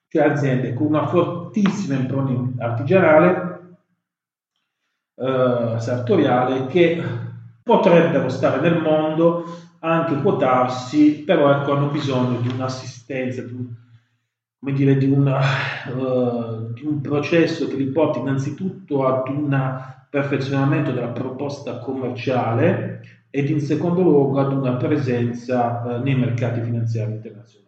cioè 0.08 0.24
aziende 0.24 0.74
con 0.74 0.86
una 0.86 1.06
fortissima 1.48 1.98
impronta 1.98 2.64
artigianale, 2.64 3.60
eh, 5.16 5.74
sartoriale, 5.78 6.66
che 6.66 7.02
potrebbero 7.62 8.28
stare 8.28 8.60
nel 8.60 8.80
mondo, 8.80 9.44
anche 9.80 10.20
quotarsi, 10.20 11.22
però 11.24 11.50
ecco, 11.50 11.74
hanno 11.74 11.88
bisogno 11.88 12.40
di 12.40 12.48
un'assistenza, 12.48 13.42
di 13.42 13.52
un, 13.52 13.66
come 14.58 14.72
dire, 14.72 14.96
di, 14.96 15.08
una, 15.08 15.40
uh, 15.94 16.72
di 16.72 16.84
un 16.84 17.00
processo 17.00 17.68
che 17.68 17.76
li 17.76 17.86
porti 17.86 18.18
innanzitutto 18.18 19.06
ad 19.06 19.28
un 19.28 19.96
perfezionamento 20.10 20.90
della 20.90 21.08
proposta 21.08 21.78
commerciale 21.78 23.02
ed 23.30 23.50
in 23.50 23.60
secondo 23.60 24.02
luogo 24.02 24.40
ad 24.40 24.52
una 24.52 24.74
presenza 24.76 25.82
uh, 25.84 26.02
nei 26.02 26.16
mercati 26.16 26.60
finanziari 26.60 27.12
internazionali. 27.12 27.67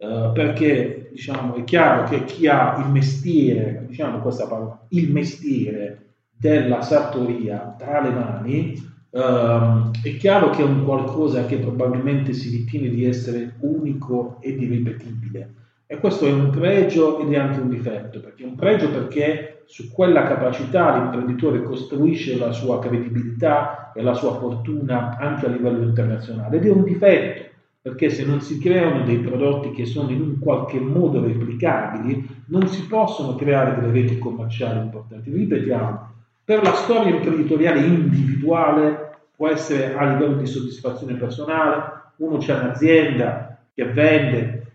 Uh, 0.00 0.30
perché 0.32 1.08
diciamo, 1.10 1.56
è 1.56 1.64
chiaro 1.64 2.04
che 2.04 2.24
chi 2.24 2.46
ha 2.46 2.76
il 2.84 2.92
mestiere, 2.92 3.84
diciamo 3.88 4.20
questa 4.20 4.46
parola, 4.46 4.86
il 4.90 5.10
mestiere 5.10 6.12
della 6.36 6.82
sartoria 6.82 7.74
tra 7.76 8.00
le 8.00 8.10
mani, 8.10 8.80
uh, 9.10 9.90
è 10.00 10.16
chiaro 10.18 10.50
che 10.50 10.62
è 10.62 10.64
un 10.64 10.84
qualcosa 10.84 11.46
che 11.46 11.56
probabilmente 11.56 12.32
si 12.32 12.48
ritiene 12.48 12.90
di 12.90 13.04
essere 13.06 13.54
unico 13.58 14.36
ed 14.40 14.62
irripetibile. 14.62 15.54
E 15.88 15.98
questo 15.98 16.26
è 16.26 16.32
un 16.32 16.50
pregio 16.50 17.18
ed 17.18 17.32
è 17.32 17.36
anche 17.36 17.58
un 17.58 17.68
difetto, 17.70 18.20
perché 18.20 18.44
è 18.44 18.46
un 18.46 18.54
pregio 18.54 18.90
perché 18.90 19.62
su 19.66 19.90
quella 19.90 20.28
capacità 20.28 20.96
l'imprenditore 20.96 21.64
costruisce 21.64 22.38
la 22.38 22.52
sua 22.52 22.78
credibilità 22.78 23.90
e 23.92 24.02
la 24.02 24.14
sua 24.14 24.34
fortuna 24.38 25.16
anche 25.18 25.46
a 25.46 25.48
livello 25.48 25.82
internazionale, 25.82 26.58
ed 26.58 26.66
è 26.66 26.70
un 26.70 26.84
difetto 26.84 27.47
perché 27.88 28.10
se 28.10 28.22
non 28.22 28.42
si 28.42 28.58
creano 28.58 29.02
dei 29.04 29.18
prodotti 29.18 29.70
che 29.70 29.86
sono 29.86 30.10
in 30.10 30.20
un 30.20 30.38
qualche 30.38 30.78
modo 30.78 31.22
replicabili, 31.22 32.42
non 32.48 32.66
si 32.66 32.86
possono 32.86 33.34
creare 33.34 33.80
delle 33.80 33.90
reti 33.90 34.18
commerciali 34.18 34.78
importanti. 34.80 35.30
Ripetiamo, 35.30 36.10
per 36.44 36.62
la 36.62 36.74
storia 36.74 37.14
imprenditoriale 37.14 37.80
individuale 37.80 39.20
può 39.34 39.48
essere 39.48 39.96
a 39.96 40.12
livello 40.12 40.36
di 40.36 40.44
soddisfazione 40.44 41.14
personale, 41.14 42.12
uno 42.16 42.36
c'è 42.36 42.58
un'azienda 42.58 43.58
che 43.72 43.84
vende 43.86 44.72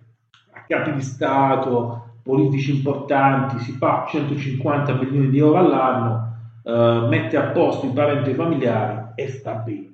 a 0.53 0.63
capi 0.67 0.93
di 0.93 1.01
Stato, 1.01 2.15
politici 2.23 2.75
importanti, 2.75 3.59
si 3.59 3.73
fa 3.73 4.05
150 4.09 4.91
milioni 4.95 5.29
di 5.29 5.37
euro 5.37 5.59
all'anno, 5.59 6.35
eh, 6.63 7.07
mette 7.09 7.37
a 7.37 7.51
posto 7.51 7.85
i 7.85 7.91
parenti 7.91 8.33
familiari 8.33 9.11
e 9.13 9.27
sta 9.27 9.53
bene. 9.53 9.91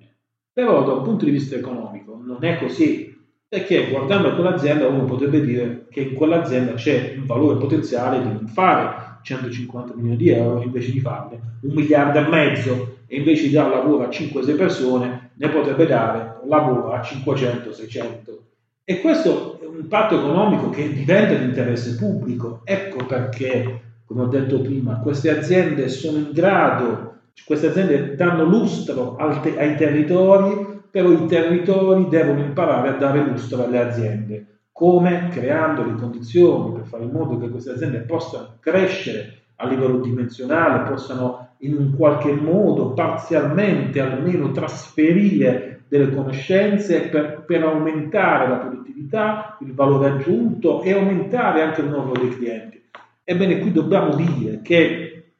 Però 0.54 0.86
da 0.86 0.94
un 0.94 1.04
punto 1.04 1.26
di 1.26 1.32
vista 1.32 1.56
economico 1.56 2.22
non 2.24 2.44
è 2.44 2.58
così, 2.60 3.09
perché 3.50 3.90
guardando 3.90 4.36
quell'azienda 4.36 4.88
uno 4.88 5.06
potrebbe 5.06 5.42
dire 5.42 5.88
che 5.90 6.02
in 6.02 6.14
quell'azienda 6.14 6.74
c'è 6.74 7.16
un 7.18 7.26
valore 7.26 7.58
potenziale 7.58 8.22
di 8.22 8.28
non 8.32 8.48
fare 8.48 9.18
150 9.24 9.96
milioni 9.96 10.18
di 10.18 10.30
euro 10.30 10.62
invece 10.62 10.92
di 10.92 11.00
farne 11.00 11.40
un 11.62 11.74
miliardo 11.74 12.20
e 12.20 12.30
mezzo. 12.30 12.98
E 13.08 13.18
invece 13.18 13.48
di 13.48 13.54
dare 13.54 13.72
lavoro 13.72 14.04
a 14.04 14.10
5-6 14.10 14.56
persone 14.56 15.32
ne 15.34 15.50
potrebbe 15.50 15.88
dare 15.88 16.42
lavoro 16.46 16.92
a 16.92 17.00
500-600 17.00 18.38
e 18.84 19.02
questo 19.02 19.60
è 19.60 19.66
un 19.66 19.78
impatto 19.78 20.18
economico 20.18 20.70
che 20.70 20.92
diventa 20.92 21.34
di 21.34 21.46
interesse 21.46 21.96
pubblico. 21.96 22.62
Ecco 22.64 23.06
perché 23.06 23.82
come 24.06 24.22
ho 24.22 24.28
detto 24.28 24.62
prima 24.62 25.00
queste 25.00 25.30
aziende 25.30 25.90
sono 25.90 26.18
in 26.18 26.30
grado 26.32 27.18
queste 27.46 27.68
aziende 27.68 28.16
danno 28.16 28.44
lustro 28.44 29.16
ai 29.16 29.76
territori 29.76 30.79
però 30.92 31.12
i 31.12 31.26
territori 31.26 32.08
devono 32.08 32.40
imparare 32.40 32.90
a 32.90 32.98
dare 32.98 33.24
lustro 33.24 33.64
alle 33.64 33.80
aziende. 33.80 34.46
Come? 34.72 35.28
Creando 35.30 35.84
le 35.84 35.96
condizioni 35.96 36.74
per 36.74 36.86
fare 36.86 37.04
in 37.04 37.12
modo 37.12 37.38
che 37.38 37.50
queste 37.50 37.72
aziende 37.72 38.00
possano 38.00 38.56
crescere 38.60 39.42
a 39.58 39.68
livello 39.68 40.00
dimensionale, 40.00 40.90
possano 40.90 41.56
in 41.60 41.76
un 41.76 41.96
qualche 41.96 42.32
modo 42.32 42.94
parzialmente 42.94 44.00
almeno 44.00 44.52
trasferire 44.52 45.82
delle 45.90 46.14
conoscenze 46.14 47.10
per, 47.10 47.44
per 47.46 47.64
aumentare 47.64 48.48
la 48.48 48.58
produttività, 48.58 49.58
il 49.62 49.74
valore 49.74 50.10
aggiunto 50.12 50.82
e 50.82 50.94
aumentare 50.94 51.62
anche 51.62 51.82
il 51.82 51.90
numero 51.90 52.20
dei 52.20 52.30
clienti. 52.30 52.82
Ebbene, 53.24 53.60
qui 53.60 53.72
dobbiamo 53.72 54.16
dire 54.16 54.62
che, 54.62 55.34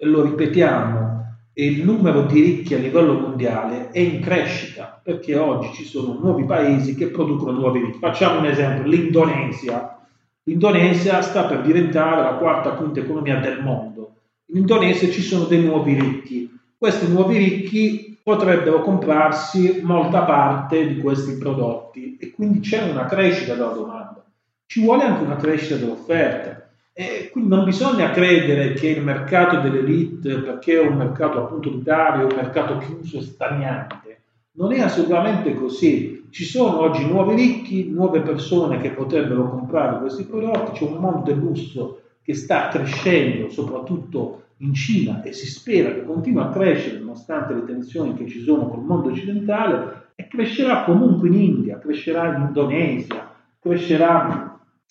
lo 0.00 0.22
ripetiamo, 0.22 1.17
il 1.64 1.84
numero 1.84 2.22
di 2.22 2.40
ricchi 2.40 2.74
a 2.74 2.78
livello 2.78 3.14
mondiale 3.14 3.90
è 3.90 3.98
in 3.98 4.20
crescita 4.20 5.00
perché 5.02 5.36
oggi 5.36 5.72
ci 5.72 5.84
sono 5.84 6.16
nuovi 6.16 6.44
paesi 6.44 6.94
che 6.94 7.08
producono 7.08 7.50
nuovi 7.50 7.80
ricchi. 7.80 7.98
Facciamo 7.98 8.38
un 8.38 8.46
esempio, 8.46 8.88
l'Indonesia. 8.88 9.98
L'Indonesia 10.44 11.20
sta 11.20 11.46
per 11.46 11.62
diventare 11.62 12.22
la 12.22 12.36
quarta, 12.36 12.74
quinta 12.74 13.00
economia 13.00 13.40
del 13.40 13.60
mondo. 13.60 14.12
In 14.52 14.58
Indonesia 14.58 15.10
ci 15.10 15.20
sono 15.20 15.44
dei 15.44 15.64
nuovi 15.64 15.94
ricchi. 15.94 16.48
Questi 16.76 17.08
nuovi 17.08 17.36
ricchi 17.36 18.20
potrebbero 18.22 18.80
comprarsi 18.80 19.80
molta 19.82 20.22
parte 20.22 20.86
di 20.86 21.00
questi 21.00 21.36
prodotti 21.38 22.16
e 22.20 22.30
quindi 22.30 22.60
c'è 22.60 22.88
una 22.88 23.06
crescita 23.06 23.54
della 23.54 23.72
domanda. 23.72 24.24
Ci 24.64 24.80
vuole 24.80 25.02
anche 25.02 25.24
una 25.24 25.36
crescita 25.36 25.74
dell'offerta 25.74 26.67
e 27.00 27.28
quindi 27.30 27.50
non 27.54 27.62
bisogna 27.62 28.10
credere 28.10 28.72
che 28.72 28.88
il 28.88 29.04
mercato 29.04 29.60
dell'elite, 29.60 30.38
perché 30.38 30.80
è 30.80 30.84
un 30.84 30.96
mercato 30.96 31.38
appunto 31.38 31.68
unitario, 31.68 32.26
è 32.26 32.32
un 32.32 32.34
mercato 32.34 32.78
chiuso 32.78 33.18
e 33.18 33.22
stagnante. 33.22 34.20
Non 34.54 34.72
è 34.72 34.80
assolutamente 34.80 35.54
così. 35.54 36.26
Ci 36.30 36.42
sono 36.42 36.80
oggi 36.80 37.06
nuovi 37.06 37.36
ricchi, 37.36 37.88
nuove 37.88 38.22
persone 38.22 38.80
che 38.80 38.90
potrebbero 38.90 39.48
comprare 39.48 40.00
questi 40.00 40.24
prodotti, 40.24 40.72
c'è 40.72 40.90
un 40.90 40.96
mondo 40.96 41.22
del 41.22 41.38
lusso 41.38 42.00
che 42.20 42.34
sta 42.34 42.66
crescendo, 42.66 43.48
soprattutto 43.48 44.46
in 44.56 44.74
Cina, 44.74 45.22
e 45.22 45.32
si 45.32 45.46
spera 45.46 45.94
che 45.94 46.04
continui 46.04 46.42
a 46.42 46.48
crescere 46.48 46.98
nonostante 46.98 47.54
le 47.54 47.64
tensioni 47.64 48.14
che 48.14 48.26
ci 48.26 48.40
sono 48.40 48.66
col 48.66 48.82
mondo 48.82 49.10
occidentale, 49.10 50.08
e 50.16 50.26
crescerà 50.26 50.82
comunque 50.82 51.28
in 51.28 51.34
India, 51.34 51.78
crescerà 51.78 52.34
in 52.34 52.46
Indonesia, 52.48 53.32
crescerà 53.60 54.47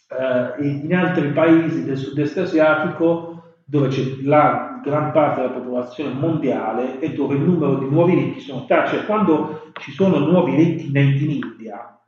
eh, 0.09 0.63
in 0.65 0.95
altri 0.95 1.29
paesi 1.31 1.83
del 1.83 1.97
sud-est 1.97 2.37
asiatico 2.37 3.37
dove 3.65 3.89
c'è 3.89 4.01
la 4.21 4.79
gran 4.81 5.11
parte 5.11 5.41
della 5.41 5.53
popolazione 5.53 6.13
mondiale 6.13 6.99
e 6.99 7.11
dove 7.11 7.35
il 7.35 7.41
numero 7.41 7.75
di 7.75 7.89
nuovi 7.89 8.13
ricchi 8.13 8.39
sono 8.39 8.65
tanti. 8.65 8.95
Cioè, 8.95 9.05
quando 9.05 9.71
ci 9.79 9.91
sono 9.91 10.19
nuovi 10.19 10.55
ricchi 10.55 10.87
in 10.87 11.29
India, 11.29 11.99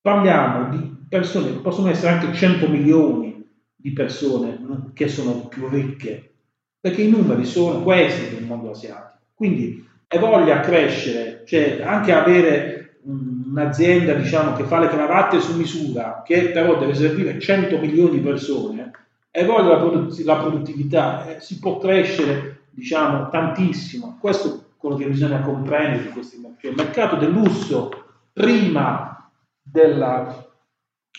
parliamo 0.00 0.68
di 0.68 0.94
persone 1.08 1.52
che 1.52 1.60
possono 1.60 1.88
essere 1.88 2.12
anche 2.12 2.34
100 2.34 2.68
milioni 2.68 3.42
di 3.74 3.92
persone 3.92 4.90
che 4.92 5.08
sono 5.08 5.46
più 5.48 5.68
ricche, 5.68 6.34
perché 6.78 7.02
i 7.02 7.10
numeri 7.10 7.44
sono 7.44 7.82
questi 7.82 8.34
del 8.34 8.44
mondo 8.44 8.70
asiatico. 8.70 9.18
Quindi 9.34 9.88
è 10.06 10.18
voglia 10.18 10.60
crescere, 10.60 11.42
cioè 11.46 11.82
anche 11.82 12.12
avere 12.12 12.98
un'azienda 13.52 14.14
diciamo, 14.14 14.54
che 14.54 14.64
fa 14.64 14.78
le 14.78 14.88
cravatte 14.88 15.40
su 15.40 15.56
misura, 15.56 16.22
che 16.24 16.50
però 16.50 16.78
deve 16.78 16.94
servire 16.94 17.38
100 17.38 17.78
milioni 17.78 18.12
di 18.12 18.20
persone, 18.20 18.90
e 19.30 19.44
poi 19.44 19.66
la, 19.66 19.76
produtt- 19.76 20.24
la 20.24 20.36
produttività 20.36 21.26
eh, 21.26 21.40
si 21.40 21.58
può 21.58 21.78
crescere 21.78 22.64
diciamo, 22.70 23.28
tantissimo. 23.28 24.16
Questo 24.18 24.48
è 24.48 24.58
quello 24.76 24.96
che 24.96 25.06
bisogna 25.06 25.40
comprendere 25.40 26.04
di 26.04 26.08
questi 26.08 26.38
mercati. 26.38 26.66
Il 26.68 26.74
mercato 26.74 27.16
del 27.16 27.30
lusso 27.30 27.90
prima 28.32 29.30
della, 29.62 30.46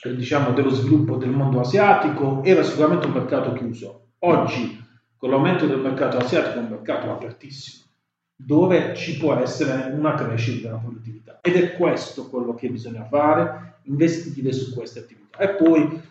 eh, 0.04 0.16
diciamo, 0.16 0.52
dello 0.52 0.70
sviluppo 0.70 1.18
del 1.18 1.30
mondo 1.30 1.60
asiatico 1.60 2.42
era 2.44 2.64
sicuramente 2.64 3.06
un 3.06 3.14
mercato 3.14 3.54
chiuso. 3.54 4.08
Oggi, 4.20 4.82
con 5.18 5.30
l'aumento 5.30 5.68
del 5.68 5.80
mercato 5.80 6.18
asiatico, 6.18 6.56
è 6.56 6.62
un 6.64 6.70
mercato 6.70 7.12
apertissimo 7.12 7.83
dove 8.36 8.94
ci 8.96 9.18
può 9.18 9.36
essere 9.36 9.92
una 9.94 10.16
crescita 10.16 10.68
della 10.68 10.80
produttività. 10.80 11.40
Ed 11.42 11.56
è 11.56 11.74
questo 11.74 12.30
quello 12.30 12.54
che 12.54 12.70
bisogna 12.70 13.06
fare, 13.06 13.76
investire 13.84 14.52
su 14.52 14.74
queste 14.74 15.00
attività. 15.00 15.38
E 15.38 15.50
poi, 15.50 16.02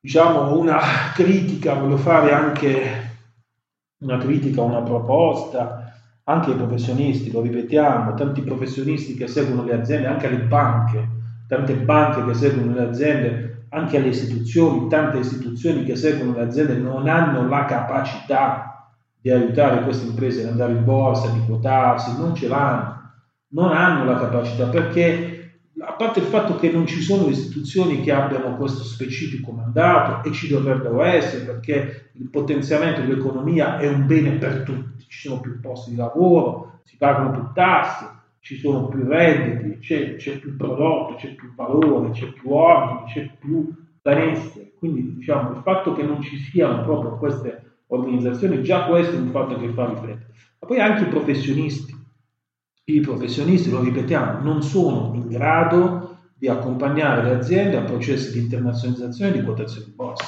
diciamo, 0.00 0.58
una 0.58 0.78
critica, 1.14 1.74
voglio 1.74 1.96
fare 1.96 2.32
anche 2.32 3.06
una 3.98 4.18
critica, 4.18 4.62
una 4.62 4.82
proposta 4.82 5.92
anche 6.24 6.50
ai 6.50 6.56
professionisti, 6.56 7.30
lo 7.30 7.40
ripetiamo, 7.40 8.14
tanti 8.14 8.42
professionisti 8.42 9.14
che 9.14 9.26
seguono 9.26 9.64
le 9.64 9.74
aziende, 9.74 10.08
anche 10.08 10.26
alle 10.26 10.40
banche, 10.40 11.08
tante 11.48 11.74
banche 11.74 12.24
che 12.24 12.34
seguono 12.34 12.74
le 12.74 12.82
aziende, 12.82 13.66
anche 13.70 13.96
alle 13.96 14.08
istituzioni, 14.08 14.88
tante 14.88 15.18
istituzioni 15.18 15.84
che 15.84 15.96
seguono 15.96 16.34
le 16.34 16.42
aziende 16.42 16.74
non 16.74 17.08
hanno 17.08 17.48
la 17.48 17.64
capacità 17.64 18.67
di 19.28 19.34
aiutare 19.34 19.82
queste 19.82 20.06
imprese 20.06 20.42
ad 20.42 20.52
andare 20.52 20.72
in 20.72 20.84
borsa, 20.84 21.30
di 21.30 21.44
quotarsi, 21.44 22.16
non 22.18 22.34
ce 22.34 22.48
l'hanno, 22.48 23.12
non 23.48 23.72
hanno 23.72 24.04
la 24.04 24.18
capacità 24.18 24.68
perché 24.68 25.34
a 25.80 25.92
parte 25.92 26.20
il 26.20 26.26
fatto 26.26 26.56
che 26.56 26.70
non 26.70 26.86
ci 26.86 27.02
sono 27.02 27.28
istituzioni 27.28 28.00
che 28.00 28.10
abbiano 28.10 28.56
questo 28.56 28.82
specifico 28.82 29.52
mandato 29.52 30.26
e 30.26 30.32
ci 30.32 30.48
dovrebbero 30.48 31.02
essere 31.02 31.44
perché 31.44 32.10
il 32.14 32.30
potenziamento 32.30 33.02
dell'economia 33.02 33.78
è 33.78 33.86
un 33.86 34.06
bene 34.06 34.30
per 34.32 34.62
tutti, 34.62 35.04
ci 35.06 35.28
sono 35.28 35.40
più 35.40 35.60
posti 35.60 35.90
di 35.90 35.96
lavoro, 35.96 36.80
si 36.84 36.96
pagano 36.96 37.30
più 37.30 37.50
tasse, 37.52 38.06
ci 38.40 38.56
sono 38.56 38.88
più 38.88 39.06
redditi, 39.06 39.78
c'è, 39.78 40.16
c'è 40.16 40.38
più 40.38 40.56
prodotto, 40.56 41.16
c'è 41.16 41.34
più 41.34 41.54
valore, 41.54 42.10
c'è 42.12 42.32
più 42.32 42.50
ordine, 42.50 43.04
c'è 43.12 43.30
più 43.38 43.70
benessere. 44.00 44.72
Quindi 44.78 45.16
diciamo 45.16 45.50
il 45.50 45.60
fatto 45.62 45.92
che 45.92 46.02
non 46.02 46.22
ci 46.22 46.38
siano 46.38 46.82
proprio 46.82 47.18
queste 47.18 47.67
organizzazioni, 47.88 48.62
già 48.62 48.84
questo 48.84 49.16
è 49.16 49.18
un 49.18 49.30
fatto 49.30 49.58
che 49.58 49.68
fa 49.68 49.86
riflettere. 49.86 50.34
Ma 50.60 50.66
poi 50.66 50.80
anche 50.80 51.04
i 51.04 51.08
professionisti. 51.08 51.96
I 52.84 53.00
professionisti, 53.00 53.70
lo 53.70 53.82
ripetiamo, 53.82 54.40
non 54.40 54.62
sono 54.62 55.12
in 55.14 55.28
grado 55.28 56.16
di 56.34 56.48
accompagnare 56.48 57.22
le 57.22 57.34
aziende 57.34 57.76
a 57.76 57.82
processi 57.82 58.32
di 58.32 58.38
internazionalizzazione 58.38 59.30
e 59.30 59.38
di 59.38 59.44
quotazione 59.44 59.86
in 59.88 59.94
borsa. 59.94 60.24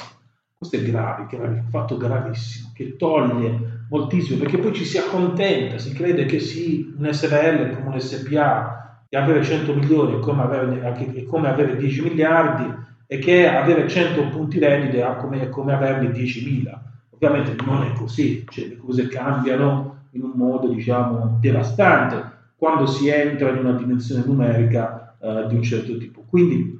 Questo 0.57 0.75
è 0.77 0.83
grave, 0.83 1.27
è 1.27 1.35
un 1.39 1.69
fatto 1.69 1.97
gravissimo, 1.97 2.69
che 2.75 2.95
toglie 2.95 3.85
moltissimo, 3.89 4.37
perché 4.37 4.59
poi 4.59 4.73
ci 4.73 4.85
si 4.85 4.99
accontenta, 4.99 5.79
si 5.79 5.91
crede 5.91 6.25
che 6.25 6.39
sì, 6.39 6.93
un 6.95 7.11
SRL 7.11 7.73
come 7.73 7.95
un 7.95 7.99
SPA, 7.99 9.05
che 9.09 9.17
avere 9.17 9.43
100 9.43 9.73
milioni 9.73 10.17
è 10.17 10.19
come 10.19 10.43
avere, 10.43 10.81
è 11.15 11.23
come 11.25 11.47
avere 11.47 11.77
10 11.77 12.01
miliardi, 12.03 12.71
e 13.07 13.17
che 13.17 13.47
avere 13.47 13.87
100 13.87 14.29
punti 14.29 14.59
redditi 14.59 14.97
è 14.97 15.15
come, 15.17 15.41
è 15.41 15.49
come 15.49 15.73
averne 15.73 16.09
10.000 16.11 16.89
Ovviamente 17.23 17.63
non 17.63 17.83
è 17.83 17.93
così, 17.93 18.43
cioè 18.49 18.67
le 18.67 18.77
cose 18.77 19.07
cambiano 19.07 20.05
in 20.13 20.23
un 20.23 20.31
modo 20.33 20.67
diciamo 20.67 21.37
devastante 21.39 22.39
quando 22.55 22.87
si 22.87 23.09
entra 23.09 23.49
in 23.49 23.57
una 23.57 23.73
dimensione 23.73 24.23
numerica 24.25 25.15
eh, 25.21 25.45
di 25.47 25.53
un 25.53 25.61
certo 25.61 25.95
tipo. 25.97 26.23
Quindi 26.27 26.79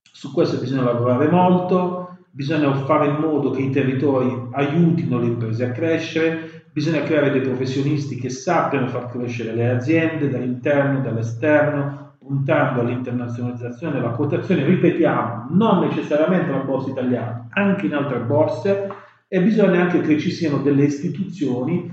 su 0.00 0.32
questo 0.32 0.58
bisogna 0.58 0.84
lavorare 0.84 1.28
molto, 1.28 2.16
bisogna 2.30 2.72
fare 2.84 3.08
in 3.08 3.16
modo 3.16 3.50
che 3.50 3.60
i 3.60 3.70
territori 3.70 4.48
aiutino 4.52 5.18
le 5.18 5.26
imprese 5.26 5.66
a 5.66 5.72
crescere, 5.72 6.64
bisogna 6.72 7.02
creare 7.02 7.30
dei 7.30 7.42
professionisti 7.42 8.16
che 8.16 8.30
sappiano 8.30 8.88
far 8.88 9.10
crescere 9.10 9.52
le 9.52 9.68
aziende 9.68 10.30
dall'interno 10.30 11.02
dall'esterno, 11.02 12.14
puntando 12.18 12.80
all'internazionalizzazione 12.80 13.92
della 13.94 14.12
quotazione, 14.12 14.64
ripetiamo, 14.64 15.48
non 15.50 15.80
necessariamente 15.80 16.50
la 16.50 16.58
borsa 16.58 16.88
italiana, 16.88 17.48
anche 17.50 17.84
in 17.84 17.94
altre 17.94 18.20
borse, 18.20 18.88
e 19.34 19.42
bisogna 19.42 19.80
anche 19.80 20.00
che 20.00 20.16
ci 20.16 20.30
siano 20.30 20.58
delle 20.58 20.84
istituzioni 20.84 21.90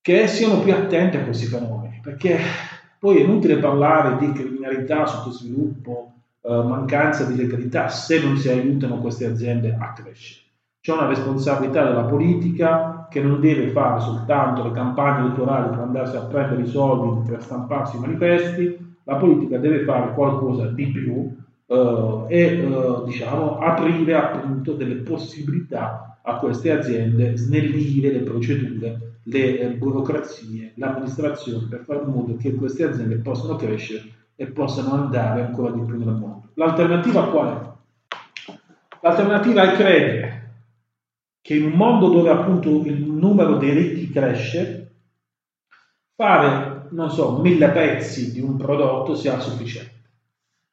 che 0.00 0.26
siano 0.26 0.58
più 0.58 0.74
attente 0.74 1.16
a 1.18 1.22
questi 1.22 1.46
fenomeni, 1.46 2.00
perché 2.02 2.36
poi 2.98 3.18
è 3.18 3.20
inutile 3.20 3.58
parlare 3.58 4.16
di 4.18 4.32
criminalità, 4.32 5.06
sottosviluppo, 5.06 6.14
eh, 6.42 6.48
mancanza 6.48 7.26
di 7.26 7.36
legalità 7.36 7.88
se 7.88 8.20
non 8.20 8.36
si 8.36 8.48
aiutano 8.48 8.98
queste 8.98 9.26
aziende 9.26 9.76
a 9.78 9.92
crescere. 9.92 10.46
C'è 10.80 10.94
una 10.94 11.06
responsabilità 11.06 11.84
della 11.84 12.06
politica 12.06 13.06
che 13.08 13.20
non 13.20 13.38
deve 13.38 13.68
fare 13.68 14.00
soltanto 14.00 14.64
le 14.64 14.72
campagne 14.72 15.26
elettorali 15.26 15.68
per 15.68 15.78
andarsi 15.78 16.16
a 16.16 16.24
prendere 16.24 16.62
i 16.62 16.66
soldi 16.66 17.28
per 17.30 17.40
stamparsi 17.40 17.98
i 17.98 18.00
manifesti, 18.00 18.96
la 19.04 19.14
politica 19.14 19.58
deve 19.58 19.84
fare 19.84 20.12
qualcosa 20.12 20.66
di 20.66 20.86
più 20.88 21.36
eh, 21.66 22.24
e 22.26 22.40
eh, 22.40 23.02
diciamo 23.04 23.58
aprire 23.58 24.16
appunto 24.16 24.72
delle 24.72 24.96
possibilità 24.96 26.08
a 26.28 26.36
queste 26.36 26.70
aziende 26.70 27.38
snellire 27.38 28.12
le 28.12 28.20
procedure, 28.20 29.20
le 29.22 29.58
eh, 29.58 29.68
burocrazie, 29.70 30.72
l'amministrazione 30.76 31.66
per 31.68 31.84
fare 31.84 32.02
in 32.02 32.10
modo 32.10 32.36
che 32.36 32.54
queste 32.54 32.84
aziende 32.84 33.16
possano 33.16 33.56
crescere 33.56 34.02
e 34.36 34.46
possano 34.46 34.92
andare 34.92 35.42
ancora 35.42 35.70
di 35.70 35.80
più 35.80 35.96
nel 35.96 36.14
mondo. 36.14 36.50
L'alternativa 36.54 37.28
qual 37.30 37.48
è? 37.48 38.56
L'alternativa 39.00 39.72
è 39.72 39.74
credere 39.74 40.36
che 41.40 41.54
in 41.54 41.64
un 41.64 41.72
mondo 41.72 42.10
dove 42.10 42.28
appunto 42.28 42.84
il 42.84 43.02
numero 43.02 43.56
dei 43.56 43.72
ricchi 43.72 44.10
cresce, 44.10 44.92
fare, 46.14 46.88
non 46.90 47.10
so, 47.10 47.38
mille 47.38 47.70
pezzi 47.70 48.32
di 48.32 48.40
un 48.40 48.58
prodotto 48.58 49.14
sia 49.14 49.40
sufficiente. 49.40 49.96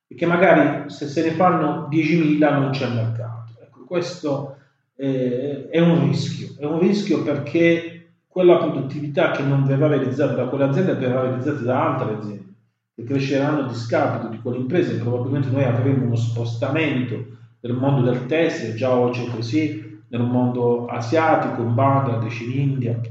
E 0.07 0.15
che 0.15 0.25
magari 0.25 0.89
se 0.89 1.07
se 1.07 1.23
ne 1.23 1.31
fanno 1.31 1.87
10.000 1.89 2.59
non 2.59 2.71
c'è 2.71 2.89
mercato. 2.89 3.53
Ecco, 3.61 3.85
questo 3.85 4.54
eh, 4.95 5.67
è 5.69 5.79
un 5.79 6.07
rischio, 6.07 6.55
è 6.57 6.65
un 6.65 6.79
rischio 6.79 7.23
perché 7.23 7.91
quella 8.27 8.57
produttività 8.57 9.31
che 9.31 9.43
non 9.43 9.63
verrà 9.63 9.87
realizzata 9.87 10.33
da 10.33 10.45
quelle 10.45 10.65
aziende 10.65 10.95
verrà 10.95 11.21
realizzata 11.21 11.59
da 11.59 11.93
altre 11.93 12.15
aziende 12.15 12.53
che 12.95 13.03
cresceranno 13.03 13.65
a 13.65 13.67
discapito 13.67 14.29
di 14.29 14.39
quelle 14.39 14.57
imprese 14.57 14.97
probabilmente 14.97 15.49
noi 15.49 15.63
avremo 15.63 16.05
uno 16.05 16.15
spostamento 16.15 17.33
nel 17.65 17.73
mondo 17.73 18.09
del 18.09 18.27
tessile, 18.27 18.75
già 18.75 18.95
oggi 18.95 19.25
è 19.25 19.29
così, 19.29 20.01
nel 20.09 20.21
mondo 20.21 20.85
asiatico, 20.85 21.63
in 21.63 21.73
Bangladesh, 21.73 22.41
in 22.41 22.51
India. 22.51 23.01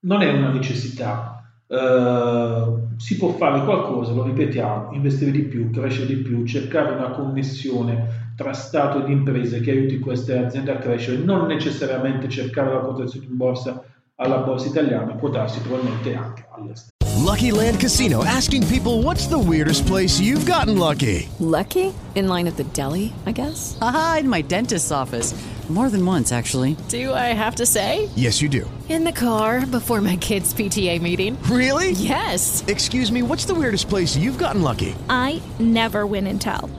non 0.00 0.22
è 0.22 0.32
una 0.32 0.52
necessità. 0.52 1.34
Uh, 1.66 2.96
si 2.96 3.16
può 3.18 3.30
fare 3.30 3.62
qualcosa, 3.64 4.12
lo 4.12 4.22
ripetiamo, 4.22 4.92
investire 4.92 5.32
di 5.32 5.42
più, 5.42 5.68
crescere 5.70 6.06
di 6.06 6.16
più, 6.16 6.46
cercare 6.46 6.92
una 6.92 7.10
connessione 7.10 8.27
tra 8.38 8.52
Stato 8.52 9.02
ed 9.02 9.10
imprese 9.10 9.60
che 9.60 9.72
aiuti 9.72 9.98
queste 9.98 10.38
aziende 10.38 10.70
a 10.70 10.76
crescere, 10.78 11.16
non 11.16 11.46
necessariamente 11.46 12.28
cercare 12.28 12.72
la 12.72 12.78
quotazione 12.78 13.26
in 13.26 13.36
borsa 13.36 13.82
alla 14.14 14.38
borsa 14.38 14.68
italiana, 14.68 15.14
quotarsi 15.14 15.58
probabilmente 15.58 16.14
anche 16.14 16.46
all'estero. 16.52 16.94
Lucky 17.20 17.50
Land 17.50 17.80
Casino 17.80 18.22
asking 18.22 18.64
people 18.68 19.02
what's 19.02 19.26
the 19.26 19.36
weirdest 19.36 19.86
place 19.86 20.20
you've 20.20 20.46
gotten 20.46 20.78
lucky? 20.78 21.28
Lucky? 21.40 21.92
In 22.14 22.28
line 22.28 22.46
at 22.46 22.56
the 22.56 22.64
deli, 22.72 23.12
I 23.26 23.32
guess? 23.32 23.76
Aha, 23.80 24.18
in 24.20 24.28
my 24.28 24.40
dentist's 24.40 24.92
office. 24.92 25.34
More 25.68 25.90
than 25.90 26.06
once, 26.06 26.32
actually. 26.32 26.76
Do 26.88 27.12
I 27.12 27.34
have 27.34 27.56
to 27.56 27.66
say? 27.66 28.08
Yes, 28.14 28.40
you 28.40 28.48
do. 28.48 28.64
In 28.88 29.04
the 29.04 29.12
car 29.12 29.66
before 29.66 30.00
my 30.00 30.16
kids' 30.16 30.54
PTA 30.54 31.02
meeting. 31.02 31.36
Really? 31.50 31.90
Yes. 31.90 32.64
Excuse 32.68 33.12
me, 33.12 33.20
what's 33.20 33.44
the 33.44 33.54
weirdest 33.54 33.88
place 33.90 34.16
you've 34.16 34.38
gotten 34.38 34.62
lucky? 34.62 34.94
I 35.10 35.42
never 35.58 36.06
win 36.06 36.26
and 36.26 36.40
tell. 36.40 36.70